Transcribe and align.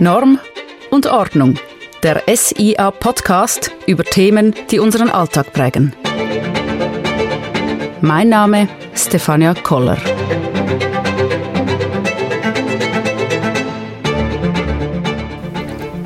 Norm 0.00 0.38
und 0.90 1.06
Ordnung. 1.06 1.58
Der 2.04 2.22
SIA 2.32 2.92
Podcast 2.92 3.72
über 3.84 4.04
Themen, 4.04 4.54
die 4.70 4.78
unseren 4.78 5.10
Alltag 5.10 5.52
prägen. 5.52 5.92
Mein 8.00 8.28
Name 8.28 8.68
Stefania 8.94 9.54
Koller. 9.54 9.96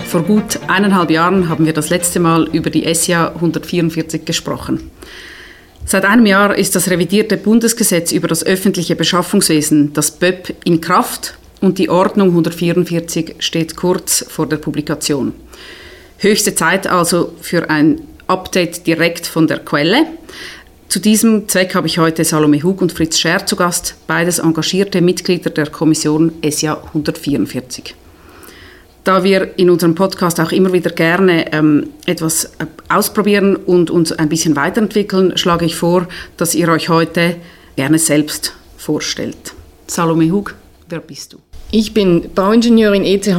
Vor 0.07 0.23
gut 0.23 0.59
eineinhalb 0.69 1.11
Jahren 1.11 1.51
haben 1.51 1.67
wir 1.67 1.75
das 1.75 1.91
letzte 1.91 2.19
Mal 2.19 2.49
über 2.49 2.71
die 2.71 2.95
SIA 2.95 3.35
144 3.35 4.25
gesprochen. 4.25 4.91
Seit 5.85 6.07
einem 6.07 6.25
Jahr 6.25 6.57
ist 6.57 6.75
das 6.77 6.89
revidierte 6.89 7.37
Bundesgesetz 7.37 8.11
über 8.11 8.29
das 8.29 8.43
öffentliche 8.43 8.97
Beschaffungswesen, 8.97 9.93
das 9.93 10.13
BÖP, 10.13 10.55
in 10.65 10.81
Kraft 10.81 11.37
und 11.63 11.79
die 11.79 11.89
Ordnung 11.89 12.29
144 12.29 13.37
steht 13.39 13.77
kurz 13.77 14.27
vor 14.29 14.47
der 14.47 14.59
Publikation. 14.59 15.33
Höchste 16.19 16.55
Zeit 16.55 16.87
also 16.87 17.33
für 17.41 17.71
ein 17.71 18.03
Update 18.27 18.87
direkt 18.87 19.27
von 19.27 19.47
der 19.47 19.61
Quelle. 19.61 20.07
Zu 20.89 20.99
diesem 20.99 21.49
Zweck 21.49 21.75
habe 21.75 21.87
ich 21.87 21.99
heute 21.99 22.25
Salome 22.25 22.63
Hug 22.63 22.83
und 22.83 22.93
Fritz 22.93 23.19
Scher 23.19 23.47
zu 23.47 23.57
Gast, 23.57 23.95
beides 24.07 24.41
engagierte 24.41 25.01
Mitglieder 25.01 25.51
der 25.51 25.69
Kommission 25.69 26.33
ESIA 26.43 26.83
144. 26.89 27.95
Da 29.05 29.25
wir 29.25 29.59
in 29.59 29.71
unserem 29.71 29.95
Podcast 29.95 30.39
auch 30.39 30.53
immer 30.53 30.73
wieder 30.73 30.91
gerne 30.91 31.53
ähm, 31.53 31.91
etwas 32.07 32.45
äh, 32.45 32.67
ausprobieren 32.89 33.57
und 33.57 33.91
uns 33.91 34.13
ein 34.13 34.29
bisschen 34.29 34.55
weiterentwickeln, 34.55 35.37
schlage 35.37 35.65
ich 35.65 35.77
vor, 35.77 36.07
dass 36.37 36.55
ihr 36.55 36.69
euch 36.69 36.89
heute 36.89 37.37
gerne 37.77 37.99
selbst 37.99 38.55
vorstellt. 38.77 39.55
Salome 39.87 40.31
Hug, 40.31 40.55
wer 40.89 41.01
bist 41.01 41.33
du? 41.33 41.39
Ich 41.75 41.95
bin 41.95 42.35
Bauingenieurin 42.35 43.03
ETH 43.03 43.35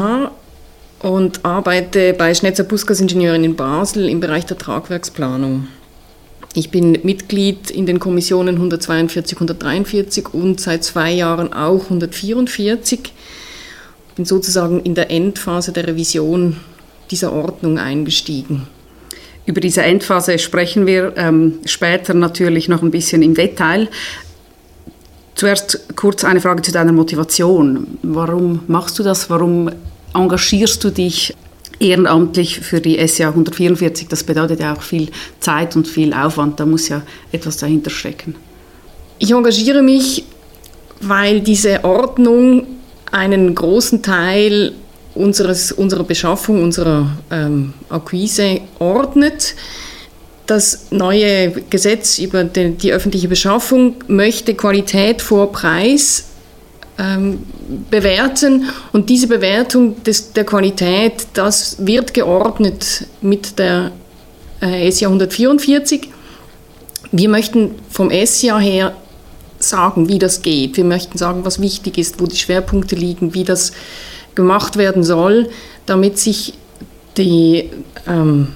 und 1.03 1.45
arbeite 1.45 2.15
bei 2.15 2.33
Schnetzer 2.33 2.63
Puskas 2.63 2.99
Ingenieurin 2.99 3.43
in 3.43 3.55
Basel 3.55 4.09
im 4.09 4.21
Bereich 4.21 4.47
der 4.47 4.57
Tragwerksplanung. 4.57 5.67
Ich 6.55 6.71
bin 6.71 6.97
Mitglied 7.03 7.69
in 7.69 7.85
den 7.85 7.99
Kommissionen 7.99 8.55
142, 8.55 9.37
143 9.37 10.33
und 10.33 10.59
seit 10.59 10.83
zwei 10.83 11.11
Jahren 11.11 11.53
auch 11.53 11.83
144. 11.83 13.01
Bin 14.15 14.25
sozusagen 14.25 14.81
in 14.81 14.95
der 14.95 15.11
Endphase 15.11 15.71
der 15.71 15.85
Revision 15.85 16.57
dieser 17.11 17.33
Ordnung 17.33 17.77
eingestiegen. 17.77 18.65
Über 19.45 19.61
diese 19.61 19.83
Endphase 19.83 20.39
sprechen 20.39 20.87
wir 20.87 21.13
ähm, 21.17 21.59
später 21.65 22.15
natürlich 22.15 22.67
noch 22.67 22.81
ein 22.81 22.89
bisschen 22.89 23.21
im 23.21 23.35
Detail. 23.35 23.89
Zuerst 25.43 25.97
kurz 25.97 26.23
eine 26.23 26.39
Frage 26.39 26.61
zu 26.61 26.71
deiner 26.71 26.93
Motivation. 26.93 27.97
Warum 28.01 28.61
machst 28.67 28.97
du 28.97 29.03
das? 29.03 29.29
Warum 29.29 29.69
engagierst 30.13 30.81
du 30.85 30.89
dich 30.89 31.35
ehrenamtlich 31.81 32.61
für 32.61 32.79
die 32.79 33.05
SCA 33.05 33.27
144? 33.27 34.07
Das 34.07 34.23
bedeutet 34.23 34.61
ja 34.61 34.73
auch 34.73 34.81
viel 34.81 35.09
Zeit 35.41 35.75
und 35.75 35.85
viel 35.85 36.13
Aufwand. 36.13 36.61
Da 36.61 36.65
muss 36.65 36.87
ja 36.87 37.01
etwas 37.33 37.57
dahinter 37.57 37.89
stecken. 37.89 38.35
Ich 39.19 39.31
engagiere 39.31 39.81
mich, 39.81 40.23
weil 41.01 41.41
diese 41.41 41.83
Ordnung 41.83 42.65
einen 43.11 43.53
großen 43.53 44.01
Teil 44.01 44.71
unseres, 45.13 45.73
unserer 45.73 46.05
Beschaffung, 46.05 46.63
unserer 46.63 47.17
ähm, 47.29 47.73
Akquise 47.89 48.61
ordnet. 48.79 49.55
Das 50.45 50.87
neue 50.91 51.51
Gesetz 51.69 52.19
über 52.19 52.43
die, 52.43 52.91
öffentliche 52.91 53.29
Beschaffung 53.29 53.95
möchte 54.07 54.55
Qualität 54.55 55.21
vor 55.21 55.51
Preis 55.51 56.25
ähm, 56.97 57.43
bewerten 57.89 58.69
und 58.91 59.09
diese 59.09 59.27
Bewertung 59.27 60.03
des, 60.03 60.33
der 60.33 60.43
Qualität, 60.43 61.27
das 61.33 61.77
wird 61.79 62.13
geordnet 62.13 63.07
mit 63.21 63.57
der 63.57 63.91
äh, 64.59 64.91
SIA 64.91 65.07
144. 65.07 66.09
Wir 67.11 67.29
möchten 67.29 67.75
vom 67.89 68.11
SIA 68.11 68.59
her 68.59 68.95
sagen, 69.59 70.09
wie 70.09 70.19
das 70.19 70.41
geht. 70.41 70.77
Wir 70.77 70.83
möchten 70.83 71.17
sagen, 71.17 71.45
was 71.45 71.61
wichtig 71.61 71.97
ist, 71.97 72.19
wo 72.19 72.25
die 72.25 72.35
Schwerpunkte 72.35 72.95
liegen, 72.95 73.33
wie 73.33 73.43
das 73.43 73.71
gemacht 74.35 74.77
werden 74.77 75.03
soll, 75.03 75.49
damit 75.85 76.19
sich 76.19 76.53
die 77.17 77.69
ähm, 78.07 78.49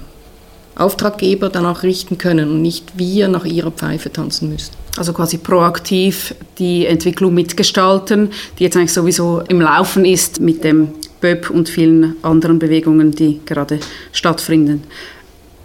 Auftraggeber 0.78 1.48
danach 1.48 1.82
richten 1.82 2.16
können 2.18 2.50
und 2.50 2.62
nicht 2.62 2.96
wir 2.96 3.28
nach 3.28 3.44
ihrer 3.44 3.70
Pfeife 3.72 4.12
tanzen 4.12 4.48
müssen. 4.48 4.70
Also 4.96 5.12
quasi 5.12 5.38
proaktiv 5.38 6.34
die 6.58 6.86
Entwicklung 6.86 7.34
mitgestalten, 7.34 8.30
die 8.58 8.64
jetzt 8.64 8.76
eigentlich 8.76 8.92
sowieso 8.92 9.42
im 9.48 9.60
Laufen 9.60 10.04
ist 10.04 10.40
mit 10.40 10.64
dem 10.64 10.88
BÖP 11.20 11.50
und 11.50 11.68
vielen 11.68 12.16
anderen 12.22 12.58
Bewegungen, 12.58 13.12
die 13.12 13.40
gerade 13.44 13.80
stattfinden. 14.12 14.84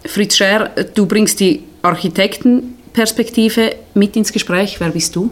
Fritz 0.04 0.36
Scher, 0.36 0.70
du 0.94 1.06
bringst 1.06 1.40
die 1.40 1.62
Architektenperspektive 1.82 3.74
mit 3.94 4.16
ins 4.16 4.32
Gespräch. 4.32 4.76
Wer 4.78 4.90
bist 4.90 5.16
du? 5.16 5.30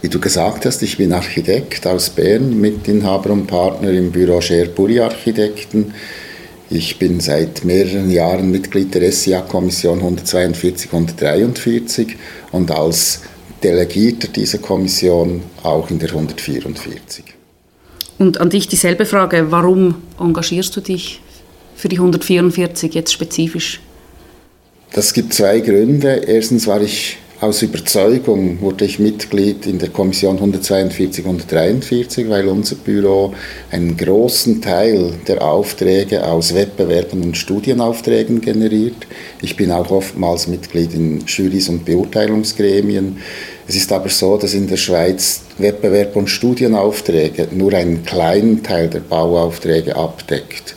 Wie 0.00 0.08
du 0.08 0.18
gesagt 0.18 0.66
hast, 0.66 0.82
ich 0.82 0.96
bin 0.96 1.12
Architekt 1.12 1.86
aus 1.86 2.10
Bern, 2.10 2.60
Mitinhaber 2.60 3.30
und 3.30 3.46
Partner 3.46 3.90
im 3.90 4.10
Büro 4.10 4.40
Scher 4.40 4.66
Puri 4.66 5.00
Architekten. 5.00 5.94
Ich 6.74 6.98
bin 6.98 7.20
seit 7.20 7.66
mehreren 7.66 8.10
Jahren 8.10 8.50
Mitglied 8.50 8.94
der 8.94 9.12
SIA-Kommission 9.12 9.98
142 9.98 10.90
143 10.90 12.16
und 12.50 12.70
als 12.70 13.20
Delegierter 13.62 14.28
dieser 14.28 14.56
Kommission 14.56 15.42
auch 15.62 15.90
in 15.90 15.98
der 15.98 16.08
144. 16.08 17.26
Und 18.18 18.40
an 18.40 18.48
dich 18.48 18.68
dieselbe 18.68 19.04
Frage, 19.04 19.50
warum 19.50 19.96
engagierst 20.18 20.74
du 20.74 20.80
dich 20.80 21.20
für 21.76 21.90
die 21.90 21.96
144 21.96 22.94
jetzt 22.94 23.12
spezifisch? 23.12 23.82
Das 24.94 25.12
gibt 25.12 25.34
zwei 25.34 25.60
Gründe. 25.60 26.24
Erstens 26.26 26.66
war 26.66 26.80
ich 26.80 27.18
aus 27.42 27.60
Überzeugung 27.60 28.60
wurde 28.60 28.84
ich 28.84 29.00
Mitglied 29.00 29.66
in 29.66 29.80
der 29.80 29.88
Kommission 29.88 30.36
142 30.36 31.24
und 31.24 31.42
143, 31.42 32.28
weil 32.28 32.46
unser 32.46 32.76
Büro 32.76 33.34
einen 33.72 33.96
großen 33.96 34.62
Teil 34.62 35.14
der 35.26 35.42
Aufträge 35.42 36.24
aus 36.24 36.54
Wettbewerben 36.54 37.20
und 37.20 37.36
Studienaufträgen 37.36 38.40
generiert. 38.40 39.08
Ich 39.40 39.56
bin 39.56 39.72
auch 39.72 39.90
oftmals 39.90 40.46
Mitglied 40.46 40.94
in 40.94 41.24
Jurys 41.26 41.68
und 41.68 41.84
Beurteilungsgremien. 41.84 43.16
Es 43.66 43.74
ist 43.74 43.90
aber 43.90 44.08
so, 44.08 44.36
dass 44.36 44.54
in 44.54 44.68
der 44.68 44.76
Schweiz 44.76 45.40
Wettbewerb 45.58 46.14
und 46.14 46.30
Studienaufträge 46.30 47.48
nur 47.50 47.72
einen 47.72 48.04
kleinen 48.04 48.62
Teil 48.62 48.88
der 48.88 49.00
Bauaufträge 49.00 49.96
abdeckt. 49.96 50.76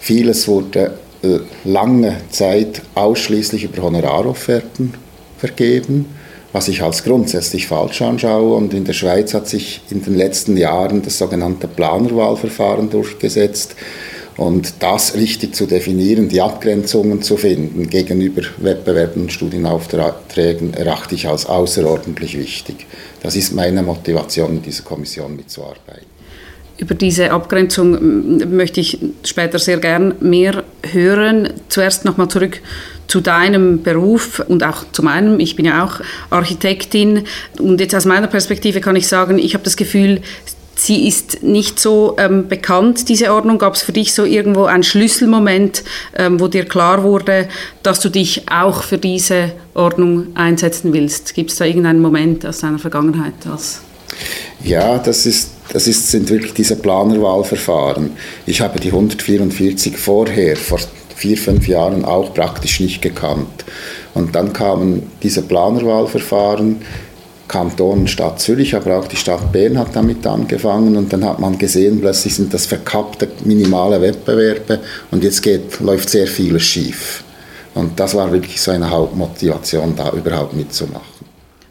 Vieles 0.00 0.46
wurde 0.48 0.98
äh, 1.22 1.38
lange 1.64 2.16
Zeit 2.28 2.82
ausschließlich 2.94 3.64
über 3.64 3.84
Honorarofferten 3.84 5.03
vergeben, 5.44 6.06
was 6.52 6.68
ich 6.68 6.82
als 6.82 7.04
grundsätzlich 7.04 7.66
falsch 7.66 8.00
anschaue. 8.00 8.54
Und 8.54 8.72
in 8.72 8.84
der 8.84 8.94
Schweiz 8.94 9.34
hat 9.34 9.46
sich 9.48 9.82
in 9.90 10.02
den 10.02 10.16
letzten 10.16 10.56
Jahren 10.56 11.02
das 11.02 11.18
sogenannte 11.18 11.68
Planerwahlverfahren 11.68 12.88
durchgesetzt. 12.88 13.74
Und 14.36 14.74
das 14.80 15.14
richtig 15.14 15.54
zu 15.54 15.66
definieren, 15.66 16.28
die 16.28 16.40
Abgrenzungen 16.40 17.22
zu 17.22 17.36
finden 17.36 17.88
gegenüber 17.88 18.42
Wettbewerben 18.58 19.22
und 19.22 19.32
Studienaufträgen, 19.32 20.74
erachte 20.74 21.14
ich 21.14 21.28
als 21.28 21.46
außerordentlich 21.46 22.36
wichtig. 22.36 22.86
Das 23.22 23.36
ist 23.36 23.54
meine 23.54 23.82
Motivation, 23.82 24.56
in 24.56 24.62
dieser 24.62 24.82
Kommission 24.82 25.36
mitzuarbeiten. 25.36 26.13
Über 26.76 26.94
diese 26.94 27.30
Abgrenzung 27.30 28.56
möchte 28.56 28.80
ich 28.80 28.98
später 29.24 29.58
sehr 29.58 29.78
gern 29.78 30.14
mehr 30.20 30.64
hören. 30.92 31.50
Zuerst 31.68 32.04
nochmal 32.04 32.28
zurück 32.28 32.60
zu 33.06 33.20
deinem 33.20 33.82
Beruf 33.82 34.40
und 34.48 34.64
auch 34.64 34.84
zu 34.90 35.02
meinem. 35.02 35.38
Ich 35.38 35.56
bin 35.56 35.66
ja 35.66 35.84
auch 35.84 36.00
Architektin 36.30 37.24
und 37.58 37.80
jetzt 37.80 37.94
aus 37.94 38.06
meiner 38.06 38.26
Perspektive 38.26 38.80
kann 38.80 38.96
ich 38.96 39.06
sagen, 39.06 39.38
ich 39.38 39.54
habe 39.54 39.62
das 39.62 39.76
Gefühl, 39.76 40.20
sie 40.74 41.06
ist 41.06 41.42
nicht 41.42 41.78
so 41.78 42.16
ähm, 42.18 42.48
bekannt, 42.48 43.08
diese 43.08 43.32
Ordnung. 43.32 43.58
Gab 43.58 43.74
es 43.74 43.82
für 43.82 43.92
dich 43.92 44.12
so 44.12 44.24
irgendwo 44.24 44.64
einen 44.64 44.82
Schlüsselmoment, 44.82 45.84
ähm, 46.16 46.40
wo 46.40 46.48
dir 46.48 46.64
klar 46.64 47.02
wurde, 47.02 47.48
dass 47.82 48.00
du 48.00 48.08
dich 48.08 48.48
auch 48.50 48.82
für 48.82 48.98
diese 48.98 49.52
Ordnung 49.74 50.28
einsetzen 50.34 50.92
willst? 50.92 51.34
Gibt 51.34 51.52
es 51.52 51.58
da 51.58 51.64
irgendeinen 51.64 52.00
Moment 52.00 52.44
aus 52.44 52.60
deiner 52.60 52.78
Vergangenheit? 52.78 53.34
Als 53.50 53.82
ja, 54.62 54.98
das 54.98 55.26
ist 55.26 55.53
das 55.72 55.86
ist, 55.86 56.10
sind 56.10 56.30
wirklich 56.30 56.54
diese 56.54 56.76
Planerwahlverfahren. 56.76 58.10
Ich 58.46 58.60
habe 58.60 58.80
die 58.80 58.88
144 58.88 59.96
vorher, 59.96 60.56
vor 60.56 60.78
vier, 61.16 61.36
fünf 61.36 61.68
Jahren 61.68 62.04
auch 62.04 62.34
praktisch 62.34 62.80
nicht 62.80 63.00
gekannt. 63.00 63.64
Und 64.14 64.34
dann 64.34 64.52
kamen 64.52 65.10
diese 65.22 65.42
Planerwahlverfahren, 65.42 66.82
Kanton 67.48 68.08
Stadt 68.08 68.40
Zürich, 68.40 68.74
aber 68.74 68.98
auch 68.98 69.06
die 69.06 69.16
Stadt 69.16 69.52
Bern 69.52 69.78
hat 69.78 69.94
damit 69.94 70.26
angefangen 70.26 70.96
und 70.96 71.12
dann 71.12 71.24
hat 71.24 71.40
man 71.40 71.58
gesehen, 71.58 72.00
plötzlich 72.00 72.34
sind 72.34 72.54
das 72.54 72.66
verkappte 72.66 73.28
minimale 73.44 74.00
Wettbewerbe 74.00 74.80
und 75.10 75.22
jetzt 75.22 75.42
geht, 75.42 75.80
läuft 75.80 76.08
sehr 76.08 76.26
vieles 76.26 76.62
schief. 76.62 77.22
Und 77.74 78.00
das 78.00 78.14
war 78.14 78.32
wirklich 78.32 78.60
so 78.60 78.70
eine 78.70 78.88
Hauptmotivation, 78.88 79.94
da 79.94 80.10
überhaupt 80.12 80.54
mitzumachen 80.54 81.13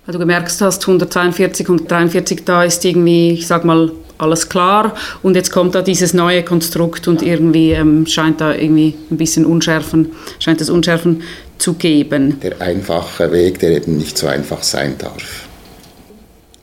weil 0.06 0.14
du 0.14 0.20
gemerkt 0.20 0.50
hast, 0.60 0.82
142, 0.82 1.68
143, 1.68 2.44
da 2.44 2.64
ist 2.64 2.84
irgendwie, 2.84 3.32
ich 3.32 3.48
sag 3.48 3.64
mal, 3.64 3.92
alles 4.18 4.48
klar 4.48 4.96
und 5.22 5.36
jetzt 5.36 5.52
kommt 5.52 5.76
da 5.76 5.82
dieses 5.82 6.14
neue 6.14 6.44
Konstrukt 6.44 7.08
und 7.08 7.22
irgendwie 7.22 7.72
ähm, 7.72 8.06
scheint 8.06 8.42
da 8.42 8.54
irgendwie 8.54 8.96
ein 9.10 9.18
bisschen 9.18 9.46
Unschärfen, 9.46 10.12
scheint 10.40 10.62
es 10.62 10.70
Unschärfen 10.70 11.24
zu 11.58 11.74
geben. 11.74 12.40
Der 12.42 12.62
einfache 12.62 13.32
Weg, 13.32 13.60
der 13.60 13.72
eben 13.72 13.98
nicht 13.98 14.18
so 14.18 14.28
einfach 14.28 14.64
sein 14.64 14.96
darf. 14.98 15.48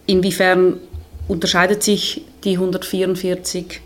Inwiefern 0.06 0.74
unterscheidet 1.28 1.82
sich 1.82 2.24
die 2.44 2.54
144, 2.54 3.80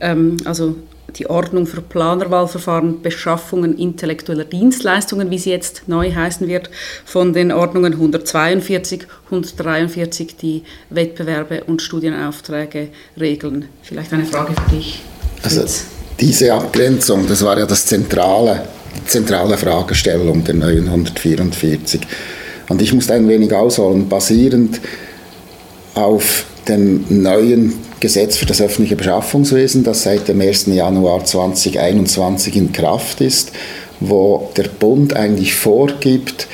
ähm, 0.00 0.36
also 0.44 0.76
die 1.16 1.28
Ordnung 1.28 1.66
für 1.66 1.80
Planerwahlverfahren, 1.80 3.02
Beschaffungen 3.02 3.76
intellektueller 3.76 4.44
Dienstleistungen, 4.44 5.30
wie 5.30 5.38
sie 5.38 5.50
jetzt 5.50 5.82
neu 5.86 6.12
heißen 6.12 6.48
wird, 6.48 6.70
von 7.04 7.32
den 7.32 7.52
Ordnungen 7.52 7.94
142, 7.94 9.06
143, 9.26 10.36
die 10.36 10.62
Wettbewerbe 10.90 11.64
und 11.64 11.82
Studienaufträge 11.82 12.88
regeln. 13.18 13.66
Vielleicht 13.82 14.12
eine 14.12 14.24
Frage 14.24 14.54
für 14.54 14.76
dich. 14.76 15.02
Also 15.42 15.64
diese 16.18 16.52
Abgrenzung, 16.52 17.26
das 17.26 17.44
war 17.44 17.58
ja 17.58 17.66
das 17.66 17.86
zentrale, 17.86 18.62
zentrale 19.06 19.56
Fragestellung 19.56 20.44
der 20.44 20.54
neuen 20.54 20.86
144. 20.86 22.00
Und 22.68 22.82
ich 22.82 22.92
musste 22.92 23.14
ein 23.14 23.26
wenig 23.28 23.52
ausholen, 23.52 24.08
basierend 24.08 24.80
auf 25.94 26.44
dem 26.68 27.04
neuen 27.08 27.74
Gesetz 28.00 28.36
für 28.36 28.46
das 28.46 28.60
öffentliche 28.60 28.96
Beschaffungswesen, 28.96 29.84
das 29.84 30.02
seit 30.02 30.28
dem 30.28 30.40
1. 30.40 30.66
Januar 30.66 31.24
2021 31.24 32.56
in 32.56 32.72
Kraft 32.72 33.20
ist, 33.20 33.52
wo 34.00 34.50
der 34.56 34.64
Bund 34.64 35.14
eigentlich 35.14 35.54
vorgibt, 35.54 36.46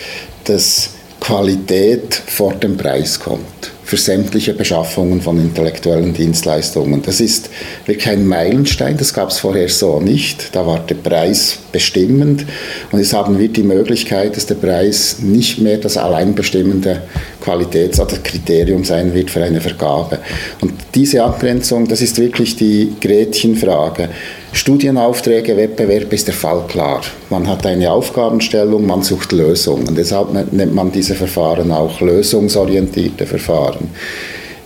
dass 0.44 0.90
Qualität 1.20 2.14
vor 2.26 2.54
dem 2.54 2.76
Preis 2.76 3.20
kommt 3.20 3.72
für 3.86 3.96
sämtliche 3.96 4.52
Beschaffungen 4.52 5.20
von 5.20 5.38
intellektuellen 5.38 6.12
Dienstleistungen. 6.12 7.02
Das 7.02 7.20
ist 7.20 7.50
wirklich 7.86 8.08
ein 8.08 8.26
Meilenstein, 8.26 8.96
das 8.96 9.14
gab 9.14 9.30
es 9.30 9.38
vorher 9.38 9.68
so 9.68 10.00
nicht. 10.00 10.56
Da 10.56 10.66
war 10.66 10.80
der 10.80 10.96
Preis 10.96 11.58
bestimmend 11.70 12.44
und 12.90 12.98
jetzt 12.98 13.12
haben 13.12 13.38
wir 13.38 13.48
die 13.48 13.62
Möglichkeit, 13.62 14.36
dass 14.36 14.46
der 14.46 14.56
Preis 14.56 15.20
nicht 15.20 15.60
mehr 15.60 15.78
das 15.78 15.96
alleinbestimmende 15.96 17.02
Qualitäts- 17.46 18.00
oder 18.00 18.16
Kriterium 18.18 18.82
sein 18.82 19.14
wird 19.14 19.30
für 19.30 19.42
eine 19.44 19.60
Vergabe. 19.60 20.18
Und 20.60 20.72
diese 20.94 21.22
Abgrenzung, 21.22 21.86
das 21.86 22.02
ist 22.02 22.18
wirklich 22.18 22.56
die 22.56 22.94
Gretchenfrage. 23.00 24.08
Studienaufträge, 24.52 25.56
Wettbewerb 25.56 26.12
ist 26.12 26.26
der 26.26 26.34
Fall 26.34 26.64
klar. 26.66 27.02
Man 27.30 27.46
hat 27.46 27.64
eine 27.66 27.92
Aufgabenstellung, 27.92 28.86
man 28.86 29.02
sucht 29.02 29.30
Lösungen. 29.30 29.94
Deshalb 29.94 30.32
nennt 30.52 30.74
man 30.74 30.90
diese 30.90 31.14
Verfahren 31.14 31.70
auch 31.70 32.00
lösungsorientierte 32.00 33.26
Verfahren. 33.26 33.90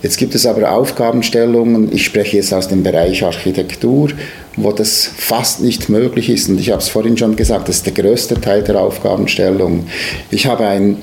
Jetzt 0.01 0.17
gibt 0.17 0.33
es 0.33 0.47
aber 0.47 0.71
Aufgabenstellungen, 0.71 1.93
ich 1.93 2.05
spreche 2.05 2.37
jetzt 2.37 2.53
aus 2.53 2.67
dem 2.67 2.81
Bereich 2.81 3.23
Architektur, 3.23 4.09
wo 4.57 4.71
das 4.71 5.11
fast 5.15 5.61
nicht 5.61 5.89
möglich 5.89 6.29
ist. 6.29 6.49
Und 6.49 6.59
ich 6.59 6.71
habe 6.71 6.81
es 6.81 6.89
vorhin 6.89 7.17
schon 7.17 7.35
gesagt, 7.35 7.69
das 7.69 7.77
ist 7.77 7.85
der 7.85 7.93
größte 7.93 8.41
Teil 8.41 8.63
der 8.63 8.81
Aufgabenstellung. 8.81 9.85
Ich 10.31 10.47
habe 10.47 10.65
ein 10.65 10.97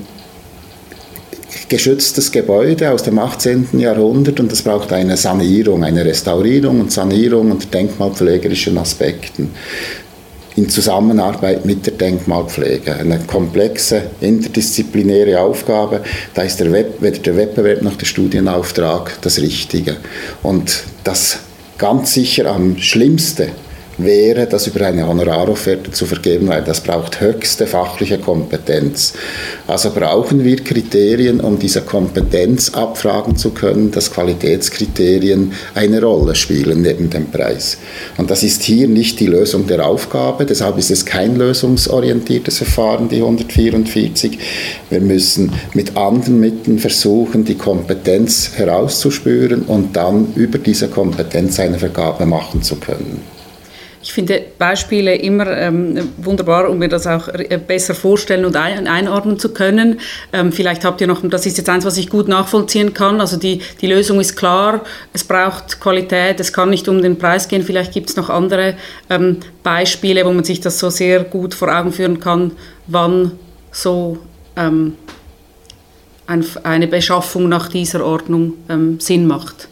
geschütztes 1.68 2.30
Gebäude 2.32 2.90
aus 2.90 3.02
dem 3.02 3.18
18. 3.18 3.68
Jahrhundert 3.78 4.40
und 4.40 4.52
das 4.52 4.62
braucht 4.62 4.92
eine 4.92 5.16
Sanierung, 5.16 5.84
eine 5.84 6.04
Restaurierung 6.04 6.80
und 6.80 6.92
Sanierung 6.92 7.50
unter 7.50 7.66
denkmalpflegerischen 7.66 8.76
Aspekten 8.78 9.50
in 10.56 10.68
Zusammenarbeit 10.68 11.64
mit 11.64 11.86
der 11.86 11.94
Denkmalpflege. 11.94 12.96
Eine 12.96 13.20
komplexe, 13.20 14.10
interdisziplinäre 14.20 15.40
Aufgabe. 15.40 16.02
Da 16.34 16.42
ist 16.42 16.58
der 16.58 16.72
Web, 16.72 17.00
weder 17.00 17.18
der 17.18 17.36
Wettbewerb 17.36 17.82
noch 17.82 17.96
der 17.96 18.06
Studienauftrag 18.06 19.18
das 19.22 19.40
Richtige. 19.40 19.98
Und 20.42 20.82
das 21.04 21.38
ganz 21.78 22.12
sicher 22.14 22.46
am 22.46 22.76
schlimmste 22.78 23.50
wäre, 23.98 24.46
das 24.46 24.66
über 24.66 24.86
eine 24.86 25.06
Honorarofferte 25.06 25.90
zu 25.90 26.06
vergeben, 26.06 26.48
weil 26.48 26.62
das 26.62 26.80
braucht 26.80 27.20
höchste 27.20 27.66
fachliche 27.66 28.18
Kompetenz. 28.18 29.14
Also 29.66 29.90
brauchen 29.90 30.44
wir 30.44 30.56
Kriterien, 30.56 31.40
um 31.40 31.58
diese 31.58 31.82
Kompetenz 31.82 32.70
abfragen 32.70 33.36
zu 33.36 33.50
können, 33.50 33.90
dass 33.90 34.12
Qualitätskriterien 34.12 35.52
eine 35.74 36.00
Rolle 36.00 36.34
spielen 36.34 36.82
neben 36.82 37.10
dem 37.10 37.26
Preis. 37.30 37.78
Und 38.16 38.30
das 38.30 38.42
ist 38.42 38.62
hier 38.62 38.88
nicht 38.88 39.20
die 39.20 39.26
Lösung 39.26 39.66
der 39.66 39.84
Aufgabe, 39.86 40.46
deshalb 40.46 40.78
ist 40.78 40.90
es 40.90 41.04
kein 41.04 41.36
lösungsorientiertes 41.36 42.58
Verfahren, 42.58 43.08
die 43.08 43.16
144. 43.16 44.38
Wir 44.90 45.00
müssen 45.00 45.52
mit 45.74 45.96
anderen 45.96 46.40
Mitteln 46.40 46.78
versuchen, 46.78 47.44
die 47.44 47.56
Kompetenz 47.56 48.52
herauszuspüren 48.54 49.62
und 49.62 49.96
dann 49.96 50.32
über 50.36 50.58
diese 50.58 50.88
Kompetenz 50.88 51.58
eine 51.58 51.78
Vergabe 51.78 52.26
machen 52.26 52.62
zu 52.62 52.76
können. 52.76 53.37
Ich 54.00 54.12
finde 54.12 54.42
Beispiele 54.58 55.16
immer 55.16 55.46
ähm, 55.46 56.10
wunderbar, 56.18 56.70
um 56.70 56.78
mir 56.78 56.88
das 56.88 57.06
auch 57.06 57.28
äh, 57.28 57.58
besser 57.58 57.94
vorstellen 57.94 58.44
und 58.44 58.56
ein, 58.56 58.86
einordnen 58.86 59.38
zu 59.38 59.52
können. 59.52 60.00
Ähm, 60.32 60.52
vielleicht 60.52 60.84
habt 60.84 61.00
ihr 61.00 61.06
noch, 61.06 61.22
das 61.28 61.46
ist 61.46 61.58
jetzt 61.58 61.68
eins, 61.68 61.84
was 61.84 61.96
ich 61.96 62.08
gut 62.08 62.28
nachvollziehen 62.28 62.94
kann. 62.94 63.20
Also 63.20 63.36
die, 63.36 63.60
die 63.80 63.86
Lösung 63.88 64.20
ist 64.20 64.36
klar, 64.36 64.84
es 65.12 65.24
braucht 65.24 65.80
Qualität, 65.80 66.38
es 66.38 66.52
kann 66.52 66.70
nicht 66.70 66.88
um 66.88 67.02
den 67.02 67.18
Preis 67.18 67.48
gehen. 67.48 67.62
Vielleicht 67.62 67.92
gibt 67.92 68.08
es 68.10 68.16
noch 68.16 68.30
andere 68.30 68.74
ähm, 69.10 69.38
Beispiele, 69.62 70.24
wo 70.24 70.32
man 70.32 70.44
sich 70.44 70.60
das 70.60 70.78
so 70.78 70.90
sehr 70.90 71.24
gut 71.24 71.54
vor 71.54 71.68
Augen 71.68 71.92
führen 71.92 72.20
kann, 72.20 72.52
wann 72.86 73.32
so 73.72 74.18
ähm, 74.56 74.94
ein, 76.28 76.44
eine 76.62 76.86
Beschaffung 76.86 77.48
nach 77.48 77.68
dieser 77.68 78.04
Ordnung 78.04 78.54
ähm, 78.68 79.00
Sinn 79.00 79.26
macht. 79.26 79.68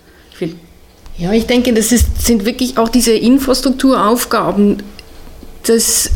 Ja, 1.18 1.32
ich 1.32 1.46
denke, 1.46 1.72
das 1.72 1.92
ist, 1.92 2.26
sind 2.26 2.44
wirklich 2.44 2.76
auch 2.76 2.88
diese 2.88 3.12
Infrastrukturaufgaben, 3.12 4.82
dass 5.66 6.10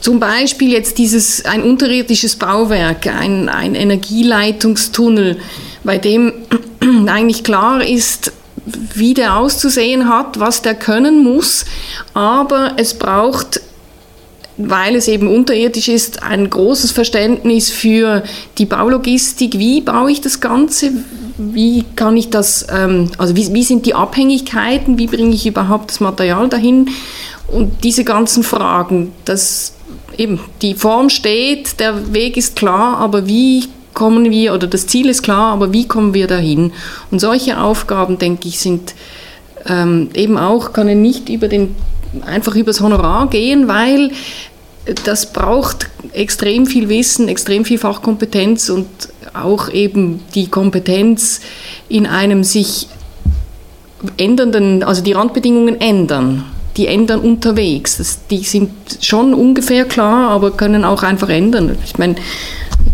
zum 0.00 0.18
Beispiel 0.18 0.72
jetzt 0.72 0.98
dieses 0.98 1.44
ein 1.44 1.62
unterirdisches 1.62 2.36
Bauwerk, 2.36 3.06
ein, 3.06 3.48
ein 3.48 3.74
Energieleitungstunnel, 3.74 5.38
bei 5.84 5.98
dem 5.98 6.32
eigentlich 7.06 7.44
klar 7.44 7.86
ist, 7.86 8.32
wie 8.94 9.12
der 9.12 9.36
auszusehen 9.36 10.08
hat, 10.08 10.40
was 10.40 10.62
der 10.62 10.74
können 10.74 11.22
muss, 11.22 11.64
aber 12.14 12.74
es 12.76 12.94
braucht 12.94 13.60
weil 14.58 14.96
es 14.96 15.08
eben 15.08 15.28
unterirdisch 15.28 15.88
ist, 15.88 16.22
ein 16.22 16.48
großes 16.48 16.92
Verständnis 16.92 17.70
für 17.70 18.22
die 18.58 18.66
Baulogistik. 18.66 19.58
Wie 19.58 19.80
baue 19.80 20.12
ich 20.12 20.20
das 20.20 20.40
Ganze? 20.40 20.92
Wie 21.36 21.84
kann 21.96 22.16
ich 22.16 22.30
das, 22.30 22.66
ähm, 22.72 23.10
also 23.18 23.36
wie, 23.36 23.52
wie 23.52 23.62
sind 23.62 23.86
die 23.86 23.94
Abhängigkeiten? 23.94 24.98
Wie 24.98 25.06
bringe 25.06 25.34
ich 25.34 25.46
überhaupt 25.46 25.90
das 25.90 26.00
Material 26.00 26.48
dahin? 26.48 26.88
Und 27.48 27.84
diese 27.84 28.04
ganzen 28.04 28.42
Fragen, 28.42 29.12
dass 29.24 29.74
eben 30.16 30.40
die 30.62 30.74
Form 30.74 31.10
steht, 31.10 31.80
der 31.80 32.12
Weg 32.12 32.36
ist 32.36 32.56
klar, 32.56 32.98
aber 32.98 33.26
wie 33.26 33.68
kommen 33.94 34.30
wir, 34.30 34.54
oder 34.54 34.66
das 34.66 34.86
Ziel 34.86 35.08
ist 35.08 35.22
klar, 35.22 35.52
aber 35.52 35.72
wie 35.72 35.86
kommen 35.86 36.14
wir 36.14 36.26
dahin? 36.26 36.72
Und 37.10 37.20
solche 37.20 37.60
Aufgaben, 37.60 38.18
denke 38.18 38.48
ich, 38.48 38.58
sind 38.58 38.94
ähm, 39.66 40.08
eben 40.14 40.38
auch, 40.38 40.72
kann 40.72 40.86
nicht 41.02 41.28
über 41.28 41.48
den 41.48 41.74
einfach 42.24 42.54
übers 42.54 42.80
Honorar 42.80 43.28
gehen, 43.28 43.68
weil 43.68 44.10
das 45.04 45.32
braucht 45.32 45.88
extrem 46.12 46.66
viel 46.66 46.88
Wissen, 46.88 47.28
extrem 47.28 47.64
viel 47.64 47.78
Fachkompetenz 47.78 48.68
und 48.68 48.88
auch 49.34 49.70
eben 49.70 50.20
die 50.34 50.48
Kompetenz 50.48 51.40
in 51.88 52.06
einem 52.06 52.44
sich 52.44 52.88
ändernden, 54.16 54.82
also 54.82 55.02
die 55.02 55.12
Randbedingungen 55.12 55.80
ändern. 55.80 56.44
Die 56.76 56.86
ändern 56.86 57.20
unterwegs. 57.20 57.98
Das, 57.98 58.26
die 58.28 58.44
sind 58.44 58.72
schon 59.00 59.34
ungefähr 59.34 59.84
klar, 59.84 60.30
aber 60.30 60.52
können 60.52 60.84
auch 60.84 61.02
einfach 61.02 61.28
ändern. 61.28 61.76
Ich 61.84 61.98
meine, 61.98 62.16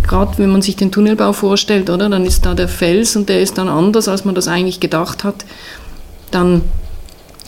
gerade 0.06 0.38
wenn 0.38 0.50
man 0.50 0.62
sich 0.62 0.76
den 0.76 0.90
Tunnelbau 0.90 1.32
vorstellt, 1.32 1.88
oder, 1.88 2.08
dann 2.08 2.24
ist 2.24 2.44
da 2.44 2.54
der 2.54 2.68
Fels 2.68 3.14
und 3.14 3.28
der 3.28 3.40
ist 3.40 3.56
dann 3.56 3.68
anders, 3.68 4.08
als 4.08 4.24
man 4.24 4.34
das 4.34 4.48
eigentlich 4.48 4.80
gedacht 4.80 5.22
hat. 5.22 5.44
Dann 6.30 6.62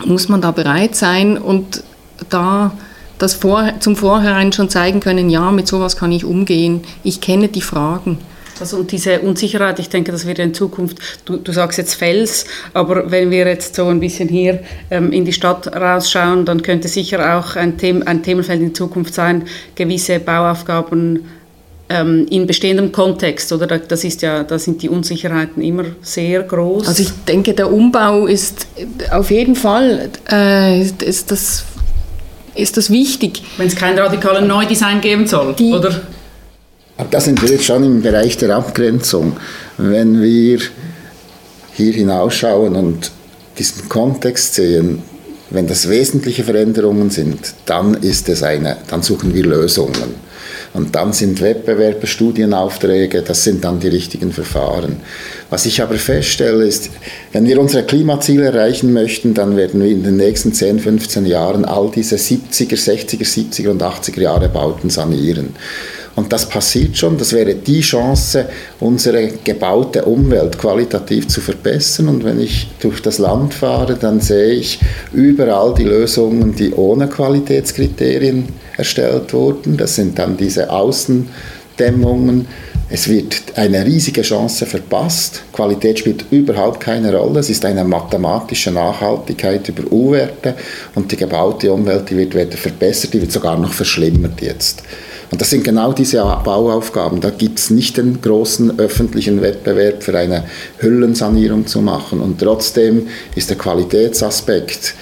muss 0.05 0.29
man 0.29 0.41
da 0.41 0.53
bereit 0.53 0.95
sein 0.95 1.37
und 1.37 1.83
da 2.29 2.73
das 3.19 3.35
vor, 3.35 3.73
zum 3.81 3.97
Vorhinein 3.97 4.53
schon 4.53 4.71
zeigen 4.71 5.01
können, 5.01 5.29
ja, 5.29 5.51
mit 5.51 5.69
sowas 5.69 5.97
kann 5.97 6.13
ich 6.13 6.25
umgehen, 6.25 6.83
ich 7.03 7.21
kenne 7.21 7.49
die 7.49 7.61
Fragen. 7.61 8.19
Also 8.61 8.77
und 8.77 8.93
diese 8.93 9.21
Unsicherheit, 9.21 9.79
ich 9.79 9.89
denke, 9.89 10.13
das 10.13 10.27
wird 10.27 10.39
in 10.39 10.55
Zukunft, 10.55 10.99
du, 11.25 11.37
du 11.37 11.53
sagst 11.53 11.79
jetzt 11.79 11.95
Fels, 11.95 12.45
aber 12.75 13.11
wenn 13.11 13.31
wir 13.31 13.47
jetzt 13.47 13.75
so 13.75 13.87
ein 13.87 14.01
bisschen 14.01 14.29
hier 14.29 14.61
ähm, 14.91 15.13
in 15.13 15.25
die 15.25 15.33
Stadt 15.33 15.75
rausschauen, 15.75 16.45
dann 16.45 16.63
könnte 16.63 16.89
sicher 16.89 17.39
auch 17.39 17.57
ein, 17.57 17.77
Them 17.79 18.03
ein 18.05 18.23
Themenfeld 18.23 18.61
in 18.61 18.75
Zukunft 18.75 19.15
sein, 19.15 19.45
gewisse 19.75 20.21
Bauaufgaben 20.21 21.25
ähm, 21.91 22.27
in 22.31 22.47
bestehendem 22.47 22.93
Kontext, 22.93 23.53
oder? 23.53 23.67
Das 23.67 24.05
ist 24.05 24.23
ja, 24.23 24.45
da 24.45 24.59
sind 24.59 24.81
die 24.83 24.89
Unsicherheiten 24.89 25.63
immer 25.63 25.85
sehr 26.03 26.43
groß. 26.45 26.87
Also 26.87 27.03
ich 27.03 27.11
denke, 27.27 27.53
der 27.53 27.73
Umbau 27.73 28.27
ist 28.27 28.69
auf 29.11 29.31
jeden 29.31 29.57
Fall 29.57 30.11
äh, 30.31 30.83
ist 30.83 31.31
das 31.31 31.65
ist 32.55 32.77
das 32.77 32.91
wichtig. 32.91 33.43
Wenn 33.57 33.69
es 33.69 33.77
kein 33.77 33.99
radikalen 33.99 34.47
Neudesign 34.47 35.01
geben 35.01 35.27
soll, 35.27 35.55
Die, 35.55 35.73
oder? 35.73 36.01
Da 37.11 37.21
sind 37.21 37.41
wir 37.43 37.51
jetzt 37.51 37.65
schon 37.65 37.85
im 37.85 38.03
Bereich 38.03 38.37
der 38.37 38.57
Abgrenzung. 38.57 39.37
Wenn 39.79 40.21
wir 40.21 40.59
hier 41.73 41.93
hinausschauen 41.93 42.77
und 42.77 43.11
diesen 43.59 43.89
Kontext 43.89 44.55
sehen, 44.55 45.03
wenn 45.51 45.67
das 45.67 45.89
wesentliche 45.89 46.45
Veränderungen 46.45 47.11
sind, 47.11 47.55
dann 47.67 47.95
ist 47.95 48.29
es 48.29 48.43
eine, 48.43 48.77
dann 48.89 49.03
suchen 49.03 49.35
wir 49.35 49.45
Lösungen. 49.45 50.31
Und 50.73 50.95
dann 50.95 51.13
sind 51.13 51.41
Wettbewerbe, 51.41 52.07
Studienaufträge, 52.07 53.23
das 53.23 53.43
sind 53.43 53.65
dann 53.65 53.81
die 53.81 53.89
richtigen 53.89 54.31
Verfahren. 54.31 54.99
Was 55.49 55.67
ich 55.67 55.83
aber 55.83 55.97
feststelle, 55.97 56.65
ist, 56.65 56.91
wenn 57.33 57.47
wir 57.47 57.61
unsere 57.61 57.83
Klimaziele 57.83 58.45
erreichen 58.45 58.93
möchten, 58.93 59.35
dann 59.35 59.57
werden 59.57 59.83
wir 59.83 59.91
in 59.91 60.05
den 60.05 60.17
nächsten 60.17 60.53
10, 60.53 60.79
15 60.79 61.27
Jahren 61.27 61.65
all 61.65 61.91
diese 61.93 62.15
70er, 62.15 62.77
60er, 62.77 63.25
70er 63.25 63.71
und 63.71 63.83
80er 63.83 64.21
Jahre 64.21 64.49
Bauten 64.49 64.91
sanieren. 64.91 65.57
Und 66.17 66.33
das 66.33 66.49
passiert 66.49 66.97
schon. 66.97 67.17
Das 67.19 67.33
wäre 67.33 67.55
die 67.55 67.81
Chance, 67.81 68.47
unsere 68.81 69.29
gebaute 69.45 70.05
Umwelt 70.05 70.59
qualitativ 70.59 71.29
zu 71.29 71.41
verbessern. 71.41 72.09
Und 72.09 72.25
wenn 72.25 72.41
ich 72.41 72.69
durch 72.81 73.01
das 73.01 73.19
Land 73.19 73.55
fahre, 73.55 73.95
dann 73.95 74.21
sehe 74.21 74.53
ich 74.53 74.81
überall 75.13 75.73
die 75.75 75.85
Lösungen, 75.85 76.55
die 76.55 76.73
ohne 76.73 77.09
Qualitätskriterien 77.09 78.49
erstellt 78.77 79.33
wurden. 79.33 79.77
Das 79.77 79.95
sind 79.95 80.19
dann 80.19 80.37
diese 80.37 80.71
Außendämmungen. 80.71 82.47
Es 82.93 83.09
wird 83.09 83.43
eine 83.55 83.87
riesige 83.87 84.23
Chance 84.23 84.67
verpasst. 84.67 85.43
Qualität 85.53 86.01
spielt 86.01 86.25
überhaupt 86.33 86.81
keine 86.81 87.15
Rolle. 87.15 87.39
Es 87.39 87.49
ist 87.49 87.65
eine 87.65 87.85
mathematische 87.85 88.73
Nachhaltigkeit 88.73 89.69
über 89.69 89.85
U-Werte 89.93 90.57
und 90.97 91.13
die 91.13 91.17
gebaute 91.17 91.73
Umwelt, 91.73 92.11
die 92.11 92.17
wird 92.17 92.35
weder 92.35 92.57
verbessert, 92.57 93.15
die 93.15 93.21
wird 93.21 93.31
sogar 93.31 93.57
noch 93.57 93.73
verschlimmert 93.73 94.43
jetzt. 94.43 94.83
Und 95.31 95.41
das 95.41 95.51
sind 95.51 95.63
genau 95.63 95.93
diese 95.93 96.19
Bauaufgaben. 96.19 97.21
Da 97.21 97.31
gibt 97.31 97.61
es 97.61 97.71
nicht 97.71 97.97
den 97.97 98.21
großen 98.21 98.79
öffentlichen 98.81 99.43
Wettbewerb 99.43 100.03
für 100.03 100.19
eine 100.19 100.45
Hüllensanierung 100.79 101.67
zu 101.67 101.81
machen. 101.81 102.21
Und 102.21 102.41
trotzdem 102.41 103.07
ist 103.37 103.49
der 103.49 103.57
Qualitätsaspekt 103.57 104.95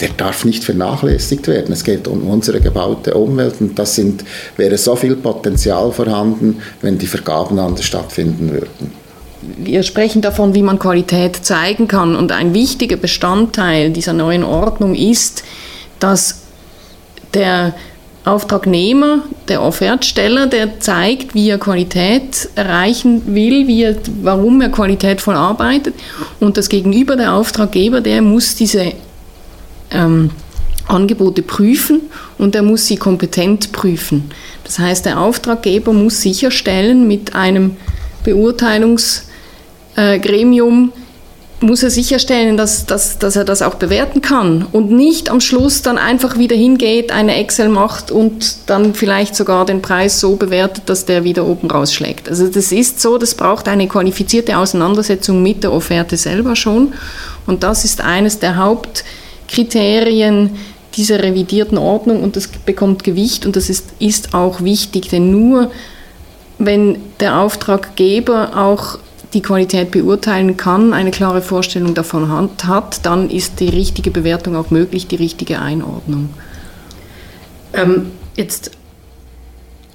der 0.00 0.08
darf 0.16 0.44
nicht 0.44 0.64
vernachlässigt 0.64 1.46
werden. 1.46 1.72
Es 1.72 1.84
geht 1.84 2.08
um 2.08 2.22
unsere 2.26 2.60
gebaute 2.60 3.14
Umwelt 3.14 3.56
und 3.60 3.78
das 3.78 3.94
sind, 3.94 4.24
wäre 4.56 4.78
so 4.78 4.96
viel 4.96 5.16
Potenzial 5.16 5.92
vorhanden, 5.92 6.62
wenn 6.80 6.98
die 6.98 7.06
Vergaben 7.06 7.58
anders 7.58 7.84
stattfinden 7.84 8.50
würden. 8.50 8.92
Wir 9.58 9.82
sprechen 9.82 10.22
davon, 10.22 10.54
wie 10.54 10.62
man 10.62 10.78
Qualität 10.78 11.36
zeigen 11.36 11.88
kann 11.88 12.14
und 12.14 12.32
ein 12.32 12.52
wichtiger 12.54 12.96
Bestandteil 12.96 13.90
dieser 13.90 14.12
neuen 14.12 14.44
Ordnung 14.44 14.94
ist, 14.94 15.44
dass 15.98 16.42
der 17.32 17.74
Auftragnehmer, 18.30 19.24
der 19.48 19.62
Offertsteller, 19.62 20.46
der 20.46 20.80
zeigt, 20.80 21.34
wie 21.34 21.50
er 21.50 21.58
Qualität 21.58 22.48
erreichen 22.54 23.34
will, 23.34 23.66
wie 23.66 23.82
er, 23.82 23.96
warum 24.22 24.60
er 24.60 24.68
qualitätvoll 24.70 25.34
arbeitet. 25.34 25.94
Und 26.38 26.56
das 26.56 26.68
Gegenüber, 26.68 27.16
der 27.16 27.34
Auftraggeber, 27.34 28.00
der 28.00 28.22
muss 28.22 28.54
diese 28.54 28.92
ähm, 29.90 30.30
Angebote 30.86 31.42
prüfen 31.42 32.02
und 32.38 32.54
er 32.54 32.62
muss 32.62 32.86
sie 32.86 32.96
kompetent 32.96 33.72
prüfen. 33.72 34.30
Das 34.64 34.78
heißt, 34.78 35.06
der 35.06 35.18
Auftraggeber 35.20 35.92
muss 35.92 36.20
sicherstellen 36.20 37.08
mit 37.08 37.34
einem 37.34 37.76
Beurteilungsgremium, 38.24 40.92
muss 41.62 41.82
er 41.82 41.90
sicherstellen, 41.90 42.56
dass, 42.56 42.86
dass, 42.86 43.18
dass 43.18 43.36
er 43.36 43.44
das 43.44 43.60
auch 43.60 43.74
bewerten 43.74 44.22
kann 44.22 44.66
und 44.72 44.90
nicht 44.90 45.30
am 45.30 45.40
Schluss 45.40 45.82
dann 45.82 45.98
einfach 45.98 46.38
wieder 46.38 46.56
hingeht, 46.56 47.12
eine 47.12 47.36
Excel 47.36 47.68
macht 47.68 48.10
und 48.10 48.56
dann 48.66 48.94
vielleicht 48.94 49.36
sogar 49.36 49.66
den 49.66 49.82
Preis 49.82 50.20
so 50.20 50.36
bewertet, 50.36 50.84
dass 50.86 51.04
der 51.04 51.22
wieder 51.22 51.44
oben 51.44 51.70
rausschlägt. 51.70 52.28
Also 52.28 52.48
das 52.48 52.72
ist 52.72 53.00
so, 53.00 53.18
das 53.18 53.34
braucht 53.34 53.68
eine 53.68 53.88
qualifizierte 53.88 54.56
Auseinandersetzung 54.56 55.42
mit 55.42 55.62
der 55.62 55.72
Offerte 55.72 56.16
selber 56.16 56.56
schon 56.56 56.94
und 57.46 57.62
das 57.62 57.84
ist 57.84 58.00
eines 58.00 58.38
der 58.38 58.56
Hauptkriterien 58.56 60.50
dieser 60.94 61.22
revidierten 61.22 61.78
Ordnung 61.78 62.22
und 62.22 62.36
das 62.36 62.48
bekommt 62.48 63.04
Gewicht 63.04 63.44
und 63.44 63.56
das 63.56 63.68
ist, 63.68 63.86
ist 63.98 64.34
auch 64.34 64.62
wichtig, 64.62 65.08
denn 65.08 65.30
nur 65.30 65.70
wenn 66.58 66.98
der 67.20 67.38
Auftraggeber 67.38 68.56
auch 68.56 68.98
die 69.32 69.42
Qualität 69.42 69.90
beurteilen 69.90 70.56
kann, 70.56 70.92
eine 70.92 71.10
klare 71.10 71.42
Vorstellung 71.42 71.94
davon 71.94 72.30
hat, 72.66 73.06
dann 73.06 73.30
ist 73.30 73.60
die 73.60 73.68
richtige 73.68 74.10
Bewertung 74.10 74.56
auch 74.56 74.70
möglich, 74.70 75.06
die 75.06 75.16
richtige 75.16 75.60
Einordnung. 75.60 76.30
Ähm, 77.72 78.10
jetzt 78.36 78.72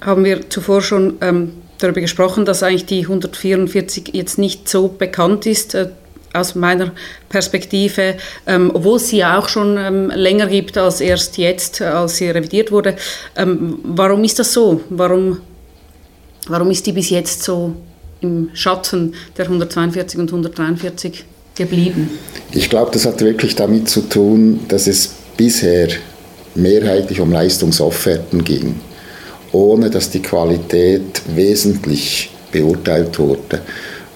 haben 0.00 0.24
wir 0.24 0.48
zuvor 0.48 0.80
schon 0.80 1.18
ähm, 1.20 1.52
darüber 1.78 2.00
gesprochen, 2.00 2.44
dass 2.44 2.62
eigentlich 2.62 2.86
die 2.86 3.02
144 3.02 4.10
jetzt 4.12 4.38
nicht 4.38 4.68
so 4.68 4.88
bekannt 4.88 5.46
ist. 5.46 5.74
Äh, 5.74 5.88
aus 6.36 6.54
meiner 6.54 6.92
Perspektive, 7.30 8.16
ähm, 8.46 8.70
obwohl 8.74 8.96
es 8.96 9.08
sie 9.08 9.18
ja 9.18 9.38
auch 9.38 9.48
schon 9.48 9.78
ähm, 9.78 10.10
länger 10.14 10.46
gibt 10.46 10.76
als 10.76 11.00
erst 11.00 11.38
jetzt, 11.38 11.80
als 11.80 12.16
sie 12.16 12.28
revidiert 12.28 12.70
wurde. 12.70 12.96
Ähm, 13.36 13.78
warum 13.82 14.22
ist 14.22 14.38
das 14.38 14.52
so? 14.52 14.82
Warum, 14.90 15.40
warum 16.46 16.70
ist 16.70 16.86
die 16.86 16.92
bis 16.92 17.10
jetzt 17.10 17.42
so 17.42 17.74
im 18.26 18.50
Schatten 18.54 19.14
der 19.36 19.46
142 19.46 20.18
und 20.18 20.30
143 20.30 21.24
geblieben? 21.54 22.10
Ich 22.52 22.68
glaube, 22.68 22.90
das 22.92 23.06
hat 23.06 23.20
wirklich 23.20 23.54
damit 23.54 23.88
zu 23.88 24.02
tun, 24.02 24.60
dass 24.68 24.86
es 24.86 25.10
bisher 25.36 25.88
mehrheitlich 26.54 27.20
um 27.20 27.32
Leistungsofferten 27.32 28.44
ging, 28.44 28.76
ohne 29.52 29.90
dass 29.90 30.10
die 30.10 30.22
Qualität 30.22 31.22
wesentlich 31.34 32.30
beurteilt 32.52 33.18
wurde. 33.18 33.60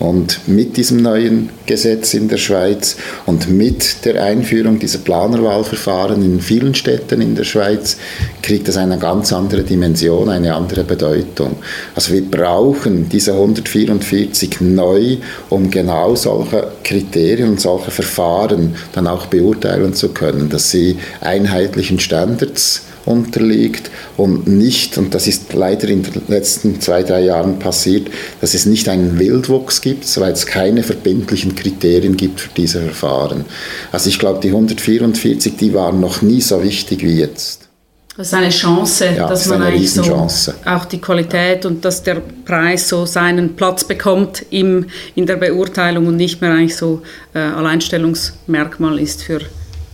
Und 0.01 0.49
mit 0.49 0.79
diesem 0.79 1.03
neuen 1.03 1.51
Gesetz 1.67 2.15
in 2.15 2.29
der 2.29 2.39
Schweiz 2.39 2.97
und 3.27 3.51
mit 3.51 4.07
der 4.07 4.25
Einführung 4.25 4.79
dieser 4.79 4.99
Planerwahlverfahren 4.99 6.25
in 6.25 6.41
vielen 6.41 6.75
Städten 6.75 7.21
in 7.21 7.35
der 7.35 7.45
Schweiz 7.45 7.99
kriegt 8.43 8.67
das 8.67 8.79
eine 8.79 8.99
ganz 8.99 9.31
andere 9.31 9.63
Dimension, 9.63 10.31
eine 10.31 10.55
andere 10.55 10.85
Bedeutung. 10.85 11.57
Also 11.95 12.15
wir 12.15 12.23
brauchen 12.23 13.11
diese 13.11 13.35
144 13.35 14.63
neu, 14.63 15.19
um 15.51 15.71
genau 15.71 16.17
solche 16.17 16.73
Kriterien 16.83 17.51
und 17.51 17.61
solche 17.61 17.91
Verfahren 17.91 18.77
dann 18.93 19.07
auch 19.07 19.27
beurteilen 19.27 19.93
zu 19.93 20.09
können, 20.09 20.49
dass 20.49 20.71
sie 20.71 20.97
einheitlichen 21.21 22.01
Standards 22.01 22.87
unterliegt 23.07 23.91
und 24.17 24.47
nicht, 24.47 24.99
und 24.99 25.15
das 25.15 25.27
ist 25.27 25.53
leider 25.53 25.89
in 25.89 26.03
den 26.03 26.23
letzten 26.29 26.81
zwei, 26.81 27.03
drei 27.03 27.23
Jahren 27.23 27.59
passiert, 27.59 28.09
dass 28.41 28.55
es 28.55 28.67
nicht 28.67 28.89
einen 28.89 29.19
Wildwuchs 29.19 29.81
gibt, 29.81 30.21
weil 30.21 30.33
es 30.33 30.47
keine 30.47 30.83
verbindlichen 30.83 31.55
Kriterien 31.55 32.17
gibt 32.17 32.41
für 32.41 32.51
diese 32.57 32.81
Verfahren. 32.83 33.45
Also 33.93 34.09
ich 34.09 34.19
glaube, 34.19 34.41
die 34.41 34.49
144, 34.49 35.57
die 35.57 35.75
waren 35.75 36.01
noch 36.01 36.23
nie 36.23 36.41
so 36.41 36.63
wichtig 36.63 37.03
wie 37.03 37.19
jetzt. 37.19 37.71
Das 38.17 38.27
ist 38.27 38.35
eine 38.35 38.51
Chance, 38.51 39.15
ja, 39.17 39.29
dass 39.29 39.47
man 39.47 39.63
eigentlich 39.63 39.93
so 39.93 40.29
auch 40.67 40.85
die 40.85 41.01
Qualität 41.01 41.65
und 41.65 41.85
dass 41.85 42.03
der 42.03 42.21
Preis 42.45 42.89
so 42.89 43.07
seinen 43.07 43.57
Platz 43.57 43.85
bekommt 43.85 44.45
im, 44.51 44.87
in 45.15 45.25
der 45.25 45.37
Beurteilung 45.37 46.07
und 46.07 46.17
nicht 46.17 46.41
mehr 46.43 46.53
eigentlich 46.53 46.77
so 46.77 47.01
äh, 47.35 47.39
Alleinstellungsmerkmal 47.39 48.99
ist 48.99 49.23
für 49.23 49.41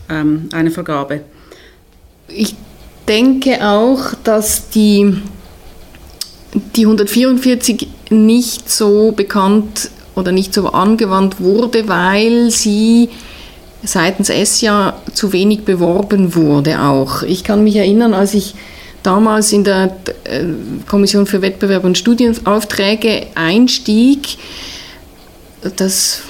ähm, 0.08 0.48
eine 0.52 0.72
Vergabe. 0.72 1.20
Ich 2.26 2.56
denke 3.08 3.66
auch, 3.66 4.14
dass 4.25 4.68
die, 4.70 5.18
die 6.75 6.84
144 6.84 7.88
nicht 8.10 8.70
so 8.70 9.12
bekannt 9.12 9.90
oder 10.14 10.32
nicht 10.32 10.54
so 10.54 10.68
angewandt 10.68 11.40
wurde, 11.40 11.88
weil 11.88 12.50
sie 12.50 13.10
seitens 13.82 14.30
ESSA 14.30 14.94
zu 15.12 15.32
wenig 15.32 15.64
beworben 15.64 16.34
wurde 16.34 16.80
auch. 16.80 17.22
Ich 17.22 17.44
kann 17.44 17.62
mich 17.64 17.76
erinnern, 17.76 18.14
als 18.14 18.34
ich 18.34 18.54
damals 19.02 19.52
in 19.52 19.62
der 19.62 19.96
äh, 20.25 20.44
Kommission 20.88 21.26
für 21.26 21.42
Wettbewerb 21.42 21.84
und 21.84 21.96
Studienaufträge 21.96 23.26
einstieg, 23.34 24.38
das 25.76 26.22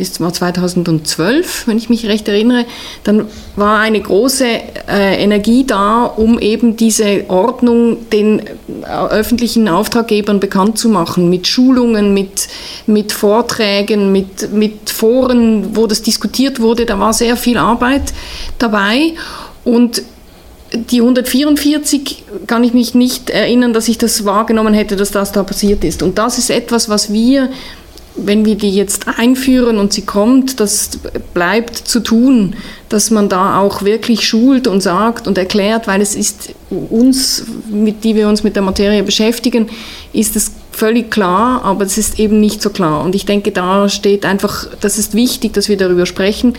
ist 0.00 0.20
war 0.20 0.32
2012, 0.32 1.66
wenn 1.66 1.78
ich 1.78 1.88
mich 1.88 2.06
recht 2.06 2.26
erinnere, 2.28 2.64
dann 3.04 3.26
war 3.56 3.80
eine 3.80 4.00
große 4.00 4.44
äh, 4.88 5.22
Energie 5.22 5.64
da, 5.66 6.04
um 6.04 6.38
eben 6.38 6.76
diese 6.76 7.24
Ordnung 7.28 8.08
den 8.10 8.40
äh, 8.40 9.08
öffentlichen 9.10 9.68
Auftraggebern 9.68 10.40
bekannt 10.40 10.78
zu 10.78 10.88
machen, 10.88 11.30
mit 11.30 11.46
Schulungen, 11.46 12.14
mit, 12.14 12.48
mit 12.86 13.12
Vorträgen, 13.12 14.12
mit, 14.12 14.52
mit 14.52 14.90
Foren, 14.90 15.76
wo 15.76 15.86
das 15.86 16.02
diskutiert 16.02 16.60
wurde. 16.60 16.86
Da 16.86 16.98
war 16.98 17.12
sehr 17.12 17.36
viel 17.36 17.58
Arbeit 17.58 18.12
dabei 18.58 19.12
und 19.64 20.02
die 20.72 21.00
144 21.00 22.24
kann 22.46 22.62
ich 22.62 22.72
mich 22.74 22.94
nicht 22.94 23.30
erinnern, 23.30 23.72
dass 23.72 23.88
ich 23.88 23.98
das 23.98 24.24
wahrgenommen 24.24 24.74
hätte, 24.74 24.96
dass 24.96 25.10
das 25.10 25.32
da 25.32 25.42
passiert 25.42 25.84
ist. 25.84 26.02
Und 26.02 26.18
das 26.18 26.38
ist 26.38 26.50
etwas, 26.50 26.88
was 26.88 27.12
wir 27.12 27.50
wenn 28.26 28.44
wir 28.44 28.56
die 28.56 28.70
jetzt 28.70 29.06
einführen 29.18 29.78
und 29.78 29.92
sie 29.92 30.02
kommt, 30.02 30.60
das 30.60 30.98
bleibt 31.34 31.76
zu 31.76 32.00
tun, 32.00 32.54
dass 32.88 33.10
man 33.10 33.28
da 33.28 33.58
auch 33.60 33.82
wirklich 33.82 34.26
schult 34.26 34.66
und 34.66 34.82
sagt 34.82 35.26
und 35.26 35.38
erklärt, 35.38 35.86
weil 35.86 36.00
es 36.00 36.14
ist 36.14 36.54
uns, 36.70 37.44
mit 37.70 38.04
die 38.04 38.16
wir 38.16 38.28
uns 38.28 38.42
mit 38.42 38.56
der 38.56 38.62
Materie 38.62 39.02
beschäftigen, 39.02 39.68
ist 40.12 40.36
es 40.36 40.52
völlig 40.72 41.10
klar, 41.10 41.62
aber 41.64 41.84
es 41.84 41.98
ist 41.98 42.18
eben 42.18 42.40
nicht 42.40 42.62
so 42.62 42.70
klar. 42.70 43.04
Und 43.04 43.14
ich 43.14 43.26
denke, 43.26 43.52
da 43.52 43.88
steht 43.88 44.24
einfach, 44.24 44.66
das 44.80 44.98
ist 44.98 45.14
wichtig, 45.14 45.52
dass 45.52 45.68
wir 45.68 45.76
darüber 45.76 46.06
sprechen, 46.06 46.54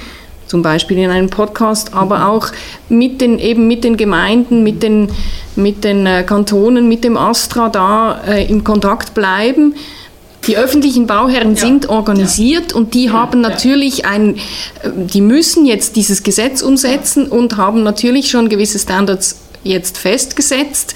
zum 0.51 0.62
Beispiel 0.62 0.98
in 0.98 1.10
einem 1.10 1.30
Podcast, 1.30 1.94
aber 1.94 2.27
auch 2.27 2.50
mit 2.89 3.22
den, 3.22 3.39
eben 3.39 3.68
mit 3.68 3.86
den 3.86 3.96
Gemeinden, 3.96 4.63
mit 4.63 4.84
den, 4.84 5.10
mit 5.56 5.86
den 5.86 6.06
äh, 6.06 6.24
Kantonen, 6.24 6.89
mit 6.89 7.06
dem 7.06 7.15
Astra 7.15 7.70
da 7.70 8.22
äh, 8.27 8.46
im 8.51 8.65
Kontakt 8.65 9.13
bleiben. 9.13 9.75
Die 10.48 10.57
öffentlichen 10.57 11.05
Bauherren 11.05 11.55
ja. 11.55 11.62
sind 11.62 11.89
organisiert 11.89 12.71
ja. 12.71 12.77
und 12.77 12.93
die 12.93 13.12
haben 13.12 13.41
natürlich 13.41 14.05
ein, 14.05 14.38
äh, 14.38 14.89
die 14.95 15.21
müssen 15.21 15.65
jetzt 15.65 15.95
dieses 15.95 16.24
Gesetz 16.24 16.62
umsetzen 16.62 17.27
und 17.27 17.57
haben 17.57 17.83
natürlich 17.83 18.29
schon 18.29 18.50
gewisse 18.50 18.79
Standards 18.79 19.39
jetzt 19.63 19.98
festgesetzt. 19.98 20.95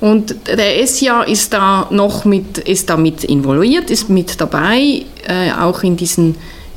Und 0.00 0.34
der 0.48 0.84
SIA 0.84 1.22
ist 1.22 1.52
da 1.52 1.86
noch 1.90 2.24
mit, 2.24 2.58
ist 2.58 2.90
da 2.90 2.96
mit 2.96 3.22
involviert, 3.22 3.88
ist 3.88 4.08
mit 4.08 4.40
dabei, 4.40 5.04
äh, 5.28 5.52
auch 5.52 5.84
in 5.84 5.96
diesen 5.96 6.34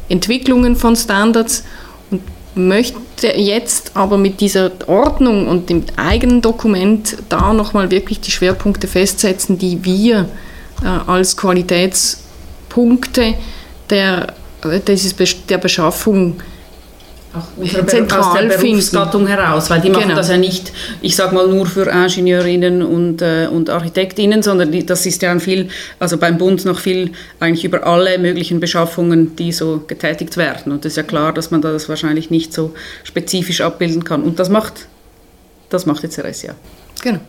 Entwicklungen 0.09 0.75
von 0.75 0.95
Standards 0.95 1.63
und 2.12 2.21
möchte 2.53 3.27
jetzt 3.35 3.91
aber 3.95 4.19
mit 4.19 4.41
dieser 4.41 4.71
Ordnung 4.85 5.47
und 5.47 5.71
dem 5.71 5.85
eigenen 5.95 6.41
Dokument 6.41 7.17
da 7.27 7.51
nochmal 7.53 7.89
wirklich 7.89 8.19
die 8.19 8.29
Schwerpunkte 8.29 8.88
festsetzen, 8.88 9.57
die 9.57 9.83
wir 9.83 10.29
als 10.84 11.38
Qualitätspunkte 11.38 13.36
der, 13.89 14.34
äh, 14.63 14.79
dieses, 14.79 15.15
der 15.48 15.58
Beschaffung 15.58 16.41
auch 17.36 17.86
zentral 17.88 18.22
aus 18.22 18.34
der 18.34 18.58
Berufsgattung 18.58 19.25
finden. 19.25 19.27
heraus, 19.27 19.70
weil 19.70 19.82
die 19.82 19.89
machen 19.89 20.03
genau. 20.03 20.15
das 20.15 20.29
ja 20.29 20.38
nicht, 20.38 20.72
ich 21.01 21.15
sage 21.15 21.36
mal 21.36 21.48
nur 21.48 21.65
für 21.65 21.88
Ingenieurinnen 21.89 22.82
und, 22.82 23.22
äh, 23.22 23.48
und 23.51 23.70
Architektinnen, 23.70 24.41
sondern 24.41 24.72
die, 24.72 24.86
das 24.86 25.05
ist 25.05 25.22
ja 25.22 25.32
ein 25.32 25.39
viel, 25.39 25.67
also 26.00 26.17
beim 26.17 26.38
Bund 26.38 26.63
noch 26.65 26.79
viel 26.79 27.12
eigentlich 27.39 27.65
über 27.65 27.86
alle 27.86 28.17
möglichen 28.20 28.60
Beschaffungen, 28.60 29.36
die 29.36 29.51
so 29.51 29.84
getätigt 29.86 30.38
werden. 30.38 30.72
Und 30.72 30.86
es 30.86 30.94
ist 30.94 30.98
ja 30.98 31.03
klar, 31.03 31.34
dass 31.34 31.51
man 31.51 31.62
das 31.62 31.89
wahrscheinlich 31.89 32.29
nicht 32.29 32.53
so 32.53 32.74
spezifisch 33.03 33.62
abbilden 33.62 34.03
kann. 34.03 34.24
Und 34.24 34.39
das 34.39 34.50
macht, 34.50 34.88
das 35.70 35.86
macht 35.86 36.03
jetzt 36.03 36.17
RS 36.17 36.44
ja. 36.44 36.53
Genau. 37.01 37.20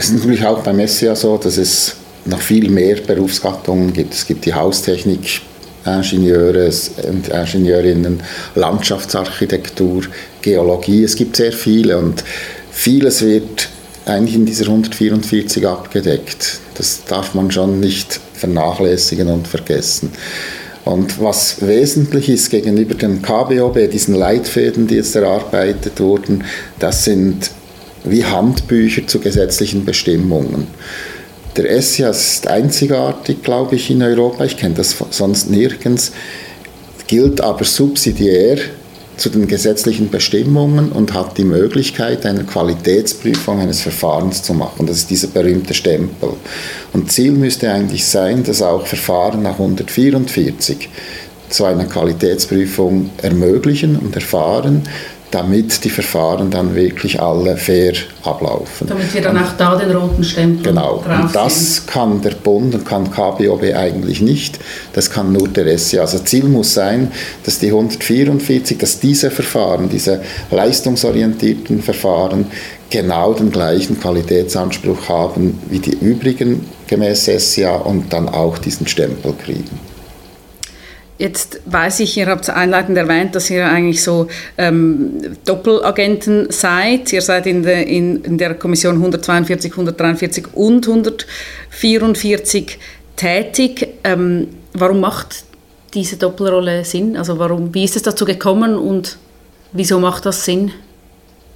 Es 0.00 0.08
ist 0.08 0.14
natürlich 0.14 0.46
auch 0.46 0.62
beim 0.62 0.80
SCA 0.88 1.14
so, 1.14 1.36
dass 1.36 1.58
es 1.58 1.94
noch 2.24 2.40
viel 2.40 2.70
mehr 2.70 2.96
Berufsgattungen 3.06 3.92
gibt. 3.92 4.14
Es 4.14 4.26
gibt 4.26 4.46
die 4.46 4.54
Haustechnik, 4.54 5.42
Ingenieure 5.84 6.70
und 7.06 7.28
Ingenieurinnen, 7.28 8.22
Landschaftsarchitektur, 8.54 10.04
Geologie. 10.40 11.04
Es 11.04 11.16
gibt 11.16 11.36
sehr 11.36 11.52
viele 11.52 11.98
und 11.98 12.24
vieles 12.70 13.20
wird 13.20 13.68
eigentlich 14.06 14.36
in 14.36 14.46
dieser 14.46 14.68
144 14.68 15.66
abgedeckt. 15.66 16.60
Das 16.76 17.04
darf 17.06 17.34
man 17.34 17.50
schon 17.50 17.78
nicht 17.78 18.20
vernachlässigen 18.32 19.28
und 19.28 19.48
vergessen. 19.48 20.12
Und 20.86 21.20
was 21.20 21.60
wesentlich 21.60 22.30
ist 22.30 22.48
gegenüber 22.48 22.94
dem 22.94 23.20
KBOB, 23.20 23.90
diesen 23.90 24.14
Leitfäden, 24.14 24.86
die 24.86 24.94
jetzt 24.94 25.14
erarbeitet 25.14 26.00
wurden, 26.00 26.44
das 26.78 27.04
sind 27.04 27.50
wie 28.04 28.24
Handbücher 28.24 29.06
zu 29.06 29.20
gesetzlichen 29.20 29.84
Bestimmungen. 29.84 30.66
Der 31.56 31.70
ESSIAS 31.70 32.32
ist 32.32 32.46
einzigartig, 32.46 33.42
glaube 33.42 33.76
ich, 33.76 33.90
in 33.90 34.02
Europa. 34.02 34.44
Ich 34.44 34.56
kenne 34.56 34.76
das 34.76 34.96
sonst 35.10 35.50
nirgends. 35.50 36.12
Gilt 37.06 37.40
aber 37.40 37.64
subsidiär 37.64 38.58
zu 39.16 39.28
den 39.28 39.46
gesetzlichen 39.46 40.08
Bestimmungen 40.08 40.92
und 40.92 41.12
hat 41.12 41.36
die 41.36 41.44
Möglichkeit, 41.44 42.24
eine 42.24 42.44
Qualitätsprüfung 42.44 43.60
eines 43.60 43.80
Verfahrens 43.80 44.42
zu 44.42 44.54
machen. 44.54 44.86
Das 44.86 44.96
ist 44.96 45.10
dieser 45.10 45.28
berühmte 45.28 45.74
Stempel. 45.74 46.30
Und 46.94 47.12
Ziel 47.12 47.32
müsste 47.32 47.70
eigentlich 47.70 48.06
sein, 48.06 48.44
dass 48.44 48.62
auch 48.62 48.86
Verfahren 48.86 49.42
nach 49.42 49.58
144 49.58 50.88
zu 51.50 51.64
einer 51.64 51.84
Qualitätsprüfung 51.84 53.10
ermöglichen 53.20 53.96
und 53.96 54.14
erfahren, 54.14 54.84
damit 55.30 55.84
die 55.84 55.90
Verfahren 55.90 56.50
dann 56.50 56.74
wirklich 56.74 57.20
alle 57.20 57.56
fair 57.56 57.92
ablaufen. 58.24 58.88
Damit 58.88 59.14
wir 59.14 59.22
dann 59.22 59.38
auch 59.38 59.52
da 59.56 59.76
den 59.76 59.96
roten 59.96 60.24
Stempel 60.24 60.72
Genau, 60.72 61.04
und 61.04 61.34
das 61.34 61.86
kann 61.86 62.20
der 62.20 62.32
Bund 62.32 62.74
und 62.74 62.84
kann 62.84 63.10
KBOB 63.10 63.74
eigentlich 63.74 64.20
nicht, 64.20 64.58
das 64.92 65.10
kann 65.10 65.32
nur 65.32 65.48
der 65.48 65.78
SCA. 65.78 66.00
Also 66.00 66.18
Ziel 66.18 66.44
muss 66.44 66.74
sein, 66.74 67.12
dass 67.44 67.58
die 67.60 67.68
144, 67.68 68.78
dass 68.78 68.98
diese 68.98 69.30
Verfahren, 69.30 69.88
diese 69.88 70.20
leistungsorientierten 70.50 71.82
Verfahren 71.82 72.46
genau 72.90 73.32
den 73.32 73.52
gleichen 73.52 74.00
Qualitätsanspruch 74.00 75.08
haben 75.08 75.60
wie 75.68 75.78
die 75.78 75.96
übrigen 76.00 76.66
gemäß 76.88 77.30
SCA 77.38 77.76
und 77.76 78.12
dann 78.12 78.28
auch 78.28 78.58
diesen 78.58 78.88
Stempel 78.88 79.32
kriegen. 79.34 79.89
Jetzt 81.20 81.60
weiß 81.66 82.00
ich, 82.00 82.16
ihr 82.16 82.28
habt 82.28 82.48
einleitend 82.48 82.96
erwähnt, 82.96 83.34
dass 83.34 83.50
ihr 83.50 83.68
eigentlich 83.68 84.02
so 84.02 84.28
ähm, 84.56 85.36
Doppelagenten 85.44 86.50
seid. 86.50 87.12
Ihr 87.12 87.20
seid 87.20 87.46
in 87.46 87.62
der, 87.62 87.86
in, 87.86 88.24
in 88.24 88.38
der 88.38 88.54
Kommission 88.54 88.94
142, 88.94 89.70
143 89.70 90.54
und 90.54 90.88
144 90.88 92.78
tätig. 93.16 93.86
Ähm, 94.02 94.48
warum 94.72 95.00
macht 95.00 95.44
diese 95.92 96.16
Doppelrolle 96.16 96.86
Sinn? 96.86 97.18
Also 97.18 97.38
warum, 97.38 97.74
wie 97.74 97.84
ist 97.84 97.96
es 97.96 98.02
dazu 98.02 98.24
gekommen 98.24 98.78
und 98.78 99.18
wieso 99.72 100.00
macht 100.00 100.24
das 100.24 100.46
Sinn? 100.46 100.72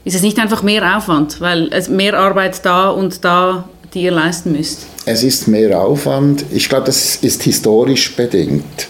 Ist 0.04 0.14
es 0.14 0.20
nicht 0.20 0.38
einfach 0.38 0.62
mehr 0.62 0.98
Aufwand, 0.98 1.40
weil 1.40 1.72
es 1.72 1.88
mehr 1.88 2.18
Arbeit 2.18 2.66
da 2.66 2.90
und 2.90 3.24
da, 3.24 3.66
die 3.94 4.02
ihr 4.02 4.12
leisten 4.12 4.52
müsst? 4.52 4.84
Es 5.06 5.22
ist 5.22 5.48
mehr 5.48 5.80
Aufwand. 5.80 6.44
Ich 6.50 6.68
glaube, 6.68 6.84
das 6.84 7.16
ist 7.16 7.44
historisch 7.44 8.14
bedingt. 8.14 8.88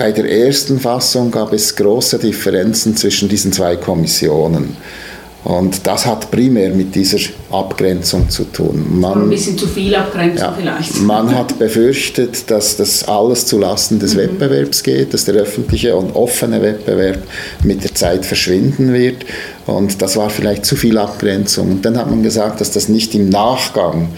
Bei 0.00 0.12
der 0.12 0.30
ersten 0.30 0.80
Fassung 0.80 1.30
gab 1.30 1.52
es 1.52 1.76
große 1.76 2.18
Differenzen 2.18 2.96
zwischen 2.96 3.28
diesen 3.28 3.52
zwei 3.52 3.76
Kommissionen. 3.76 4.74
Und 5.44 5.86
das 5.86 6.06
hat 6.06 6.30
primär 6.30 6.70
mit 6.70 6.94
dieser 6.94 7.18
Abgrenzung 7.50 8.30
zu 8.30 8.44
tun. 8.44 8.98
Man, 8.98 9.24
ein 9.24 9.28
bisschen 9.28 9.58
zu 9.58 9.66
viel 9.66 9.94
Abgrenzung 9.94 10.38
ja, 10.38 10.56
vielleicht. 10.58 11.02
Man 11.02 11.34
hat 11.34 11.58
befürchtet, 11.58 12.50
dass 12.50 12.78
das 12.78 13.06
alles 13.08 13.44
zulasten 13.44 13.98
des 13.98 14.14
mhm. 14.14 14.20
Wettbewerbs 14.20 14.82
geht, 14.82 15.12
dass 15.12 15.26
der 15.26 15.34
öffentliche 15.34 15.94
und 15.94 16.16
offene 16.16 16.62
Wettbewerb 16.62 17.22
mit 17.62 17.84
der 17.84 17.94
Zeit 17.94 18.24
verschwinden 18.24 18.94
wird. 18.94 19.26
Und 19.66 20.00
das 20.00 20.16
war 20.16 20.30
vielleicht 20.30 20.64
zu 20.64 20.76
viel 20.76 20.96
Abgrenzung. 20.96 21.72
Und 21.72 21.84
dann 21.84 21.98
hat 21.98 22.08
man 22.08 22.22
gesagt, 22.22 22.62
dass 22.62 22.70
das 22.70 22.88
nicht 22.88 23.14
im 23.14 23.28
Nachgang 23.28 24.08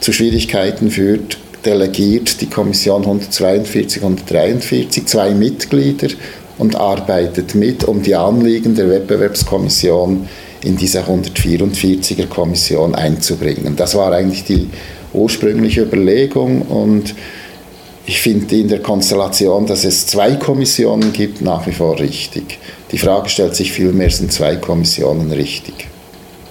zu 0.00 0.12
Schwierigkeiten 0.12 0.90
führt, 0.90 1.38
delegiert 1.64 2.40
die 2.40 2.46
Kommission 2.46 3.02
142 3.02 4.02
und 4.02 4.20
143 4.20 5.06
zwei 5.06 5.30
Mitglieder 5.30 6.08
und 6.58 6.76
arbeitet 6.76 7.54
mit, 7.54 7.84
um 7.84 8.02
die 8.02 8.14
Anliegen 8.14 8.74
der 8.74 8.88
Wettbewerbskommission 8.90 10.28
in 10.62 10.76
diese 10.76 11.02
144er 11.02 12.26
Kommission 12.26 12.94
einzubringen. 12.94 13.76
Das 13.76 13.94
war 13.94 14.12
eigentlich 14.12 14.44
die 14.44 14.68
ursprüngliche 15.12 15.82
Überlegung 15.82 16.62
und 16.62 17.14
ich 18.06 18.20
finde 18.20 18.56
in 18.56 18.68
der 18.68 18.80
Konstellation, 18.80 19.66
dass 19.66 19.84
es 19.84 20.06
zwei 20.06 20.34
Kommissionen 20.34 21.12
gibt, 21.12 21.42
nach 21.42 21.66
wie 21.66 21.72
vor 21.72 21.98
richtig. 21.98 22.58
Die 22.90 22.98
Frage 22.98 23.28
stellt 23.28 23.54
sich 23.54 23.72
vielmehr, 23.72 24.10
sind 24.10 24.32
zwei 24.32 24.56
Kommissionen 24.56 25.30
richtig? 25.30 25.86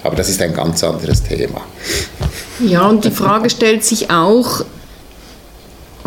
Aber 0.04 0.16
das 0.16 0.30
ist 0.30 0.42
ein 0.42 0.54
ganz 0.54 0.84
anderes 0.84 1.24
Thema. 1.24 1.62
Ja, 2.66 2.88
und 2.88 3.04
die 3.04 3.12
Frage 3.12 3.50
stellt 3.50 3.84
sich 3.84 4.10
auch, 4.10 4.64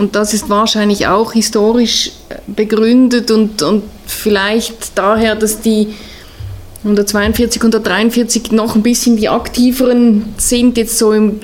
und 0.03 0.17
das 0.17 0.35
ist 0.35 0.51
wahrscheinlich 0.51 1.07
auch 1.07 1.33
historisch 1.33 2.11
äh, 2.29 2.35
begründet 2.49 3.31
und, 3.31 3.63
und 3.63 3.85
vielleicht 4.05 4.99
daher, 4.99 5.37
dass 5.37 5.61
die 5.61 5.95
142, 6.83 7.63
143 7.63 8.51
noch 8.51 8.75
ein 8.75 8.83
bisschen 8.83 9.17
die 9.17 9.29
aktiveren 9.29 10.35
sind, 10.39 10.77
jetzt 10.77 10.99
so 10.99 11.13
im, 11.13 11.39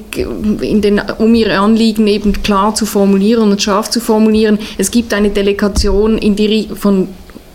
in 0.61 0.83
den, 0.83 1.01
um 1.19 1.37
ihre 1.37 1.61
Anliegen 1.61 2.09
eben 2.09 2.43
klar 2.43 2.75
zu 2.75 2.85
formulieren 2.85 3.53
und 3.53 3.63
scharf 3.63 3.89
zu 3.91 4.01
formulieren. 4.01 4.59
Es 4.77 4.91
gibt 4.91 5.15
eine 5.15 5.31
Delegation 5.31 6.19
in 6.19 6.35
die, 6.35 6.69
von, 6.75 7.07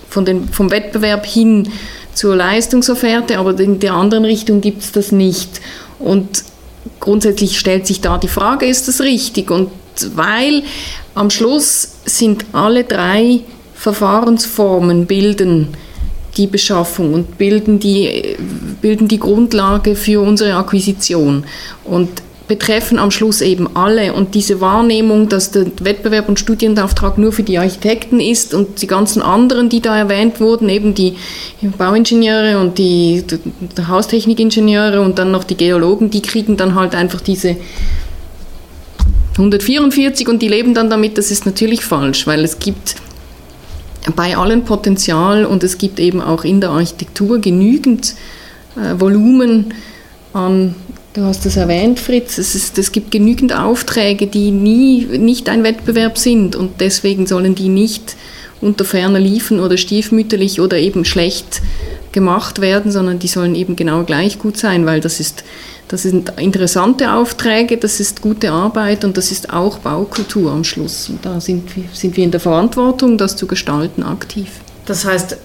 von 0.10 0.24
den, 0.24 0.48
vom 0.48 0.72
Wettbewerb 0.72 1.26
hin 1.26 1.68
zur 2.14 2.38
Leistungsofferte, 2.38 3.38
aber 3.38 3.60
in 3.60 3.82
der 3.82 3.96
anderen 3.96 4.24
Richtung 4.24 4.62
gibt 4.62 4.84
es 4.84 4.94
das 4.94 5.12
nicht. 5.12 5.60
Und 6.00 6.46
grundsätzlich 7.02 7.60
stellt 7.60 7.88
sich 7.88 8.00
da 8.00 8.18
die 8.18 8.30
Frage, 8.30 8.66
ist 8.66 8.88
das 8.88 9.02
richtig? 9.02 9.52
Und 9.52 9.70
weil 10.16 10.64
am 11.16 11.30
Schluss 11.30 11.96
sind 12.06 12.46
alle 12.54 12.84
drei 12.84 13.42
Verfahrensformen 13.76 15.06
bilden 15.06 15.70
die 16.38 16.48
Beschaffung 16.48 17.14
und 17.14 17.38
bilden 17.38 17.80
die, 17.80 18.36
bilden 18.82 19.08
die 19.08 19.20
Grundlage 19.20 19.96
für 19.96 20.22
unsere 20.22 20.56
Akquisition 20.56 21.44
und 21.84 22.10
betreffen 22.48 23.00
am 23.00 23.12
Schluss 23.12 23.42
eben 23.42 23.76
alle. 23.76 24.14
Und 24.14 24.36
diese 24.36 24.60
Wahrnehmung, 24.60 25.30
dass 25.30 25.52
der 25.52 25.66
Wettbewerb 25.80 26.28
und 26.28 26.40
Studienauftrag 26.40 27.18
nur 27.18 27.32
für 27.32 27.44
die 27.44 27.58
Architekten 27.58 28.20
ist 28.20 28.54
und 28.54 28.82
die 28.82 28.88
ganzen 28.88 29.22
anderen, 29.22 29.70
die 29.70 29.82
da 29.82 29.98
erwähnt 29.98 30.40
wurden, 30.40 30.70
eben 30.70 30.94
die 30.94 31.16
Bauingenieure 31.78 32.60
und 32.60 32.78
die, 32.78 33.24
die 33.28 33.88
Haustechnikingenieure 33.88 35.02
und 35.02 35.20
dann 35.20 35.32
noch 35.32 35.46
die 35.46 35.58
Geologen, 35.58 36.10
die 36.10 36.22
kriegen 36.22 36.58
dann 36.58 36.76
halt 36.76 36.96
einfach 36.96 37.22
diese 37.22 37.56
144 39.34 40.28
und 40.28 40.42
die 40.42 40.48
leben 40.48 40.74
dann 40.74 40.90
damit, 40.90 41.18
das 41.18 41.32
ist 41.32 41.46
natürlich 41.46 41.84
falsch, 41.84 42.28
weil 42.28 42.44
es 42.44 42.60
gibt 42.60 42.96
bei 44.16 44.38
allen 44.38 44.64
Potenzial 44.64 45.46
und 45.46 45.64
es 45.64 45.78
gibt 45.78 46.00
eben 46.00 46.22
auch 46.22 46.44
in 46.44 46.62
der 46.62 46.70
Architektur 46.70 47.40
genügend 47.40 48.16
äh, 48.76 49.00
Volumen 49.00 49.74
an, 50.34 50.76
du 51.14 51.22
hast 51.24 51.46
es 51.46 51.58
erwähnt, 51.58 52.00
Fritz, 52.00 52.38
es, 52.38 52.56
ist, 52.56 52.78
es 52.78 52.92
gibt 52.92 53.12
genügend 53.12 53.54
Aufträge, 53.54 54.28
die 54.28 54.52
nie, 54.52 55.06
nicht 55.06 55.50
ein 55.50 55.64
Wettbewerb 55.64 56.18
sind 56.18 56.56
und 56.56 56.82
deswegen 56.82 57.28
sollen 57.28 57.56
die 57.56 57.70
nicht 57.70 58.16
unter 58.62 58.86
ferner 58.86 59.20
liefen 59.20 59.60
oder 59.60 59.78
stiefmütterlich 59.78 60.62
oder 60.62 60.78
eben 60.78 61.06
schlecht 61.06 61.62
gemacht 62.12 62.62
werden, 62.62 62.92
sondern 62.92 63.20
die 63.20 63.28
sollen 63.28 63.56
eben 63.56 63.76
genau 63.76 64.04
gleich 64.04 64.40
gut 64.40 64.58
sein, 64.58 64.86
weil 64.86 65.02
das 65.02 65.20
ist 65.20 65.44
das 65.88 66.04
sind 66.04 66.34
interessante 66.40 67.12
Aufträge, 67.12 67.78
das 67.78 68.00
ist 68.00 68.22
gute 68.22 68.52
Arbeit 68.52 69.06
und 69.06 69.18
das 69.18 69.32
ist 69.32 69.54
auch 69.54 69.80
Baukultur 69.80 70.52
am 70.52 70.64
Schluss. 70.64 71.10
Und 71.10 71.26
da 71.26 71.40
sind 71.40 71.76
wir, 71.76 71.84
sind 71.94 72.18
wir 72.18 72.24
in 72.24 72.32
der 72.32 72.40
Verantwortung, 72.40 73.18
das 73.18 73.36
zu 73.36 73.48
gestalten 73.48 74.04
aktiv. 74.04 74.50
Das 74.86 75.06
heißt, 75.06 75.38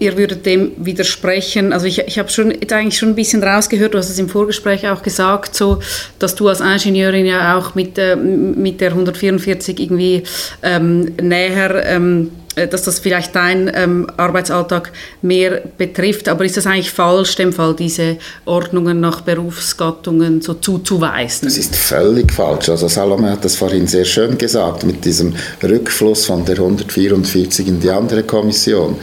ihr 0.00 0.18
würdet 0.18 0.46
dem 0.46 0.72
widersprechen. 0.76 1.72
Also 1.72 1.86
ich, 1.86 2.00
ich 2.00 2.18
habe 2.18 2.28
schon 2.28 2.50
eigentlich 2.50 2.98
schon 2.98 3.10
ein 3.10 3.14
bisschen 3.14 3.42
rausgehört, 3.42 3.94
du 3.94 3.98
hast 3.98 4.10
es 4.10 4.18
im 4.18 4.28
Vorgespräch 4.28 4.88
auch 4.88 5.02
gesagt, 5.02 5.54
so, 5.54 5.78
dass 6.18 6.34
du 6.34 6.48
als 6.48 6.60
Ingenieurin 6.60 7.26
ja 7.26 7.56
auch 7.56 7.74
mit, 7.74 7.98
äh, 7.98 8.16
mit 8.16 8.80
der 8.80 8.90
144 8.90 9.78
irgendwie 9.78 10.24
ähm, 10.62 11.14
näher 11.22 11.84
ähm, 11.86 12.32
äh, 12.49 12.49
dass 12.66 12.82
das 12.82 12.98
vielleicht 12.98 13.34
dein 13.34 13.70
ähm, 13.74 14.06
Arbeitsalltag 14.16 14.92
mehr 15.22 15.62
betrifft. 15.78 16.28
Aber 16.28 16.44
ist 16.44 16.56
das 16.56 16.66
eigentlich 16.66 16.90
falsch, 16.90 17.36
dem 17.36 17.52
Fall 17.52 17.74
diese 17.74 18.16
Ordnungen 18.44 19.00
nach 19.00 19.22
Berufsgattungen 19.22 20.40
so 20.40 20.54
zuzuweisen? 20.54 21.48
Das 21.48 21.56
ist 21.56 21.76
völlig 21.76 22.32
falsch. 22.32 22.68
Also 22.68 22.88
Salome 22.88 23.30
hat 23.30 23.44
das 23.44 23.56
vorhin 23.56 23.86
sehr 23.86 24.04
schön 24.04 24.38
gesagt 24.38 24.84
mit 24.84 25.04
diesem 25.04 25.34
Rückfluss 25.62 26.26
von 26.26 26.44
der 26.44 26.56
144 26.56 27.66
in 27.68 27.80
die 27.80 27.90
andere 27.90 28.22
Kommission. 28.22 28.96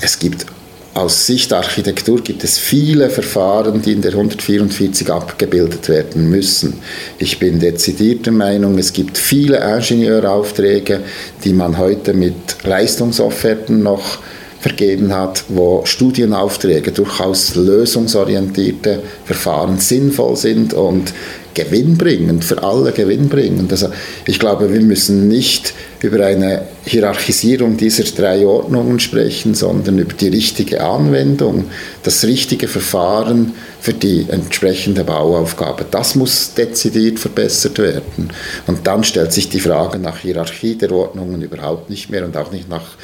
Es 0.00 0.18
gibt 0.18 0.46
aus 0.92 1.26
Sicht 1.26 1.52
der 1.52 1.58
Architektur 1.58 2.20
gibt 2.20 2.42
es 2.42 2.58
viele 2.58 3.10
Verfahren, 3.10 3.80
die 3.80 3.92
in 3.92 4.02
der 4.02 4.12
144 4.12 5.08
abgebildet 5.10 5.88
werden 5.88 6.28
müssen. 6.28 6.80
Ich 7.18 7.38
bin 7.38 7.60
dezidiert 7.60 8.26
der 8.26 8.32
Meinung, 8.32 8.76
es 8.76 8.92
gibt 8.92 9.16
viele 9.16 9.58
Ingenieuraufträge, 9.58 11.00
die 11.44 11.52
man 11.52 11.78
heute 11.78 12.12
mit 12.12 12.34
Leistungsofferten 12.64 13.82
noch 13.82 14.18
vergeben 14.60 15.14
hat, 15.14 15.44
wo 15.48 15.86
Studienaufträge 15.86 16.92
durchaus 16.92 17.54
lösungsorientierte 17.54 19.00
Verfahren 19.24 19.78
sinnvoll 19.78 20.36
sind 20.36 20.74
und 20.74 21.14
gewinnbringend, 21.54 22.44
für 22.44 22.62
alle 22.62 22.92
gewinnbringend. 22.92 23.72
Also 23.72 23.88
ich 24.26 24.38
glaube, 24.38 24.72
wir 24.72 24.80
müssen 24.80 25.28
nicht 25.28 25.72
über 26.02 26.24
eine 26.26 26.62
Hierarchisierung 26.84 27.76
dieser 27.76 28.04
drei 28.04 28.46
Ordnungen 28.46 29.00
sprechen, 29.00 29.54
sondern 29.54 29.98
über 29.98 30.14
die 30.14 30.28
richtige 30.28 30.82
Anwendung, 30.82 31.66
das 32.02 32.24
richtige 32.24 32.68
Verfahren 32.68 33.52
für 33.80 33.92
die 33.92 34.26
entsprechende 34.28 35.04
Bauaufgabe. 35.04 35.84
Das 35.90 36.14
muss 36.14 36.54
dezidiert 36.54 37.18
verbessert 37.18 37.78
werden. 37.78 38.30
Und 38.66 38.86
dann 38.86 39.04
stellt 39.04 39.32
sich 39.32 39.48
die 39.48 39.60
Frage 39.60 39.98
nach 39.98 40.18
Hierarchie 40.18 40.76
der 40.76 40.92
Ordnungen 40.92 41.42
überhaupt 41.42 41.90
nicht 41.90 42.10
mehr 42.10 42.24
und 42.24 42.36
auch 42.36 42.50
nicht 42.50 42.68
nach 42.68 42.96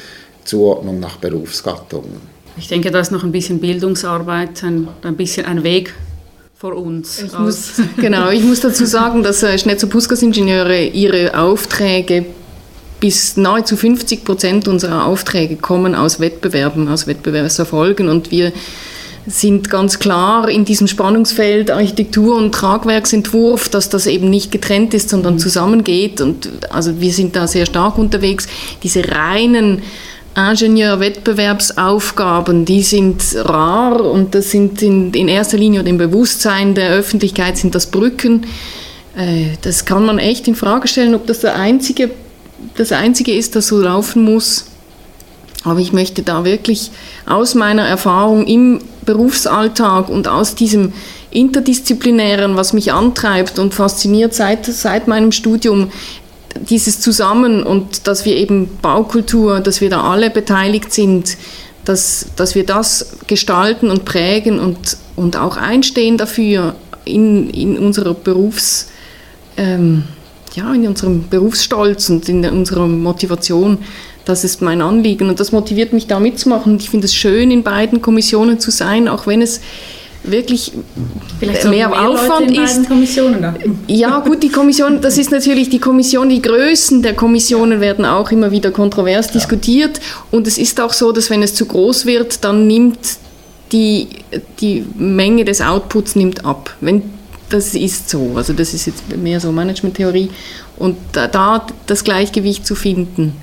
Zuordnung 0.43 0.99
nach 0.99 1.17
Berufsgattungen. 1.17 2.37
Ich 2.57 2.67
denke, 2.67 2.89
da 2.89 2.99
ist 2.99 3.11
noch 3.11 3.23
ein 3.23 3.31
bisschen 3.31 3.59
Bildungsarbeit, 3.59 4.63
ein, 4.63 4.87
ein 5.03 5.15
bisschen 5.15 5.45
ein 5.45 5.63
Weg 5.63 5.93
vor 6.55 6.75
uns. 6.75 7.21
Ich 7.21 7.37
muss, 7.37 7.73
genau, 7.97 8.29
ich 8.31 8.43
muss 8.43 8.61
dazu 8.61 8.85
sagen, 8.85 9.21
dass 9.21 9.43
äh, 9.43 9.57
Schnetzer-Puskas-Ingenieure 9.57 10.85
ihre 10.85 11.37
Aufträge 11.37 12.25
bis 12.99 13.37
nahezu 13.37 13.77
50 13.77 14.25
Prozent 14.25 14.67
unserer 14.67 15.05
Aufträge 15.05 15.55
kommen 15.55 15.95
aus 15.95 16.19
Wettbewerben, 16.19 16.87
aus 16.87 17.07
Wettbewerbserfolgen 17.07 18.09
und 18.09 18.31
wir 18.31 18.51
sind 19.27 19.69
ganz 19.69 19.99
klar 19.99 20.47
in 20.47 20.63
diesem 20.63 20.87
Spannungsfeld 20.87 21.69
Architektur 21.69 22.37
und 22.37 22.53
Tragwerksentwurf, 22.53 23.67
dass 23.67 23.89
das 23.89 24.07
eben 24.07 24.29
nicht 24.29 24.53
getrennt 24.53 24.93
ist, 24.93 25.09
sondern 25.09 25.33
mhm. 25.33 25.39
zusammengeht 25.39 26.21
und 26.21 26.49
also 26.69 27.01
wir 27.01 27.11
sind 27.11 27.35
da 27.35 27.45
sehr 27.45 27.65
stark 27.65 27.97
unterwegs. 27.97 28.47
Diese 28.83 29.03
reinen 29.11 29.81
Ingenieurwettbewerbsaufgaben, 30.37 32.63
die 32.63 32.83
sind 32.83 33.21
rar 33.35 33.99
und 34.01 34.35
das 34.35 34.51
sind 34.51 34.83
in, 34.83 35.11
in 35.13 35.27
erster 35.27 35.57
Linie 35.57 35.81
oder 35.81 35.89
im 35.89 35.97
Bewusstsein 35.97 36.75
der 36.75 36.91
Öffentlichkeit 36.91 37.57
sind 37.57 37.75
das 37.75 37.87
Brücken. 37.87 38.45
Äh, 39.17 39.57
das 39.63 39.85
kann 39.85 40.05
man 40.05 40.19
echt 40.19 40.47
in 40.47 40.55
Frage 40.55 40.87
stellen, 40.87 41.15
ob 41.15 41.25
das 41.25 41.39
der 41.39 41.55
einzige, 41.55 42.11
das 42.75 42.91
einzige 42.91 43.33
ist, 43.33 43.55
das 43.55 43.67
so 43.67 43.79
laufen 43.79 44.23
muss. 44.23 44.65
Aber 45.63 45.79
ich 45.79 45.91
möchte 45.91 46.23
da 46.23 46.45
wirklich 46.45 46.91
aus 47.25 47.55
meiner 47.55 47.83
Erfahrung 47.83 48.45
im 48.45 48.79
Berufsalltag 49.05 50.09
und 50.09 50.27
aus 50.27 50.55
diesem 50.55 50.93
Interdisziplinären, 51.31 52.55
was 52.55 52.73
mich 52.73 52.93
antreibt 52.93 53.59
und 53.59 53.73
fasziniert 53.73 54.33
seit, 54.33 54.65
seit 54.65 55.07
meinem 55.07 55.31
Studium, 55.31 55.91
dieses 56.69 56.99
Zusammen 56.99 57.63
und 57.63 58.07
dass 58.07 58.25
wir 58.25 58.35
eben 58.35 58.69
Baukultur, 58.81 59.59
dass 59.59 59.81
wir 59.81 59.89
da 59.89 60.01
alle 60.09 60.29
beteiligt 60.29 60.91
sind, 60.91 61.37
dass, 61.85 62.27
dass 62.35 62.55
wir 62.55 62.65
das 62.65 63.17
gestalten 63.27 63.89
und 63.89 64.05
prägen 64.05 64.59
und, 64.59 64.97
und 65.15 65.37
auch 65.37 65.57
einstehen 65.57 66.17
dafür 66.17 66.75
in, 67.05 67.49
in 67.49 67.77
unserer 67.77 68.13
Berufs, 68.13 68.89
ähm, 69.55 70.03
ja, 70.57 70.73
in 70.73 70.87
unserem 70.87 71.27
Berufsstolz 71.29 72.09
und 72.09 72.27
in 72.27 72.43
unserer 72.45 72.87
Motivation. 72.87 73.77
Das 74.25 74.43
ist 74.43 74.61
mein 74.61 74.81
Anliegen 74.81 75.29
und 75.29 75.39
das 75.39 75.51
motiviert 75.51 75.93
mich 75.93 76.07
da 76.07 76.19
mitzumachen. 76.19 76.77
Ich 76.77 76.89
finde 76.89 77.05
es 77.05 77.15
schön, 77.15 77.51
in 77.51 77.63
beiden 77.63 78.01
Kommissionen 78.01 78.59
zu 78.59 78.71
sein, 78.71 79.07
auch 79.07 79.27
wenn 79.27 79.41
es 79.41 79.61
wirklich 80.23 80.73
Vielleicht 81.39 81.63
mehr, 81.65 81.89
mehr 81.89 82.09
Aufwand 82.09 82.51
ist. 82.51 82.89
Ja, 83.87 84.19
gut, 84.19 84.43
die 84.43 84.49
Kommission, 84.49 84.99
das 84.99 85.17
ist 85.17 85.31
natürlich 85.31 85.69
die 85.69 85.79
Kommission, 85.79 86.27
die 86.27 86.41
Größen 86.41 87.03
der 87.03 87.13
Kommissionen 87.13 87.79
werden 87.79 88.03
auch 88.03 88.31
immer 88.31 88.51
wieder 88.51 88.71
kontrovers 88.71 89.27
ja. 89.27 89.33
diskutiert. 89.33 90.01
Und 90.31 90.47
es 90.47 90.57
ist 90.57 90.81
auch 90.81 90.91
so, 90.91 91.11
dass 91.11 91.29
wenn 91.29 91.43
es 91.43 91.53
zu 91.53 91.65
groß 91.65 92.05
wird, 92.05 92.43
dann 92.43 92.67
nimmt 92.67 92.99
die, 93.71 94.07
die 94.59 94.85
Menge 94.97 95.45
des 95.45 95.61
Outputs 95.61 96.15
nimmt 96.15 96.43
ab. 96.43 96.75
Wenn, 96.81 97.03
das 97.49 97.73
ist 97.75 98.09
so. 98.09 98.33
Also 98.35 98.53
das 98.53 98.73
ist 98.73 98.87
jetzt 98.87 99.17
mehr 99.17 99.39
so 99.39 99.51
Management-Theorie. 99.51 100.29
Und 100.77 100.97
da, 101.13 101.27
da 101.27 101.65
das 101.85 102.03
Gleichgewicht 102.03 102.65
zu 102.65 102.75
finden. 102.75 103.33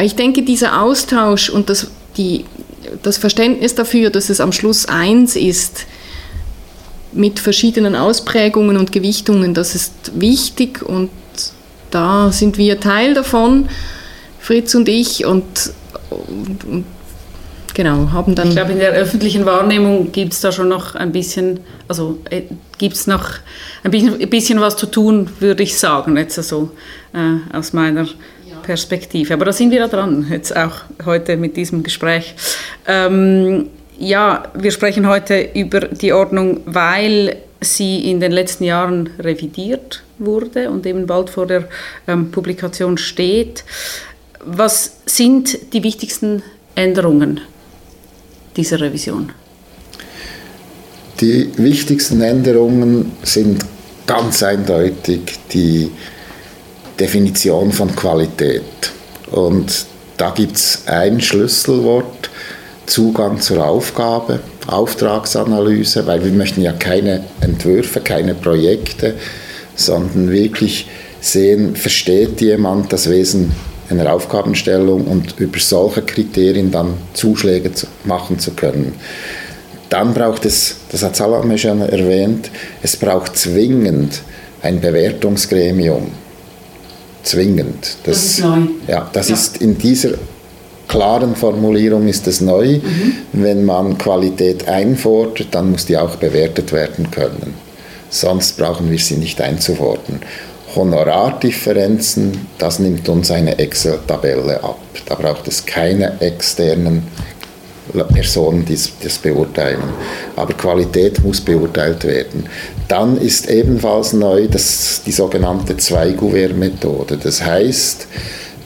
Ich 0.00 0.14
denke, 0.14 0.42
dieser 0.42 0.82
Austausch 0.82 1.50
und 1.50 1.70
das, 1.70 1.88
die, 2.16 2.44
das 3.02 3.18
Verständnis 3.18 3.74
dafür, 3.74 4.10
dass 4.10 4.30
es 4.30 4.40
am 4.40 4.52
Schluss 4.52 4.86
eins 4.86 5.34
ist, 5.34 5.86
mit 7.12 7.40
verschiedenen 7.40 7.96
Ausprägungen 7.96 8.76
und 8.76 8.92
Gewichtungen, 8.92 9.54
das 9.54 9.74
ist 9.74 9.92
wichtig 10.14 10.82
und 10.82 11.10
da 11.90 12.30
sind 12.30 12.58
wir 12.58 12.80
Teil 12.80 13.14
davon, 13.14 13.68
Fritz 14.38 14.74
und 14.74 14.88
ich, 14.88 15.24
und, 15.24 15.44
und, 16.10 16.64
und 16.64 16.84
genau, 17.78 18.10
haben 18.10 18.34
dann... 18.34 18.48
Ich 18.48 18.56
glaube, 18.56 18.72
in 18.72 18.80
der 18.80 18.90
öffentlichen 18.90 19.46
Wahrnehmung 19.46 20.10
gibt 20.10 20.32
es 20.32 20.40
da 20.40 20.50
schon 20.50 20.68
noch 20.68 20.96
ein 20.96 21.12
bisschen, 21.12 21.60
also 21.86 22.18
äh, 22.28 22.42
gibt 22.76 22.96
es 22.96 23.06
noch 23.06 23.30
ein 23.84 23.92
bisschen, 23.92 24.20
ein 24.20 24.28
bisschen 24.28 24.60
was 24.60 24.76
zu 24.76 24.86
tun, 24.86 25.30
würde 25.38 25.62
ich 25.62 25.78
sagen, 25.78 26.16
jetzt 26.16 26.34
so 26.42 26.72
äh, 27.14 27.56
aus 27.56 27.72
meiner 27.72 28.08
Perspektive. 28.64 29.32
Aber 29.32 29.44
da 29.44 29.52
sind 29.52 29.70
wir 29.70 29.78
ja 29.78 29.86
dran, 29.86 30.26
jetzt 30.28 30.56
auch 30.56 30.74
heute 31.06 31.36
mit 31.36 31.56
diesem 31.56 31.84
Gespräch. 31.84 32.34
Ähm, 32.88 33.68
ja, 33.96 34.42
wir 34.54 34.72
sprechen 34.72 35.06
heute 35.06 35.48
über 35.54 35.80
die 35.80 36.12
Ordnung, 36.12 36.62
weil 36.66 37.36
sie 37.60 38.10
in 38.10 38.18
den 38.18 38.32
letzten 38.32 38.64
Jahren 38.64 39.10
revidiert 39.20 40.02
wurde 40.18 40.68
und 40.68 40.84
eben 40.84 41.06
bald 41.06 41.30
vor 41.30 41.46
der 41.46 41.68
ähm, 42.08 42.32
Publikation 42.32 42.98
steht. 42.98 43.62
Was 44.44 44.96
sind 45.06 45.72
die 45.72 45.84
wichtigsten 45.84 46.42
Änderungen 46.74 47.40
dieser 48.58 48.80
Revision? 48.80 49.30
Die 51.20 51.50
wichtigsten 51.56 52.20
Änderungen 52.20 53.12
sind 53.22 53.64
ganz 54.06 54.42
eindeutig 54.42 55.20
die 55.52 55.90
Definition 56.98 57.72
von 57.72 57.94
Qualität. 57.94 58.62
Und 59.30 59.86
da 60.16 60.30
gibt 60.30 60.56
es 60.56 60.82
ein 60.86 61.20
Schlüsselwort, 61.20 62.30
Zugang 62.86 63.40
zur 63.40 63.64
Aufgabe, 63.64 64.40
Auftragsanalyse, 64.66 66.06
weil 66.06 66.24
wir 66.24 66.32
möchten 66.32 66.62
ja 66.62 66.72
keine 66.72 67.24
Entwürfe, 67.40 68.00
keine 68.00 68.34
Projekte, 68.34 69.14
sondern 69.76 70.30
wirklich 70.30 70.88
sehen, 71.20 71.76
versteht 71.76 72.40
jemand 72.40 72.92
das 72.92 73.08
Wesen 73.10 73.52
einer 73.90 74.12
Aufgabenstellung 74.12 75.06
und 75.06 75.38
über 75.38 75.58
solche 75.58 76.02
Kriterien 76.02 76.70
dann 76.70 76.94
Zuschläge 77.14 77.70
machen 78.04 78.38
zu 78.38 78.52
können. 78.52 78.94
Dann 79.88 80.12
braucht 80.12 80.44
es, 80.44 80.76
das 80.90 81.02
hat 81.02 81.16
Salame 81.16 81.56
schon 81.56 81.80
erwähnt, 81.80 82.50
es 82.82 82.96
braucht 82.96 83.36
zwingend 83.36 84.22
ein 84.62 84.80
Bewertungsgremium. 84.80 86.08
Zwingend. 87.22 87.96
Das, 88.04 88.16
das 88.16 88.24
ist 88.24 88.40
neu. 88.40 88.58
Ja, 88.86 89.10
das 89.12 89.28
ja. 89.28 89.34
ist 89.34 89.58
in 89.58 89.78
dieser 89.78 90.10
klaren 90.88 91.36
Formulierung 91.36 92.08
ist 92.08 92.26
es 92.26 92.40
neu. 92.40 92.78
Mhm. 92.78 93.12
Wenn 93.32 93.64
man 93.64 93.98
Qualität 93.98 94.66
einfordert, 94.66 95.48
dann 95.52 95.70
muss 95.70 95.86
die 95.86 95.96
auch 95.96 96.16
bewertet 96.16 96.72
werden 96.72 97.10
können. 97.10 97.54
Sonst 98.10 98.56
brauchen 98.56 98.90
wir 98.90 98.98
sie 98.98 99.16
nicht 99.16 99.40
einzufordern. 99.40 100.20
Honorardifferenzen, 100.78 102.46
das 102.56 102.78
nimmt 102.78 103.08
uns 103.08 103.30
eine 103.30 103.58
Excel-Tabelle 103.58 104.62
ab. 104.62 104.78
Da 105.06 105.14
braucht 105.16 105.46
es 105.48 105.66
keine 105.66 106.20
externen 106.20 107.02
Personen, 108.12 108.64
die 108.64 108.78
das 109.02 109.18
beurteilen. 109.18 109.82
Aber 110.36 110.54
Qualität 110.54 111.22
muss 111.22 111.40
beurteilt 111.40 112.04
werden. 112.04 112.46
Dann 112.86 113.18
ist 113.18 113.50
ebenfalls 113.50 114.12
neu 114.12 114.46
das, 114.48 115.02
die 115.04 115.12
sogenannte 115.12 115.76
Zwei-Gouvert-Methode. 115.76 117.18
Das 117.22 117.44
heißt, 117.44 118.06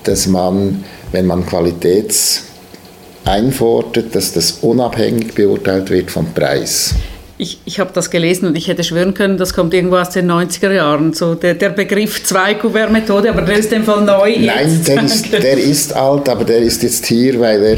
dass 0.04 0.26
man, 0.26 0.84
wenn 1.12 1.26
man 1.26 1.46
Qualitäts 1.46 2.44
einfordert, 3.24 4.14
dass 4.14 4.32
das 4.32 4.58
unabhängig 4.62 5.34
beurteilt 5.34 5.90
wird 5.90 6.10
vom 6.10 6.32
Preis. 6.32 6.94
Ich, 7.42 7.58
ich 7.64 7.80
habe 7.80 7.90
das 7.92 8.08
gelesen 8.08 8.46
und 8.46 8.56
ich 8.56 8.68
hätte 8.68 8.84
schwören 8.84 9.14
können, 9.14 9.36
das 9.36 9.52
kommt 9.52 9.74
irgendwo 9.74 9.96
aus 9.96 10.10
den 10.10 10.30
90er 10.30 10.70
Jahren, 10.70 11.12
so 11.12 11.34
der, 11.34 11.54
der 11.54 11.70
Begriff 11.70 12.22
Zwei-Kuvert-Methode, 12.22 13.30
aber 13.30 13.42
der 13.42 13.56
ist 13.56 13.72
in 13.72 13.80
dem 13.80 13.84
Fall 13.84 14.04
neu. 14.04 14.36
Nein, 14.38 14.80
der 14.86 15.02
ist, 15.02 15.32
der 15.32 15.58
ist 15.58 15.92
alt, 15.92 16.28
aber 16.28 16.44
der 16.44 16.58
ist 16.58 16.84
jetzt 16.84 17.04
hier, 17.06 17.40
weil 17.40 17.64
er 17.64 17.76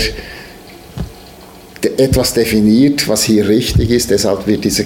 etwas 1.97 2.35
definiert, 2.35 3.09
was 3.09 3.25
hier 3.25 3.49
richtig 3.49 3.89
ist, 3.89 4.11
deshalb 4.11 4.47
wird 4.47 4.65
dieser 4.65 4.85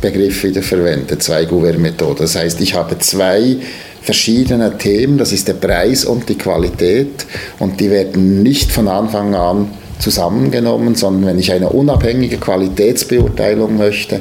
Begriff 0.00 0.42
wieder 0.42 0.62
verwendet, 0.62 1.22
Zwei-Gouvert-Methode. 1.22 2.20
Das 2.20 2.34
heißt, 2.34 2.62
ich 2.62 2.72
habe 2.72 2.98
zwei 3.00 3.58
verschiedene 4.00 4.78
Themen, 4.78 5.18
das 5.18 5.32
ist 5.32 5.48
der 5.48 5.54
Preis 5.54 6.06
und 6.06 6.30
die 6.30 6.38
Qualität 6.38 7.26
und 7.58 7.78
die 7.78 7.90
werden 7.90 8.42
nicht 8.42 8.72
von 8.72 8.88
Anfang 8.88 9.34
an 9.34 9.70
zusammengenommen, 9.98 10.94
sondern 10.94 11.26
wenn 11.26 11.38
ich 11.38 11.52
eine 11.52 11.68
unabhängige 11.70 12.38
Qualitätsbeurteilung 12.38 13.76
möchte, 13.76 14.20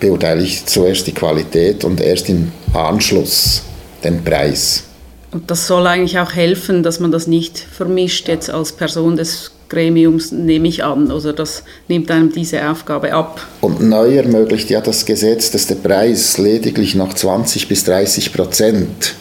beurteile 0.00 0.42
ich 0.42 0.66
zuerst 0.66 1.06
die 1.06 1.12
Qualität 1.12 1.84
und 1.84 2.00
erst 2.00 2.28
im 2.28 2.52
Anschluss 2.74 3.62
den 4.04 4.22
Preis. 4.22 4.84
Und 5.32 5.50
das 5.50 5.66
soll 5.66 5.86
eigentlich 5.86 6.18
auch 6.18 6.32
helfen, 6.32 6.82
dass 6.82 7.00
man 7.00 7.12
das 7.12 7.26
nicht 7.26 7.58
vermischt 7.58 8.28
jetzt 8.28 8.50
als 8.50 8.72
Person 8.72 9.16
des 9.16 9.52
Gremiums, 9.68 10.30
nehme 10.30 10.68
ich 10.68 10.84
an. 10.84 11.10
Also 11.10 11.32
das 11.32 11.64
nimmt 11.88 12.10
einem 12.10 12.32
diese 12.32 12.70
Aufgabe 12.70 13.12
ab. 13.12 13.44
Und 13.60 13.80
neu 13.82 14.16
ermöglicht 14.16 14.70
ja 14.70 14.80
das 14.80 15.04
Gesetz, 15.04 15.50
dass 15.50 15.66
der 15.66 15.74
Preis 15.76 16.38
lediglich 16.38 16.94
noch 16.94 17.12
20 17.12 17.68
bis 17.68 17.84
30 17.84 18.32
Prozent 18.32 19.14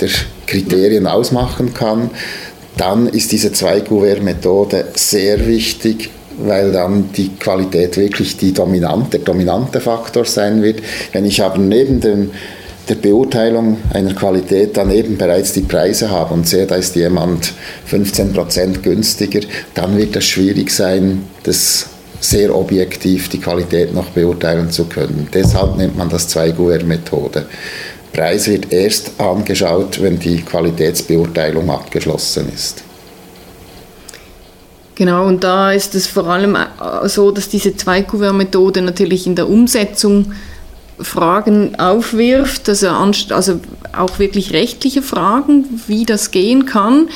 der 0.00 0.08
Kriterien 0.46 1.06
ausmachen 1.06 1.74
kann 1.74 2.10
dann 2.76 3.06
ist 3.06 3.32
diese 3.32 3.52
Zwei-Kuvert-Methode 3.52 4.86
sehr 4.94 5.46
wichtig, 5.46 6.10
weil 6.38 6.72
dann 6.72 7.10
die 7.12 7.28
Qualität 7.28 7.96
wirklich 7.96 8.36
die 8.36 8.52
dominante, 8.52 9.18
der 9.18 9.20
dominante 9.20 9.80
Faktor 9.80 10.24
sein 10.24 10.62
wird. 10.62 10.80
Wenn 11.12 11.24
ich 11.24 11.42
aber 11.42 11.58
neben 11.58 12.00
dem, 12.00 12.30
der 12.88 12.94
Beurteilung 12.96 13.76
einer 13.92 14.14
Qualität 14.14 14.76
daneben 14.76 15.16
bereits 15.16 15.52
die 15.52 15.60
Preise 15.60 16.10
habe 16.10 16.34
und 16.34 16.48
sehe, 16.48 16.66
da 16.66 16.76
ist 16.76 16.96
jemand 16.96 17.52
15% 17.90 18.80
günstiger, 18.80 19.40
dann 19.74 19.96
wird 19.96 20.16
es 20.16 20.24
schwierig 20.24 20.70
sein, 20.70 21.24
das 21.44 21.86
sehr 22.20 22.54
objektiv 22.54 23.28
die 23.28 23.40
Qualität 23.40 23.92
noch 23.94 24.10
beurteilen 24.10 24.70
zu 24.70 24.84
können. 24.84 25.28
Deshalb 25.32 25.76
nennt 25.76 25.96
man 25.96 26.08
das 26.08 26.28
Zwei-Kuvert-Methode. 26.28 27.46
Preis 28.12 28.46
wird 28.48 28.72
erst 28.72 29.18
angeschaut, 29.18 30.00
wenn 30.02 30.18
die 30.18 30.42
Qualitätsbeurteilung 30.42 31.70
abgeschlossen 31.70 32.52
ist. 32.54 32.84
Genau, 34.94 35.26
und 35.26 35.42
da 35.42 35.72
ist 35.72 35.94
es 35.94 36.06
vor 36.06 36.26
allem 36.26 36.54
äh, 36.54 37.08
so, 37.08 37.30
dass 37.30 37.48
diese 37.48 37.74
Zwei-Kuvert-Methode 37.74 38.82
natürlich 38.82 39.26
in 39.26 39.34
der 39.34 39.48
Umsetzung 39.48 40.32
Fragen 41.00 41.78
aufwirft, 41.78 42.68
also, 42.68 42.88
also 42.88 43.60
auch 43.96 44.18
wirklich 44.18 44.52
rechtliche 44.52 45.02
Fragen, 45.02 45.80
wie 45.86 46.04
das 46.04 46.30
gehen 46.30 46.66
kann. 46.66 47.08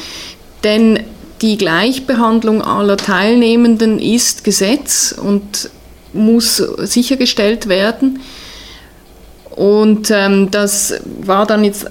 Denn 0.65 1.01
die 1.43 1.59
Gleichbehandlung 1.59 2.63
aller 2.63 2.97
Teilnehmenden 2.97 3.99
ist 3.99 4.45
Gesetz 4.45 5.15
und 5.17 5.71
muss 6.13 6.57
sichergestellt 6.57 7.69
werden. 7.69 8.21
Und 9.57 10.11
ähm, 10.11 10.51
das 10.51 10.93
war 11.23 11.47
dann 11.47 11.65
jetzt 11.65 11.87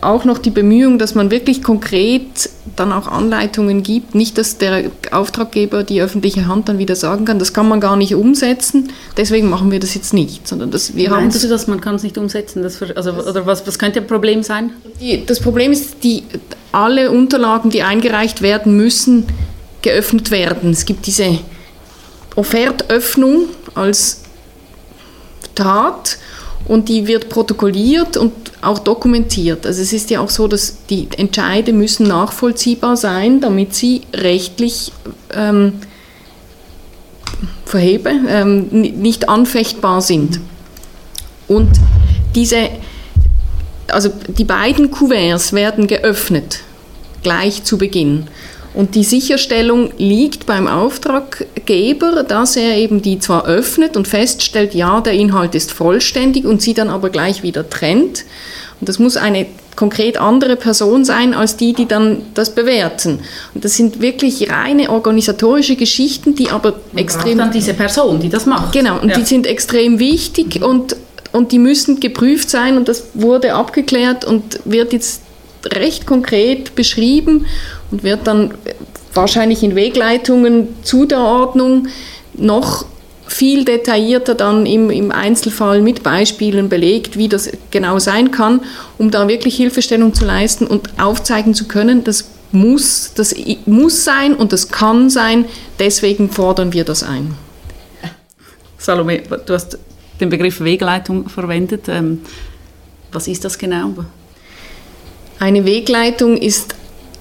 auch 0.00 0.24
noch 0.24 0.38
die 0.38 0.50
Bemühung, 0.50 0.98
dass 0.98 1.14
man 1.14 1.30
wirklich 1.30 1.62
konkret 1.62 2.50
dann 2.74 2.90
auch 2.90 3.06
Anleitungen 3.06 3.84
gibt. 3.84 4.16
Nicht, 4.16 4.36
dass 4.36 4.58
der 4.58 4.90
Auftraggeber 5.12 5.84
die 5.84 6.02
öffentliche 6.02 6.48
Hand 6.48 6.68
dann 6.68 6.78
wieder 6.78 6.96
sagen 6.96 7.24
kann, 7.24 7.38
das 7.38 7.52
kann 7.52 7.68
man 7.68 7.80
gar 7.80 7.94
nicht 7.94 8.16
umsetzen, 8.16 8.90
deswegen 9.16 9.48
machen 9.48 9.70
wir 9.70 9.78
das 9.78 9.94
jetzt 9.94 10.12
nicht. 10.12 10.48
Sondern 10.48 10.72
dass 10.72 10.96
wir 10.96 11.08
Meinst 11.08 11.36
haben 11.36 11.42
du, 11.42 11.48
dass 11.54 11.68
man 11.68 11.80
kann 11.80 11.94
es 11.94 12.02
nicht 12.02 12.18
umsetzen? 12.18 12.64
Das, 12.64 12.82
also, 12.82 13.12
oder 13.12 13.46
was, 13.46 13.64
was 13.64 13.78
könnte 13.78 14.00
ein 14.00 14.08
Problem 14.08 14.42
sein? 14.42 14.70
Die, 15.00 15.24
das 15.24 15.38
Problem 15.38 15.70
ist, 15.70 16.02
die, 16.02 16.24
alle 16.72 17.12
Unterlagen, 17.12 17.70
die 17.70 17.84
eingereicht 17.84 18.42
werden, 18.42 18.76
müssen 18.76 19.24
geöffnet 19.82 20.32
werden. 20.32 20.72
Es 20.72 20.84
gibt 20.84 21.06
diese 21.06 21.38
Offertöffnung 22.34 23.44
als 23.76 24.22
Tat 25.54 26.18
und 26.66 26.88
die 26.88 27.06
wird 27.06 27.28
protokolliert 27.28 28.16
und 28.16 28.32
auch 28.62 28.78
dokumentiert. 28.78 29.66
Also 29.66 29.82
es 29.82 29.92
ist 29.92 30.10
ja 30.10 30.20
auch 30.20 30.30
so, 30.30 30.48
dass 30.48 30.78
die 30.88 31.08
Entscheide 31.16 31.72
müssen 31.72 32.06
nachvollziehbar 32.06 32.96
sein, 32.96 33.40
damit 33.40 33.74
sie 33.74 34.02
rechtlich 34.14 34.92
ähm, 35.34 35.74
verhebe, 37.66 38.12
ähm, 38.28 38.68
nicht 38.70 39.28
anfechtbar 39.28 40.00
sind. 40.00 40.40
Und 41.48 41.68
diese, 42.34 42.70
also 43.88 44.10
die 44.28 44.44
beiden 44.44 44.90
Kuverts 44.90 45.52
werden 45.52 45.86
geöffnet, 45.86 46.60
gleich 47.22 47.64
zu 47.64 47.76
Beginn. 47.76 48.28
Und 48.74 48.96
die 48.96 49.04
Sicherstellung 49.04 49.92
liegt 49.98 50.46
beim 50.46 50.66
Auftraggeber, 50.66 52.24
dass 52.24 52.56
er 52.56 52.76
eben 52.76 53.02
die 53.02 53.20
zwar 53.20 53.46
öffnet 53.46 53.96
und 53.96 54.08
feststellt, 54.08 54.74
ja, 54.74 55.00
der 55.00 55.12
Inhalt 55.12 55.54
ist 55.54 55.70
vollständig 55.70 56.44
und 56.44 56.60
sie 56.60 56.74
dann 56.74 56.90
aber 56.90 57.10
gleich 57.10 57.44
wieder 57.44 57.70
trennt. 57.70 58.24
Und 58.80 58.88
das 58.88 58.98
muss 58.98 59.16
eine 59.16 59.46
konkret 59.76 60.16
andere 60.18 60.56
Person 60.56 61.04
sein 61.04 61.34
als 61.34 61.56
die, 61.56 61.72
die 61.72 61.86
dann 61.86 62.22
das 62.34 62.54
bewerten. 62.54 63.20
Und 63.54 63.64
das 63.64 63.76
sind 63.76 64.00
wirklich 64.00 64.50
reine 64.50 64.90
organisatorische 64.90 65.76
Geschichten, 65.76 66.34
die 66.34 66.50
aber 66.50 66.74
Man 66.92 67.02
extrem. 67.02 67.38
dann 67.38 67.52
diese 67.52 67.74
Person, 67.74 68.20
die 68.20 68.28
das 68.28 68.46
macht. 68.46 68.72
Genau, 68.72 69.00
und 69.00 69.10
ja. 69.10 69.16
die 69.16 69.24
sind 69.24 69.46
extrem 69.46 69.98
wichtig 70.00 70.62
und, 70.62 70.96
und 71.32 71.52
die 71.52 71.58
müssen 71.58 72.00
geprüft 72.00 72.50
sein 72.50 72.76
und 72.76 72.88
das 72.88 73.04
wurde 73.14 73.54
abgeklärt 73.54 74.24
und 74.24 74.60
wird 74.64 74.92
jetzt 74.92 75.22
recht 75.72 76.06
konkret 76.06 76.74
beschrieben 76.74 77.46
und 77.90 78.02
wird 78.02 78.26
dann 78.26 78.54
wahrscheinlich 79.12 79.62
in 79.62 79.74
Wegleitungen 79.74 80.68
zu 80.82 81.06
der 81.06 81.20
Ordnung 81.20 81.88
noch 82.34 82.86
viel 83.26 83.64
detaillierter 83.64 84.34
dann 84.34 84.66
im, 84.66 84.90
im 84.90 85.10
Einzelfall 85.10 85.80
mit 85.80 86.02
Beispielen 86.02 86.68
belegt, 86.68 87.16
wie 87.16 87.28
das 87.28 87.50
genau 87.70 87.98
sein 87.98 88.30
kann, 88.30 88.60
um 88.98 89.10
da 89.10 89.28
wirklich 89.28 89.56
Hilfestellung 89.56 90.12
zu 90.14 90.24
leisten 90.24 90.66
und 90.66 90.90
aufzeigen 91.00 91.54
zu 91.54 91.66
können, 91.66 92.04
das 92.04 92.28
muss, 92.52 93.12
das 93.14 93.34
muss 93.66 94.04
sein 94.04 94.34
und 94.34 94.52
das 94.52 94.68
kann 94.68 95.10
sein, 95.10 95.46
deswegen 95.78 96.30
fordern 96.30 96.72
wir 96.72 96.84
das 96.84 97.02
ein. 97.02 97.34
Salome, 98.78 99.22
du 99.46 99.54
hast 99.54 99.78
den 100.20 100.28
Begriff 100.28 100.60
Wegleitung 100.60 101.28
verwendet. 101.28 101.88
Ähm, 101.88 102.20
was 103.10 103.26
ist 103.28 103.44
das 103.44 103.58
genau? 103.58 103.94
Eine 105.38 105.64
Wegleitung 105.64 106.36
ist 106.36 106.74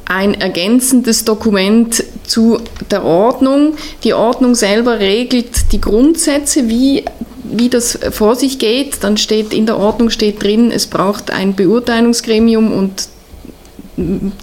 ein 0.06 0.34
ergänzendes 0.34 1.26
Dokument 1.26 2.04
zu 2.23 2.60
der 2.91 3.04
Ordnung. 3.04 3.76
Die 4.04 4.13
Ordnung 4.13 4.56
selber 4.56 4.99
regelt 4.99 5.71
die 5.71 5.82
Grundsätze, 5.82 6.69
wie, 6.69 7.06
wie 7.43 7.69
das 7.69 7.97
vor 8.12 8.36
sich 8.36 8.60
geht. 8.60 9.04
Dann 9.04 9.17
steht 9.17 9.54
in 9.54 9.65
der 9.65 9.78
Ordnung 9.78 10.10
steht 10.10 10.43
drin, 10.43 10.71
es 10.71 10.88
braucht 10.88 11.32
ein 11.32 11.56
Beurteilungsgremium 11.56 12.71
und 12.71 13.08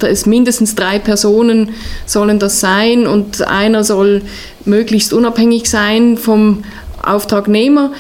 ist 0.02 0.26
mindestens 0.26 0.76
drei 0.76 0.98
Personen 1.00 1.70
sollen 2.06 2.38
das 2.38 2.61
sein 2.61 3.06
und 3.06 3.42
einer 3.42 3.83
soll 3.83 4.22
möglichst 4.64 5.12
unabhängig 5.12 5.68
sein 5.68 6.16
vom 6.16 6.62
Auftragnehmer. 7.02 7.92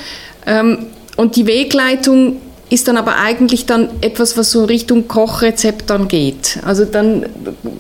Ähm, 0.46 0.86
und 1.16 1.36
die 1.36 1.46
Wegleitung 1.46 2.36
ist 2.70 2.86
dann 2.86 2.96
aber 2.96 3.16
eigentlich 3.16 3.66
dann 3.66 3.90
etwas, 4.00 4.36
was 4.36 4.52
so 4.52 4.64
Richtung 4.64 5.08
Kochrezept 5.08 5.90
dann 5.90 6.06
geht. 6.06 6.60
Also 6.64 6.84
dann 6.84 7.26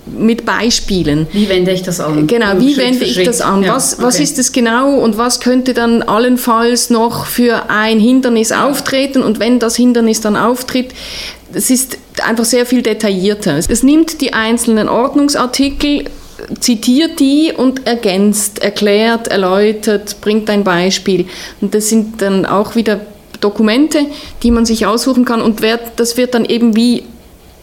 mit 0.06 0.44
Beispielen. 0.44 1.28
Wie 1.32 1.48
wende 1.48 1.70
ich 1.70 1.82
das 1.82 2.00
an? 2.00 2.26
Genau, 2.26 2.58
wie 2.58 2.74
Schritt 2.74 2.86
wende 2.86 3.04
ich 3.04 3.22
das 3.22 3.40
an? 3.40 3.62
Ja, 3.62 3.76
was, 3.76 3.94
okay. 3.94 4.02
was 4.02 4.20
ist 4.20 4.38
es 4.38 4.50
genau 4.50 4.96
und 4.96 5.16
was 5.16 5.38
könnte 5.38 5.74
dann 5.74 6.02
allenfalls 6.02 6.90
noch 6.90 7.26
für 7.26 7.70
ein 7.70 8.00
Hindernis 8.00 8.50
auftreten? 8.50 9.22
Und 9.22 9.38
wenn 9.38 9.60
das 9.60 9.76
Hindernis 9.76 10.20
dann 10.20 10.36
auftritt, 10.36 10.92
es 11.54 11.70
ist 11.70 11.96
einfach 12.26 12.44
sehr 12.44 12.66
viel 12.66 12.82
detaillierter. 12.82 13.56
Es 13.56 13.82
nimmt 13.84 14.20
die 14.20 14.32
einzelnen 14.32 14.88
Ordnungsartikel, 14.88 16.04
zitiert 16.58 17.20
die 17.20 17.52
und 17.56 17.86
ergänzt, 17.86 18.60
erklärt, 18.60 19.28
erläutert, 19.28 20.20
bringt 20.20 20.50
ein 20.50 20.64
Beispiel. 20.64 21.26
Und 21.60 21.74
das 21.74 21.88
sind 21.88 22.22
dann 22.22 22.44
auch 22.44 22.74
wieder 22.74 23.00
Dokumente, 23.40 24.06
die 24.42 24.50
man 24.50 24.64
sich 24.64 24.86
aussuchen 24.86 25.24
kann 25.24 25.40
und 25.40 25.60
das 25.96 26.16
wird 26.16 26.34
dann 26.34 26.44
eben 26.44 26.76
wie, 26.76 27.04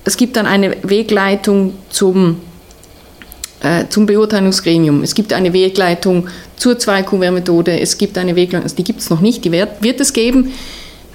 es 0.03 0.17
gibt 0.17 0.35
dann 0.35 0.45
eine 0.45 0.77
Wegleitung 0.83 1.73
zum, 1.89 2.39
äh, 3.61 3.85
zum 3.89 4.05
Beurteilungsgremium, 4.05 5.03
es 5.03 5.15
gibt 5.15 5.33
eine 5.33 5.53
Wegleitung 5.53 6.27
zur 6.55 6.73
2Q-Methode, 6.73 7.79
es 7.79 7.97
gibt 7.97 8.17
eine 8.17 8.35
Wegleitung, 8.35 8.63
also 8.63 8.75
die 8.75 8.83
gibt 8.83 9.01
es 9.01 9.09
noch 9.09 9.21
nicht, 9.21 9.45
die 9.45 9.51
wird, 9.51 9.81
wird 9.81 9.99
es 9.99 10.13
geben. 10.13 10.51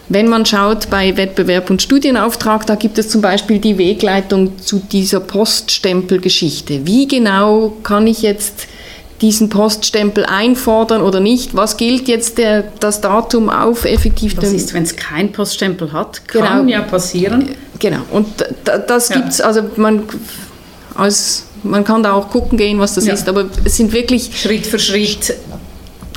Wenn 0.08 0.28
man 0.28 0.44
schaut 0.44 0.90
bei 0.90 1.16
Wettbewerb 1.16 1.70
und 1.70 1.80
Studienauftrag, 1.80 2.66
da 2.66 2.74
gibt 2.74 2.98
es 2.98 3.08
zum 3.08 3.22
Beispiel 3.22 3.58
die 3.58 3.78
Wegleitung 3.78 4.58
zu 4.58 4.82
dieser 4.90 5.20
Poststempelgeschichte. 5.20 6.84
Wie 6.84 7.08
genau 7.08 7.72
kann 7.82 8.06
ich 8.06 8.20
jetzt 8.20 8.66
diesen 9.22 9.48
Poststempel 9.48 10.26
einfordern 10.26 11.00
oder 11.00 11.20
nicht? 11.20 11.54
Was 11.54 11.76
gilt 11.76 12.08
jetzt 12.08 12.38
der, 12.38 12.64
das 12.80 13.00
Datum 13.00 13.48
auf 13.48 13.84
effektiv? 13.84 14.36
Was 14.36 14.52
ist, 14.52 14.74
wenn 14.74 14.82
es 14.82 14.96
kein 14.96 15.32
Poststempel 15.32 15.92
hat? 15.92 16.26
Kann 16.28 16.66
genau. 16.66 16.70
ja 16.70 16.82
passieren. 16.82 17.50
Genau, 17.78 18.00
und 18.10 18.26
das 18.64 19.08
ja. 19.08 19.16
gibt 19.16 19.28
es, 19.30 19.40
also 19.40 19.62
man, 19.76 20.02
als, 20.94 21.46
man 21.62 21.84
kann 21.84 22.02
da 22.02 22.12
auch 22.12 22.30
gucken 22.30 22.58
gehen, 22.58 22.78
was 22.78 22.94
das 22.94 23.06
ja. 23.06 23.14
ist, 23.14 23.28
aber 23.28 23.46
es 23.64 23.76
sind 23.76 23.92
wirklich... 23.92 24.30
Schritt 24.34 24.66
für 24.66 24.78
Schritt 24.78 25.34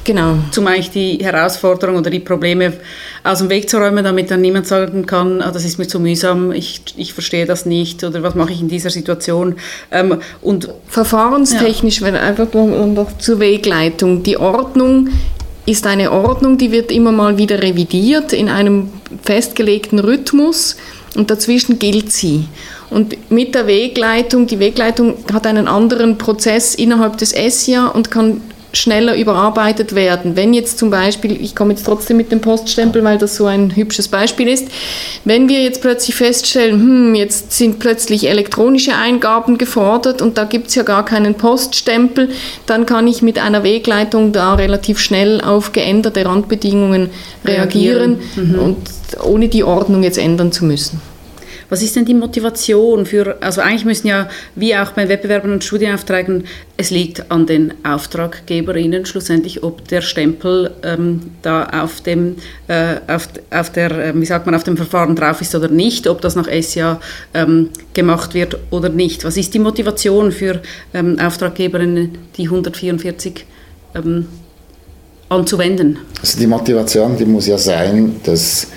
Genau. 0.06 0.38
Um 0.56 0.68
eigentlich 0.68 0.92
die 0.92 1.18
Herausforderung 1.18 1.98
oder 1.98 2.12
die 2.12 2.20
Probleme 2.20 2.74
aus 3.24 3.40
dem 3.40 3.50
Weg 3.50 3.68
zu 3.68 3.78
räumen, 3.78 4.04
damit 4.04 4.30
dann 4.30 4.40
niemand 4.40 4.68
sagen 4.68 5.08
kann, 5.08 5.42
ah, 5.42 5.52
das 5.52 5.66
ist 5.66 5.80
mir 5.80 5.88
zu 5.88 6.00
mühsam, 6.00 6.52
ich, 6.52 6.82
ich 6.96 7.14
verstehe 7.14 7.48
das 7.48 7.66
nicht 7.66 8.04
oder 8.04 8.22
was 8.22 8.36
mache 8.36 8.54
ich 8.54 8.62
in 8.62 8.68
dieser 8.68 8.92
Situation. 8.92 9.56
Ähm, 9.92 10.20
und 10.44 10.70
Verfahrenstechnisch, 10.88 12.02
ja. 12.02 12.08
wenn 12.08 12.16
einfach 12.16 12.54
noch 12.54 13.18
zur 13.18 13.40
Wegleitung, 13.40 14.22
die 14.22 14.38
Ordnung 14.38 15.10
ist 15.66 15.88
eine 15.88 16.12
Ordnung, 16.12 16.60
die 16.60 16.72
wird 16.72 16.92
immer 16.92 17.12
mal 17.12 17.40
wieder 17.40 17.64
revidiert 17.64 18.32
in 18.32 18.48
einem 18.48 18.90
festgelegten 19.24 19.98
Rhythmus 19.98 20.78
und 21.16 21.32
dazwischen 21.32 21.80
gilt 21.80 22.12
sie. 22.12 22.46
Und 22.92 23.32
mit 23.32 23.56
der 23.56 23.66
Wegleitung, 23.66 24.46
die 24.46 24.60
Wegleitung 24.60 25.16
hat 25.34 25.48
einen 25.48 25.68
anderen 25.68 26.20
Prozess 26.20 26.76
innerhalb 26.76 27.18
des 27.18 27.32
SIA 27.32 27.88
und 27.88 28.12
kann 28.12 28.42
schneller 28.76 29.16
überarbeitet 29.16 29.96
werden. 29.96 30.36
Wenn 30.36 30.54
jetzt 30.54 30.78
zum 30.78 30.90
Beispiel, 30.90 31.42
ich 31.42 31.56
komme 31.56 31.74
jetzt 31.74 31.86
trotzdem 31.86 32.18
mit 32.18 32.32
dem 32.32 32.42
Poststempel, 32.42 33.04
weil 33.04 33.18
das 33.18 33.36
so 33.36 33.46
ein 33.46 33.76
hübsches 33.76 34.08
Beispiel 34.08 34.48
ist, 34.48 34.68
wenn 35.24 35.50
wir 35.50 35.62
jetzt 35.62 35.82
plötzlich 35.82 36.16
feststellen, 36.16 36.80
hm, 36.80 37.16
jetzt 37.16 37.52
sind 37.52 37.80
plötzlich 37.80 38.30
elektronische 38.30 38.96
Eingaben 38.96 39.58
gefordert 39.58 40.22
und 40.22 40.38
da 40.38 40.44
gibt 40.44 40.68
es 40.68 40.76
ja 40.76 40.84
gar 40.84 41.06
keinen 41.06 41.36
Poststempel, 41.36 42.30
dann 42.66 42.86
kann 42.86 43.08
ich 43.08 43.22
mit 43.22 43.40
einer 43.40 43.64
Wegleitung 43.64 44.32
da 44.32 44.56
relativ 44.56 45.00
schnell 45.00 45.42
auf 45.42 45.72
geänderte 45.72 46.26
Randbedingungen 46.26 47.10
reagieren, 47.46 48.20
reagieren. 48.36 48.54
Mhm. 48.54 48.60
und 48.60 48.78
ohne 49.24 49.48
die 49.48 49.64
Ordnung 49.64 50.04
jetzt 50.04 50.18
ändern 50.18 50.52
zu 50.52 50.66
müssen. 50.66 51.02
Was 51.70 51.82
ist 51.82 51.96
denn 51.96 52.06
die 52.06 52.14
Motivation 52.14 53.06
für, 53.06 53.38
also 53.42 53.62
eigentlich 53.62 53.86
müssen 53.86 54.08
ja, 54.08 54.30
wie 54.56 54.76
auch 54.76 54.92
bei 54.92 55.10
Wettbewerben 55.10 55.52
und 55.52 55.64
Studienaufträgen, 55.64 56.46
es 56.78 56.92
liegt 56.92 57.32
an 57.32 57.46
den 57.46 57.74
Auftraggeberinnen 57.84 59.06
schlussendlich, 59.06 59.64
ob 59.64 59.88
der 59.88 60.02
Stempel 60.02 60.72
ähm, 60.84 61.22
da 61.42 61.66
auf 61.84 62.02
dem, 62.02 62.36
äh, 62.68 62.98
auf, 63.08 63.30
auf 63.50 63.72
der, 63.72 63.92
äh, 63.92 64.14
wie 64.16 64.26
sagt 64.26 64.46
man, 64.46 64.56
auf 64.56 64.64
dem 64.64 64.78
Verfahren 64.78 65.16
drauf 65.16 65.42
ist 65.42 65.56
oder 65.56 65.70
nicht, 65.70 66.08
ob 66.08 66.22
das 66.22 66.36
nach 66.36 66.48
SIA 66.48 67.00
ähm, 67.34 67.70
gemacht 67.94 68.34
wird 68.34 68.58
oder 68.70 68.90
nicht. 68.90 69.24
Was 69.24 69.38
ist 69.38 69.54
die 69.54 69.60
Motivation 69.60 70.32
für 70.32 70.62
ähm, 70.94 71.18
Auftraggeberinnen, 71.20 72.18
die 72.38 72.44
144 72.44 73.46
ähm, 73.96 74.28
anzuwenden? 75.30 76.00
Also 76.20 76.38
die 76.38 76.48
Motivation, 76.48 77.18
die 77.18 77.26
muss 77.26 77.48
ja 77.48 77.58
sein, 77.58 78.18
dass 78.24 78.68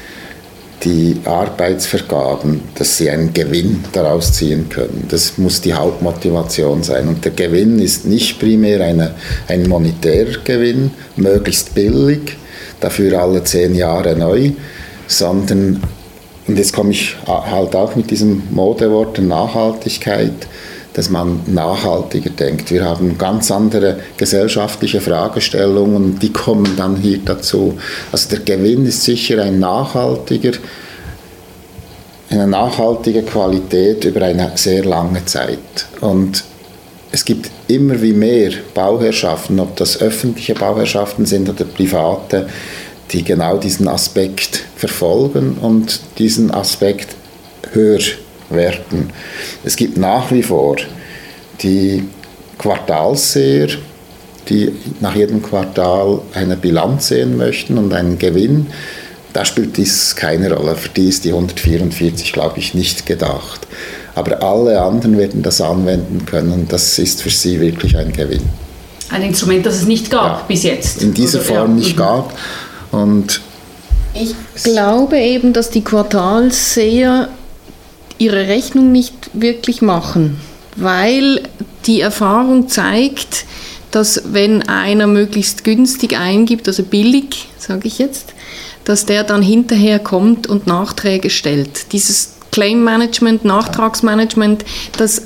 die 0.84 1.16
Arbeitsvergaben, 1.24 2.60
dass 2.74 2.96
sie 2.98 3.10
einen 3.10 3.32
Gewinn 3.32 3.84
daraus 3.92 4.32
ziehen 4.32 4.68
können. 4.68 5.06
Das 5.08 5.38
muss 5.38 5.60
die 5.60 5.74
Hauptmotivation 5.74 6.82
sein. 6.82 7.08
Und 7.08 7.24
der 7.24 7.32
Gewinn 7.32 7.78
ist 7.78 8.06
nicht 8.06 8.38
primär 8.38 8.80
eine, 8.80 9.14
ein 9.48 9.68
Monetärgewinn, 9.68 10.92
möglichst 11.16 11.74
billig, 11.74 12.36
dafür 12.80 13.20
alle 13.20 13.42
zehn 13.44 13.74
Jahre 13.74 14.16
neu, 14.16 14.52
sondern, 15.06 15.82
und 16.46 16.58
jetzt 16.58 16.72
komme 16.72 16.92
ich 16.92 17.16
halt 17.26 17.74
auch 17.74 17.96
mit 17.96 18.10
diesem 18.10 18.42
Modewort 18.50 19.18
Nachhaltigkeit, 19.18 20.46
dass 20.98 21.10
man 21.10 21.42
nachhaltiger 21.46 22.30
denkt. 22.30 22.72
Wir 22.72 22.84
haben 22.84 23.16
ganz 23.18 23.52
andere 23.52 24.00
gesellschaftliche 24.16 25.00
Fragestellungen, 25.00 26.18
die 26.18 26.32
kommen 26.32 26.74
dann 26.76 26.96
hier 26.96 27.20
dazu. 27.24 27.78
Also 28.10 28.30
der 28.30 28.40
Gewinn 28.40 28.84
ist 28.84 29.04
sicher 29.04 29.40
ein 29.40 29.60
nachhaltiger, 29.60 30.58
eine 32.30 32.48
nachhaltige 32.48 33.22
Qualität 33.22 34.06
über 34.06 34.22
eine 34.22 34.50
sehr 34.56 34.84
lange 34.84 35.24
Zeit. 35.24 35.86
Und 36.00 36.42
es 37.12 37.24
gibt 37.24 37.48
immer 37.68 38.02
wie 38.02 38.12
mehr 38.12 38.50
Bauherrschaften, 38.74 39.60
ob 39.60 39.76
das 39.76 40.02
öffentliche 40.02 40.54
Bauherrschaften 40.54 41.26
sind 41.26 41.48
oder 41.48 41.64
private, 41.64 42.48
die 43.12 43.22
genau 43.22 43.58
diesen 43.58 43.86
Aspekt 43.86 44.64
verfolgen 44.74 45.58
und 45.62 46.00
diesen 46.18 46.50
Aspekt 46.50 47.14
höher 47.70 48.00
werden. 48.50 49.10
Es 49.64 49.76
gibt 49.76 49.96
nach 49.96 50.30
wie 50.30 50.42
vor 50.42 50.76
die 51.62 52.04
Quartalsseher, 52.58 53.68
die 54.48 54.72
nach 55.00 55.14
jedem 55.14 55.42
Quartal 55.42 56.20
eine 56.34 56.56
Bilanz 56.56 57.08
sehen 57.08 57.36
möchten 57.36 57.78
und 57.78 57.92
einen 57.92 58.18
Gewinn. 58.18 58.66
Da 59.32 59.44
spielt 59.44 59.76
dies 59.76 60.16
keine 60.16 60.52
Rolle. 60.52 60.74
Für 60.74 60.88
die 60.88 61.08
ist 61.08 61.24
die 61.24 61.30
144, 61.30 62.32
glaube 62.32 62.58
ich, 62.58 62.74
nicht 62.74 63.06
gedacht. 63.06 63.66
Aber 64.14 64.42
alle 64.42 64.80
anderen 64.80 65.18
werden 65.18 65.42
das 65.42 65.60
anwenden 65.60 66.24
können. 66.26 66.66
Das 66.68 66.98
ist 66.98 67.22
für 67.22 67.30
sie 67.30 67.60
wirklich 67.60 67.96
ein 67.96 68.12
Gewinn. 68.12 68.42
Ein 69.10 69.22
Instrument, 69.22 69.64
das 69.64 69.76
es 69.76 69.86
nicht 69.86 70.10
gab 70.10 70.40
ja, 70.40 70.44
bis 70.48 70.62
jetzt. 70.64 71.02
In 71.02 71.14
dieser 71.14 71.38
Oder, 71.40 71.48
Form 71.48 71.70
ja. 71.70 71.76
nicht 71.76 71.96
mhm. 71.96 72.00
gab. 72.00 72.32
Und 72.90 73.40
ich 74.14 74.34
glaube 74.62 75.18
eben, 75.18 75.52
dass 75.52 75.70
die 75.70 75.82
Quartalsseher 75.84 77.28
ihre 78.18 78.48
Rechnung 78.48 78.92
nicht 78.92 79.14
wirklich 79.32 79.82
machen, 79.82 80.38
weil 80.76 81.42
die 81.86 82.00
Erfahrung 82.00 82.68
zeigt, 82.68 83.46
dass 83.90 84.22
wenn 84.32 84.68
einer 84.68 85.06
möglichst 85.06 85.64
günstig 85.64 86.18
eingibt, 86.18 86.68
also 86.68 86.82
billig, 86.82 87.48
sage 87.58 87.88
ich 87.88 87.98
jetzt, 87.98 88.34
dass 88.84 89.06
der 89.06 89.24
dann 89.24 89.42
hinterher 89.42 89.98
kommt 89.98 90.46
und 90.46 90.66
Nachträge 90.66 91.30
stellt. 91.30 91.92
Dieses 91.92 92.34
Claim 92.50 92.84
Management, 92.84 93.44
Nachtragsmanagement, 93.44 94.64
das 94.96 95.22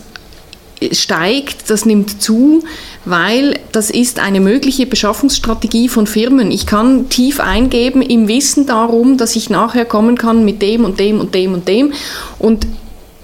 steigt, 0.91 1.71
das 1.71 1.87
nimmt 1.87 2.23
zu, 2.23 2.65
weil 3.05 3.59
das 3.71 3.91
ist 3.91 4.19
eine 4.19 4.41
mögliche 4.41 4.87
Beschaffungsstrategie 4.87 5.89
von 5.89 6.07
Firmen. 6.07 6.51
Ich 6.51 6.67
kann 6.67 7.09
tief 7.09 7.41
eingeben 7.41 8.03
im 8.03 8.27
Wissen 8.27 8.67
darum, 8.67 9.17
dass 9.17 9.37
ich 9.37 9.51
nachher 9.51 9.85
kommen 9.85 10.19
kann 10.19 10.45
mit 10.45 10.61
dem 10.61 10.85
und 10.85 10.99
dem 10.99 11.21
und 11.21 11.35
dem 11.35 11.55
und 11.55 11.69
dem. 11.69 11.93
Und 12.39 12.67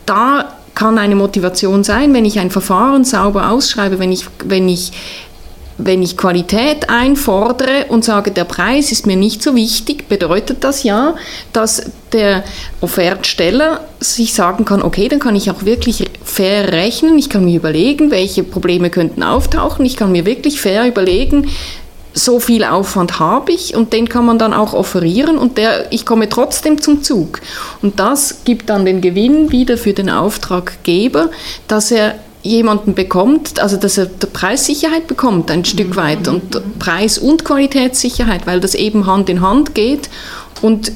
da 0.08 0.54
kann 0.74 0.98
eine 0.98 1.16
Motivation 1.16 1.82
sein, 1.84 2.14
wenn 2.14 2.24
ich 2.24 2.38
ein 2.38 2.50
Verfahren 2.50 3.04
sauber 3.04 3.50
ausschreibe, 3.50 3.98
wenn 3.98 4.12
ich, 4.12 4.26
wenn 4.44 4.68
ich 4.68 4.92
wenn 5.78 6.02
ich 6.02 6.16
Qualität 6.16 6.90
einfordere 6.90 7.86
und 7.88 8.04
sage, 8.04 8.32
der 8.32 8.44
Preis 8.44 8.90
ist 8.90 9.06
mir 9.06 9.16
nicht 9.16 9.42
so 9.44 9.54
wichtig, 9.54 10.08
bedeutet 10.08 10.64
das 10.64 10.82
ja, 10.82 11.14
dass 11.52 11.92
der 12.12 12.42
Offertsteller 12.80 13.80
sich 14.00 14.34
sagen 14.34 14.64
kann, 14.64 14.82
okay, 14.82 15.08
dann 15.08 15.20
kann 15.20 15.36
ich 15.36 15.52
auch 15.52 15.64
wirklich 15.64 16.04
fair 16.24 16.72
rechnen, 16.72 17.16
ich 17.16 17.30
kann 17.30 17.44
mir 17.44 17.56
überlegen, 17.56 18.10
welche 18.10 18.42
Probleme 18.42 18.90
könnten 18.90 19.22
auftauchen, 19.22 19.86
ich 19.86 19.96
kann 19.96 20.10
mir 20.10 20.26
wirklich 20.26 20.60
fair 20.60 20.86
überlegen, 20.86 21.48
so 22.14 22.40
viel 22.40 22.64
Aufwand 22.64 23.20
habe 23.20 23.52
ich 23.52 23.76
und 23.76 23.92
den 23.92 24.08
kann 24.08 24.26
man 24.26 24.38
dann 24.38 24.52
auch 24.52 24.72
offerieren 24.72 25.38
und 25.38 25.58
der, 25.58 25.92
ich 25.92 26.04
komme 26.04 26.28
trotzdem 26.28 26.80
zum 26.80 27.02
Zug. 27.02 27.40
Und 27.82 28.00
das 28.00 28.44
gibt 28.44 28.70
dann 28.70 28.84
den 28.84 29.00
Gewinn 29.00 29.52
wieder 29.52 29.76
für 29.76 29.92
den 29.92 30.10
Auftraggeber, 30.10 31.30
dass 31.68 31.90
er 31.90 32.14
jemanden 32.42 32.94
bekommt, 32.94 33.60
also 33.60 33.76
dass 33.76 33.98
er 33.98 34.06
Preissicherheit 34.06 35.06
bekommt 35.06 35.50
ein 35.50 35.64
Stück 35.64 35.96
weit 35.96 36.28
und 36.28 36.78
Preis- 36.78 37.18
und 37.18 37.44
Qualitätssicherheit, 37.44 38.46
weil 38.46 38.60
das 38.60 38.74
eben 38.74 39.06
Hand 39.06 39.28
in 39.28 39.40
Hand 39.40 39.74
geht 39.74 40.08
und 40.62 40.92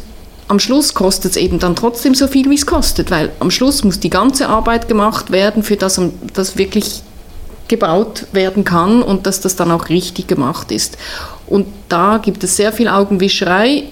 am 0.48 0.58
Schluss 0.58 0.94
kostet 0.94 1.32
es 1.32 1.36
eben 1.36 1.58
dann 1.58 1.76
trotzdem 1.76 2.14
so 2.14 2.26
viel, 2.26 2.48
wie 2.50 2.56
es 2.56 2.66
kostet, 2.66 3.10
weil 3.10 3.30
am 3.40 3.50
Schluss 3.50 3.84
muss 3.84 4.00
die 4.00 4.10
ganze 4.10 4.48
Arbeit 4.48 4.88
gemacht 4.88 5.30
werden, 5.30 5.62
für 5.62 5.76
das 5.76 6.00
das 6.34 6.58
wirklich 6.58 7.02
gebaut 7.72 8.26
werden 8.32 8.64
kann 8.64 9.02
und 9.02 9.26
dass 9.26 9.40
das 9.40 9.56
dann 9.56 9.70
auch 9.70 9.88
richtig 9.88 10.28
gemacht 10.28 10.70
ist. 10.70 10.98
Und 11.46 11.66
da 11.88 12.18
gibt 12.18 12.44
es 12.44 12.56
sehr 12.56 12.70
viel 12.70 12.86
Augenwischerei, 12.86 13.84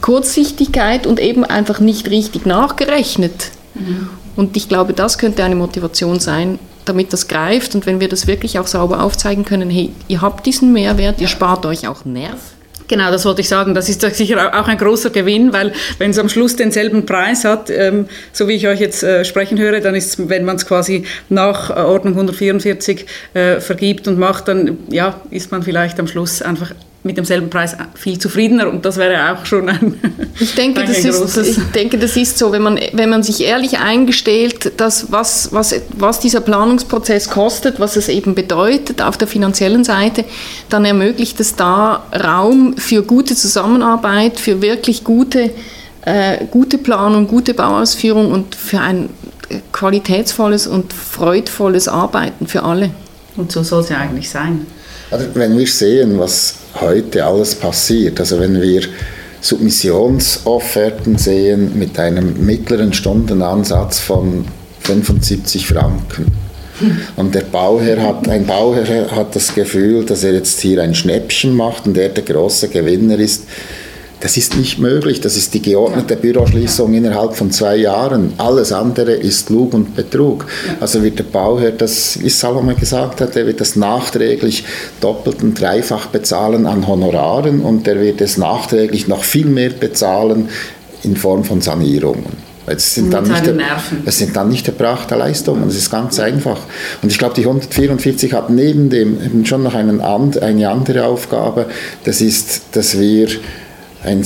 Kurzsichtigkeit 0.00 1.06
und 1.06 1.20
eben 1.20 1.44
einfach 1.44 1.78
nicht 1.78 2.10
richtig 2.10 2.44
nachgerechnet. 2.44 3.52
Mhm. 3.74 4.08
Und 4.34 4.56
ich 4.56 4.68
glaube, 4.68 4.94
das 4.94 5.16
könnte 5.16 5.44
eine 5.44 5.54
Motivation 5.54 6.18
sein, 6.18 6.58
damit 6.84 7.12
das 7.12 7.28
greift 7.28 7.76
und 7.76 7.86
wenn 7.86 8.00
wir 8.00 8.08
das 8.08 8.26
wirklich 8.26 8.58
auch 8.58 8.66
sauber 8.66 9.00
aufzeigen 9.04 9.44
können, 9.44 9.70
hey, 9.70 9.92
ihr 10.08 10.20
habt 10.20 10.44
diesen 10.44 10.72
Mehrwert, 10.72 11.20
ihr 11.20 11.28
spart 11.28 11.64
euch 11.66 11.86
auch 11.86 12.04
Nerv. 12.04 12.40
Genau, 12.92 13.10
das 13.10 13.24
wollte 13.24 13.40
ich 13.40 13.48
sagen. 13.48 13.72
Das 13.72 13.88
ist 13.88 14.02
sicher 14.02 14.52
auch 14.52 14.68
ein 14.68 14.76
großer 14.76 15.08
Gewinn, 15.08 15.54
weil 15.54 15.72
wenn 15.96 16.10
es 16.10 16.18
am 16.18 16.28
Schluss 16.28 16.56
denselben 16.56 17.06
Preis 17.06 17.42
hat, 17.42 17.70
ähm, 17.70 18.04
so 18.34 18.48
wie 18.48 18.52
ich 18.52 18.68
euch 18.68 18.80
jetzt 18.80 19.02
äh, 19.02 19.24
sprechen 19.24 19.58
höre, 19.58 19.80
dann 19.80 19.94
ist 19.94 20.28
wenn 20.28 20.44
man 20.44 20.56
es 20.56 20.66
quasi 20.66 21.06
nach 21.30 21.70
äh, 21.70 21.80
Ordnung 21.80 22.12
144 22.12 23.06
äh, 23.32 23.60
vergibt 23.60 24.08
und 24.08 24.18
macht, 24.18 24.46
dann 24.46 24.76
ja, 24.90 25.18
ist 25.30 25.50
man 25.50 25.62
vielleicht 25.62 25.98
am 26.00 26.06
Schluss 26.06 26.42
einfach 26.42 26.72
mit 27.04 27.16
demselben 27.16 27.50
Preis 27.50 27.76
viel 27.94 28.18
zufriedener 28.18 28.68
und 28.68 28.84
das 28.84 28.96
wäre 28.96 29.32
auch 29.32 29.44
schon 29.44 29.68
ein 29.68 29.94
Ich 30.40 30.54
denke, 30.54 30.84
das 30.84 30.98
ist, 31.04 31.36
ich 31.36 31.58
denke, 31.72 31.98
das 31.98 32.16
ist 32.16 32.38
so, 32.38 32.52
wenn 32.52 32.62
man, 32.62 32.78
wenn 32.92 33.10
man 33.10 33.22
sich 33.22 33.42
ehrlich 33.42 33.78
eingestellt, 33.78 34.80
dass 34.80 35.10
was, 35.10 35.52
was, 35.52 35.74
was 35.96 36.20
dieser 36.20 36.40
Planungsprozess 36.40 37.28
kostet, 37.28 37.80
was 37.80 37.96
es 37.96 38.08
eben 38.08 38.34
bedeutet 38.34 39.02
auf 39.02 39.18
der 39.18 39.26
finanziellen 39.26 39.82
Seite, 39.82 40.24
dann 40.68 40.84
ermöglicht 40.84 41.40
es 41.40 41.56
da 41.56 42.04
Raum 42.12 42.76
für 42.76 43.02
gute 43.02 43.34
Zusammenarbeit, 43.34 44.38
für 44.38 44.62
wirklich 44.62 45.02
gute, 45.02 45.50
äh, 46.02 46.44
gute 46.50 46.78
Planung, 46.78 47.26
gute 47.26 47.52
Bauausführung 47.52 48.30
und 48.30 48.54
für 48.54 48.80
ein 48.80 49.10
qualitätsvolles 49.72 50.66
und 50.66 50.92
freudvolles 50.92 51.88
Arbeiten 51.88 52.46
für 52.46 52.62
alle. 52.62 52.90
Und 53.36 53.50
so 53.50 53.62
soll 53.62 53.80
es 53.80 53.88
ja 53.88 53.98
eigentlich 53.98 54.30
sein. 54.30 54.66
Wenn 55.34 55.58
wir 55.58 55.66
sehen, 55.66 56.18
was 56.18 56.54
heute 56.80 57.24
alles 57.24 57.54
passiert, 57.54 58.18
also 58.18 58.40
wenn 58.40 58.60
wir 58.60 58.82
Submissionsofferten 59.42 61.18
sehen 61.18 61.78
mit 61.78 61.98
einem 61.98 62.46
mittleren 62.46 62.92
Stundenansatz 62.92 63.98
von 63.98 64.46
75 64.80 65.66
Franken. 65.66 66.26
Und 67.16 67.34
der 67.34 67.42
Bauherr 67.42 68.00
hat, 68.02 68.28
ein 68.28 68.46
Bauherr 68.46 69.10
hat 69.14 69.36
das 69.36 69.54
Gefühl, 69.54 70.04
dass 70.04 70.24
er 70.24 70.32
jetzt 70.32 70.60
hier 70.60 70.82
ein 70.82 70.94
Schnäppchen 70.94 71.54
macht 71.54 71.86
und 71.86 71.96
er 71.96 72.08
der 72.08 72.24
große 72.24 72.68
Gewinner 72.68 73.18
ist. 73.18 73.44
Das 74.22 74.36
ist 74.36 74.56
nicht 74.56 74.78
möglich. 74.78 75.20
Das 75.20 75.36
ist 75.36 75.52
die 75.52 75.60
geordnete 75.60 76.14
Büroschließung 76.14 76.94
innerhalb 76.94 77.34
von 77.34 77.50
zwei 77.50 77.74
Jahren. 77.74 78.34
Alles 78.38 78.72
andere 78.72 79.12
ist 79.12 79.50
Lug 79.50 79.74
und 79.74 79.96
Betrug. 79.96 80.46
Also 80.78 81.02
wird 81.02 81.18
der 81.18 81.24
Bauherr 81.24 81.72
das, 81.72 82.20
wie 82.22 82.28
Salome 82.28 82.76
gesagt 82.76 83.20
hat, 83.20 83.34
er 83.34 83.46
wird 83.46 83.60
das 83.60 83.74
nachträglich 83.74 84.64
doppelt 85.00 85.42
und 85.42 85.60
dreifach 85.60 86.06
bezahlen 86.06 86.66
an 86.66 86.86
Honoraren 86.86 87.62
und 87.62 87.88
er 87.88 88.00
wird 88.00 88.20
es 88.20 88.38
nachträglich 88.38 89.08
noch 89.08 89.24
viel 89.24 89.46
mehr 89.46 89.70
bezahlen 89.70 90.48
in 91.02 91.16
Form 91.16 91.42
von 91.42 91.60
Sanierungen. 91.60 92.52
Es 92.64 92.94
sind, 92.94 93.12
dann 93.12 93.24
nicht, 93.24 93.52
es 94.04 94.18
sind 94.18 94.36
dann 94.36 94.48
nicht 94.48 94.68
erbrachte 94.68 95.16
Leistungen, 95.16 95.64
das 95.66 95.74
ist 95.74 95.90
ganz 95.90 96.20
einfach. 96.20 96.58
Und 97.02 97.10
ich 97.10 97.18
glaube, 97.18 97.34
die 97.34 97.42
144 97.42 98.32
hat 98.34 98.50
neben 98.50 98.88
dem 98.88 99.44
schon 99.44 99.64
noch 99.64 99.74
einen, 99.74 100.00
eine 100.00 100.70
andere 100.70 101.06
Aufgabe, 101.06 101.66
das 102.04 102.20
ist, 102.20 102.62
dass 102.70 103.00
wir 103.00 103.26
ein 104.04 104.24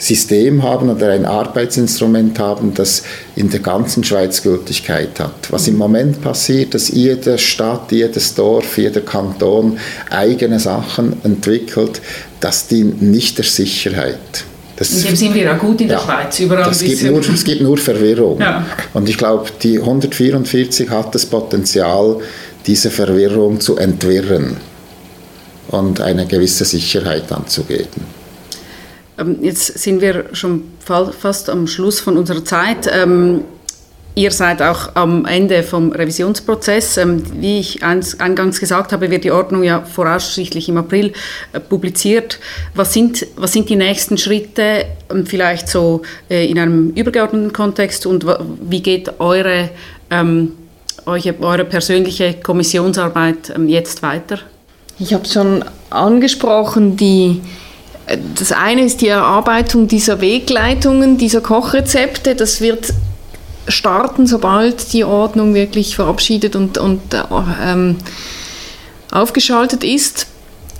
System 0.00 0.62
haben 0.62 0.88
oder 0.88 1.10
ein 1.10 1.26
Arbeitsinstrument 1.26 2.38
haben, 2.38 2.72
das 2.72 3.02
in 3.36 3.50
der 3.50 3.60
ganzen 3.60 4.02
Schweiz 4.02 4.42
Gültigkeit 4.42 5.20
hat. 5.20 5.50
Was 5.50 5.68
im 5.68 5.76
Moment 5.76 6.22
passiert, 6.22 6.72
dass 6.72 6.88
jede 6.88 7.36
Stadt, 7.36 7.92
jedes 7.92 8.34
Dorf, 8.34 8.78
jeder 8.78 9.02
Kanton 9.02 9.78
eigene 10.08 10.58
Sachen 10.58 11.22
entwickelt, 11.22 12.00
das 12.40 12.66
dient 12.66 13.02
nicht 13.02 13.36
der 13.36 13.44
Sicherheit. 13.44 14.44
Das, 14.76 14.90
in 14.90 15.02
dem 15.02 15.16
sind 15.16 15.34
wir 15.34 15.54
auch 15.54 15.58
gut 15.58 15.82
in 15.82 15.88
der 15.88 15.98
ja, 15.98 16.02
Schweiz, 16.02 16.40
überall 16.40 16.64
das 16.64 16.78
gibt 16.82 17.02
nur, 17.02 17.20
Es 17.20 17.44
gibt 17.44 17.60
nur 17.60 17.76
Verwirrung. 17.76 18.40
Ja. 18.40 18.64
Und 18.94 19.06
ich 19.10 19.18
glaube, 19.18 19.50
die 19.62 19.78
144 19.78 20.88
hat 20.88 21.14
das 21.14 21.26
Potenzial, 21.26 22.16
diese 22.66 22.90
Verwirrung 22.90 23.60
zu 23.60 23.76
entwirren 23.76 24.56
und 25.68 26.00
eine 26.00 26.24
gewisse 26.26 26.64
Sicherheit 26.64 27.30
anzugeben. 27.30 28.19
Ähm, 29.20 29.38
jetzt 29.42 29.78
sind 29.78 30.00
wir 30.00 30.26
schon 30.32 30.64
fast 30.80 31.50
am 31.50 31.66
Schluss 31.66 32.00
von 32.00 32.16
unserer 32.16 32.44
Zeit. 32.44 32.90
Ähm, 32.92 33.42
ihr 34.14 34.30
seid 34.30 34.60
auch 34.62 34.94
am 34.94 35.24
Ende 35.26 35.62
vom 35.62 35.92
Revisionsprozess. 35.92 36.96
Ähm, 36.96 37.22
wie 37.40 37.60
ich 37.60 37.82
eingangs 37.84 38.58
gesagt 38.58 38.92
habe, 38.92 39.10
wird 39.10 39.24
die 39.24 39.30
Ordnung 39.30 39.62
ja 39.62 39.82
voraussichtlich 39.82 40.68
im 40.68 40.78
April 40.78 41.12
äh, 41.52 41.60
publiziert. 41.60 42.40
Was 42.74 42.92
sind, 42.92 43.26
was 43.36 43.52
sind 43.52 43.68
die 43.68 43.76
nächsten 43.76 44.18
Schritte, 44.18 44.86
vielleicht 45.26 45.68
so 45.68 46.02
äh, 46.28 46.46
in 46.46 46.58
einem 46.58 46.90
übergeordneten 46.90 47.52
Kontext 47.52 48.06
und 48.06 48.26
wie 48.68 48.82
geht 48.82 49.20
eure, 49.20 49.70
eure 51.06 51.64
persönliche 51.64 52.34
Kommissionsarbeit 52.34 53.52
jetzt 53.66 54.02
weiter? 54.02 54.38
Ich 54.98 55.14
habe 55.14 55.26
schon 55.26 55.64
angesprochen, 55.88 56.96
die 56.96 57.40
das 58.34 58.52
eine 58.52 58.82
ist 58.82 59.00
die 59.00 59.08
Erarbeitung 59.08 59.88
dieser 59.88 60.20
Wegleitungen, 60.20 61.18
dieser 61.18 61.40
Kochrezepte. 61.40 62.34
Das 62.34 62.60
wird 62.60 62.92
starten, 63.68 64.26
sobald 64.26 64.92
die 64.92 65.04
Ordnung 65.04 65.54
wirklich 65.54 65.94
verabschiedet 65.94 66.56
und, 66.56 66.78
und 66.78 67.00
ähm, 67.62 67.98
aufgeschaltet 69.10 69.84
ist. 69.84 70.26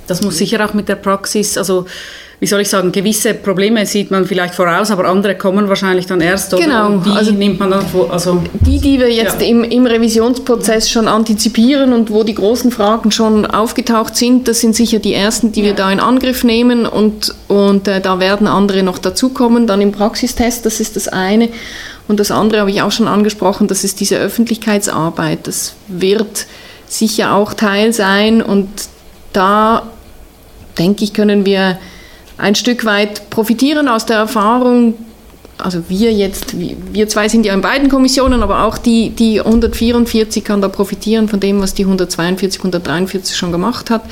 Das 0.06 0.22
muss 0.22 0.38
sicher 0.38 0.64
auch 0.64 0.74
mit 0.74 0.88
der 0.88 0.96
Praxis, 0.96 1.56
also 1.56 1.86
wie 2.40 2.46
soll 2.46 2.62
ich 2.62 2.70
sagen, 2.70 2.90
gewisse 2.90 3.34
Probleme 3.34 3.84
sieht 3.84 4.10
man 4.10 4.24
vielleicht 4.24 4.54
voraus, 4.54 4.90
aber 4.90 5.04
andere 5.04 5.34
kommen 5.34 5.68
wahrscheinlich 5.68 6.06
dann 6.06 6.22
erst. 6.22 6.54
Oder? 6.54 6.64
Genau. 6.64 6.96
die 6.96 7.10
also 7.10 7.32
nimmt 7.32 7.60
man 7.60 7.70
dann 7.70 7.86
vor, 7.86 8.10
also 8.10 8.42
die, 8.54 8.80
die 8.80 8.98
wir 8.98 9.12
jetzt 9.12 9.42
ja. 9.42 9.46
im, 9.46 9.62
im 9.62 9.84
Revisionsprozess 9.84 10.88
schon 10.88 11.06
antizipieren 11.06 11.92
und 11.92 12.10
wo 12.10 12.24
die 12.24 12.34
großen 12.34 12.70
Fragen 12.70 13.10
schon 13.10 13.44
aufgetaucht 13.44 14.16
sind, 14.16 14.48
das 14.48 14.60
sind 14.60 14.74
sicher 14.74 15.00
die 15.00 15.12
ersten, 15.12 15.52
die 15.52 15.60
ja. 15.60 15.66
wir 15.66 15.74
da 15.74 15.92
in 15.92 16.00
Angriff 16.00 16.42
nehmen 16.42 16.86
und, 16.86 17.34
und 17.48 17.86
äh, 17.86 18.00
da 18.00 18.20
werden 18.20 18.46
andere 18.46 18.82
noch 18.82 18.96
dazukommen, 18.96 19.66
dann 19.66 19.82
im 19.82 19.92
Praxistest, 19.92 20.64
das 20.64 20.80
ist 20.80 20.96
das 20.96 21.08
eine. 21.08 21.50
Und 22.08 22.20
das 22.20 22.30
andere 22.30 22.62
habe 22.62 22.70
ich 22.70 22.80
auch 22.80 22.90
schon 22.90 23.06
angesprochen, 23.06 23.68
das 23.68 23.84
ist 23.84 24.00
diese 24.00 24.16
Öffentlichkeitsarbeit. 24.16 25.46
Das 25.46 25.74
wird 25.88 26.46
sicher 26.88 27.34
auch 27.34 27.52
Teil 27.52 27.92
sein 27.92 28.40
und 28.40 28.68
da 29.34 29.82
denke 30.78 31.04
ich, 31.04 31.12
können 31.12 31.44
wir 31.44 31.78
ein 32.40 32.54
Stück 32.54 32.84
weit 32.84 33.30
profitieren 33.30 33.88
aus 33.88 34.06
der 34.06 34.16
Erfahrung, 34.16 34.94
also 35.58 35.82
wir 35.88 36.12
jetzt, 36.12 36.54
wir 36.58 37.08
zwei 37.08 37.28
sind 37.28 37.44
ja 37.44 37.52
in 37.52 37.60
beiden 37.60 37.88
Kommissionen, 37.88 38.42
aber 38.42 38.64
auch 38.64 38.78
die, 38.78 39.10
die 39.10 39.40
144 39.40 40.42
kann 40.42 40.62
da 40.62 40.68
profitieren 40.68 41.28
von 41.28 41.38
dem, 41.38 41.60
was 41.60 41.74
die 41.74 41.84
142, 41.84 42.60
143 42.60 43.36
schon 43.36 43.52
gemacht 43.52 43.90
hat. 43.90 44.02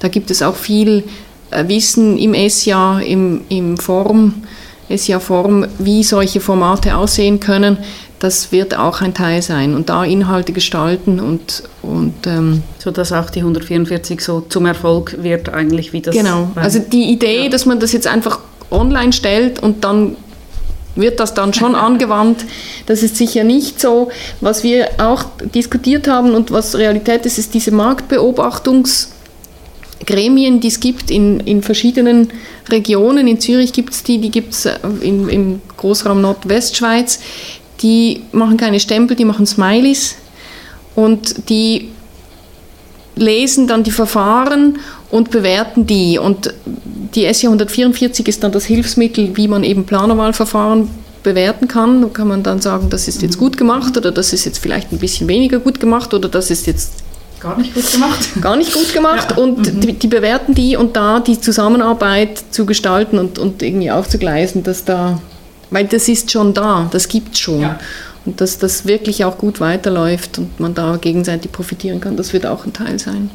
Da 0.00 0.08
gibt 0.08 0.30
es 0.30 0.42
auch 0.42 0.56
viel 0.56 1.04
äh, 1.50 1.66
Wissen 1.68 2.18
im 2.18 2.34
SJA, 2.34 3.00
im, 3.00 3.42
im 3.48 3.78
Form, 3.78 4.42
SJA-Form, 4.94 5.66
wie 5.78 6.02
solche 6.02 6.40
Formate 6.40 6.96
aussehen 6.96 7.40
können 7.40 7.78
das 8.20 8.52
wird 8.52 8.76
auch 8.76 9.00
ein 9.00 9.14
Teil 9.14 9.42
sein 9.42 9.74
und 9.74 9.88
da 9.88 10.04
Inhalte 10.04 10.52
gestalten 10.52 11.18
und, 11.18 11.64
und 11.82 12.14
ähm, 12.26 12.62
so 12.78 12.90
dass 12.90 13.12
auch 13.12 13.30
die 13.30 13.40
144 13.40 14.20
so 14.20 14.42
zum 14.42 14.66
Erfolg 14.66 15.22
wird 15.22 15.48
eigentlich 15.48 15.92
wie 15.92 16.02
das 16.02 16.14
genau 16.14 16.50
also 16.54 16.78
die 16.78 17.10
Idee 17.10 17.44
ja. 17.44 17.48
dass 17.48 17.66
man 17.66 17.80
das 17.80 17.92
jetzt 17.92 18.06
einfach 18.06 18.38
online 18.70 19.12
stellt 19.12 19.60
und 19.60 19.82
dann 19.84 20.16
wird 20.94 21.18
das 21.18 21.32
dann 21.32 21.54
schon 21.54 21.74
angewandt 21.86 22.44
das 22.86 23.02
ist 23.02 23.16
sicher 23.16 23.42
nicht 23.42 23.80
so 23.80 24.10
was 24.40 24.62
wir 24.62 24.88
auch 24.98 25.24
diskutiert 25.54 26.06
haben 26.06 26.34
und 26.34 26.50
was 26.50 26.76
Realität 26.76 27.24
ist 27.24 27.38
ist 27.38 27.54
diese 27.54 27.72
Marktbeobachtungs 27.72 29.14
Gremien, 30.06 30.60
die 30.60 30.68
es 30.68 30.80
gibt 30.80 31.10
in, 31.10 31.40
in 31.40 31.62
verschiedenen 31.62 32.30
Regionen. 32.70 33.28
In 33.28 33.38
Zürich 33.38 33.74
gibt 33.74 33.92
es 33.92 34.02
die, 34.02 34.18
die 34.18 34.30
gibt 34.30 34.54
es 34.54 34.66
im 35.02 35.60
Großraum 35.76 36.22
Nordwestschweiz 36.22 37.20
die 37.82 38.22
machen 38.32 38.56
keine 38.56 38.80
Stempel, 38.80 39.16
die 39.16 39.24
machen 39.24 39.46
Smileys 39.46 40.16
und 40.94 41.48
die 41.48 41.88
lesen 43.16 43.66
dann 43.66 43.82
die 43.82 43.90
Verfahren 43.90 44.78
und 45.10 45.30
bewerten 45.30 45.86
die. 45.86 46.18
Und 46.18 46.52
die 47.14 47.32
SJ 47.32 47.46
144 47.46 48.26
ist 48.28 48.42
dann 48.42 48.52
das 48.52 48.64
Hilfsmittel, 48.64 49.36
wie 49.36 49.48
man 49.48 49.64
eben 49.64 49.84
Planerwahlverfahren 49.84 50.88
bewerten 51.22 51.68
kann. 51.68 52.02
Da 52.02 52.08
kann 52.08 52.28
man 52.28 52.42
dann 52.42 52.60
sagen, 52.60 52.88
das 52.90 53.08
ist 53.08 53.22
jetzt 53.22 53.38
gut 53.38 53.56
gemacht 53.56 53.96
oder 53.96 54.10
das 54.10 54.32
ist 54.32 54.44
jetzt 54.44 54.58
vielleicht 54.58 54.92
ein 54.92 54.98
bisschen 54.98 55.28
weniger 55.28 55.58
gut 55.58 55.80
gemacht 55.80 56.14
oder 56.14 56.28
das 56.28 56.50
ist 56.50 56.66
jetzt 56.66 56.92
gar 57.40 57.58
nicht 57.58 57.74
gut 57.74 57.90
gemacht. 57.92 58.28
Gar 58.40 58.56
nicht 58.56 58.72
gut 58.72 58.92
gemacht 58.92 59.28
ja. 59.30 59.42
und 59.42 59.58
mhm. 59.58 59.80
die, 59.80 59.92
die, 59.94 60.06
bewerten 60.06 60.54
die 60.54 60.76
und 60.76 60.96
da 60.96 61.20
die 61.20 61.40
Zusammenarbeit 61.40 62.42
zu 62.50 62.66
gestalten 62.66 63.18
und, 63.18 63.38
und 63.38 63.62
irgendwie 63.62 63.90
aufzugleisen, 63.90 64.62
dass 64.62 64.84
da 64.84 65.20
Weil 65.70 65.86
das 65.86 66.08
ist 66.08 66.30
schon 66.30 66.52
da, 66.52 66.88
das 66.90 67.08
gibt 67.08 67.34
es 67.34 67.40
schon. 67.40 67.60
Ja. 67.60 67.78
Und 68.26 68.40
dass 68.40 68.58
das 68.58 68.86
wirklich 68.86 69.24
auch 69.24 69.38
gut 69.38 69.60
weiterläuft 69.60 70.38
und 70.38 70.60
man 70.60 70.74
da 70.74 70.98
gegenseitig 71.00 71.52
profitieren 71.52 72.00
kann, 72.00 72.16
das 72.16 72.32
wird 72.32 72.44
auch 72.44 72.66
ein 72.66 72.72
Teil 72.72 72.98
sein. 72.98 73.30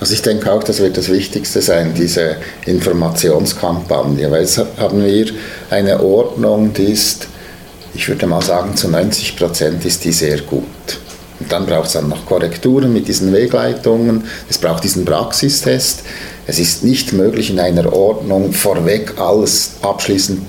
Also 0.00 0.12
ich 0.12 0.20
denke 0.20 0.52
auch, 0.52 0.62
das 0.62 0.80
wird 0.80 0.98
das 0.98 1.08
Wichtigste 1.08 1.62
sein, 1.62 1.94
diese 1.94 2.36
Informationskampagne, 2.66 4.30
weil 4.30 4.42
jetzt 4.42 4.58
haben 4.76 5.02
wir 5.02 5.26
eine 5.70 6.02
Ordnung, 6.02 6.74
die 6.74 6.92
ist, 6.92 7.28
ich 7.94 8.06
würde 8.08 8.26
mal 8.26 8.42
sagen, 8.42 8.76
zu 8.76 8.88
90 8.88 9.36
Prozent 9.36 9.84
ist 9.86 10.04
die 10.04 10.12
sehr 10.12 10.40
gut. 10.42 10.64
Und 11.40 11.50
dann 11.50 11.64
braucht 11.64 11.86
es 11.86 11.92
dann 11.94 12.08
noch 12.08 12.26
Korrekturen 12.26 12.92
mit 12.92 13.08
diesen 13.08 13.32
Wegleitungen, 13.32 14.24
es 14.50 14.58
braucht 14.58 14.84
diesen 14.84 15.04
Praxistest. 15.06 16.02
Es 16.46 16.58
ist 16.58 16.84
nicht 16.84 17.14
möglich, 17.14 17.48
in 17.48 17.58
einer 17.58 17.90
Ordnung 17.90 18.52
vorweg 18.52 19.14
alles 19.18 19.76
abschließend 19.80 20.42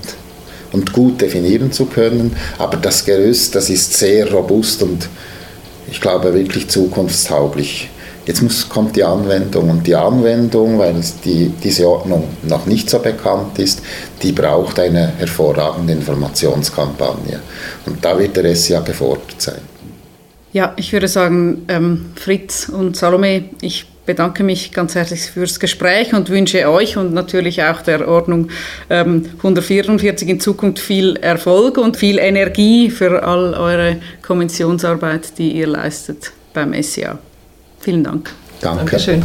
und 0.76 0.92
gut 0.92 1.20
definieren 1.20 1.72
zu 1.72 1.86
können. 1.86 2.36
Aber 2.58 2.76
das 2.76 3.04
Gerüst, 3.04 3.54
das 3.54 3.70
ist 3.70 3.94
sehr 3.94 4.30
robust 4.30 4.82
und 4.82 5.08
ich 5.90 6.00
glaube 6.00 6.34
wirklich 6.34 6.68
zukunftstauglich. 6.68 7.88
Jetzt 8.26 8.42
muss, 8.42 8.68
kommt 8.68 8.96
die 8.96 9.04
Anwendung 9.04 9.70
und 9.70 9.86
die 9.86 9.94
Anwendung, 9.94 10.78
weil 10.78 10.96
die, 11.24 11.52
diese 11.62 11.88
Ordnung 11.88 12.24
noch 12.42 12.66
nicht 12.66 12.90
so 12.90 12.98
bekannt 12.98 13.58
ist, 13.58 13.82
die 14.22 14.32
braucht 14.32 14.78
eine 14.80 15.12
hervorragende 15.16 15.92
Informationskampagne. 15.92 17.40
Und 17.86 18.04
da 18.04 18.18
wird 18.18 18.36
der 18.36 18.54
SIA 18.54 18.80
gefordert 18.80 19.40
sein. 19.40 19.60
Ja, 20.52 20.72
ich 20.76 20.92
würde 20.92 21.06
sagen, 21.06 21.66
ähm, 21.68 22.06
Fritz 22.16 22.68
und 22.68 22.96
Salome, 22.96 23.44
ich 23.60 23.86
bedanke 24.06 24.44
mich 24.44 24.72
ganz 24.72 24.94
herzlich 24.94 25.22
fürs 25.22 25.60
Gespräch 25.60 26.14
und 26.14 26.30
wünsche 26.30 26.68
euch 26.70 26.96
und 26.96 27.12
natürlich 27.12 27.62
auch 27.62 27.82
der 27.82 28.08
Ordnung 28.08 28.48
ähm, 28.88 29.26
144 29.38 30.28
in 30.28 30.40
Zukunft 30.40 30.78
viel 30.78 31.16
Erfolg 31.16 31.76
und 31.76 31.96
viel 31.96 32.18
Energie 32.18 32.90
für 32.90 33.22
all 33.24 33.54
eure 33.54 33.96
Kommissionsarbeit, 34.22 35.36
die 35.38 35.52
ihr 35.52 35.66
leistet 35.66 36.32
beim 36.54 36.72
SCA. 36.82 37.18
Vielen 37.80 38.04
Dank. 38.04 38.30
Danke. 38.60 38.78
Dankeschön. 38.78 39.22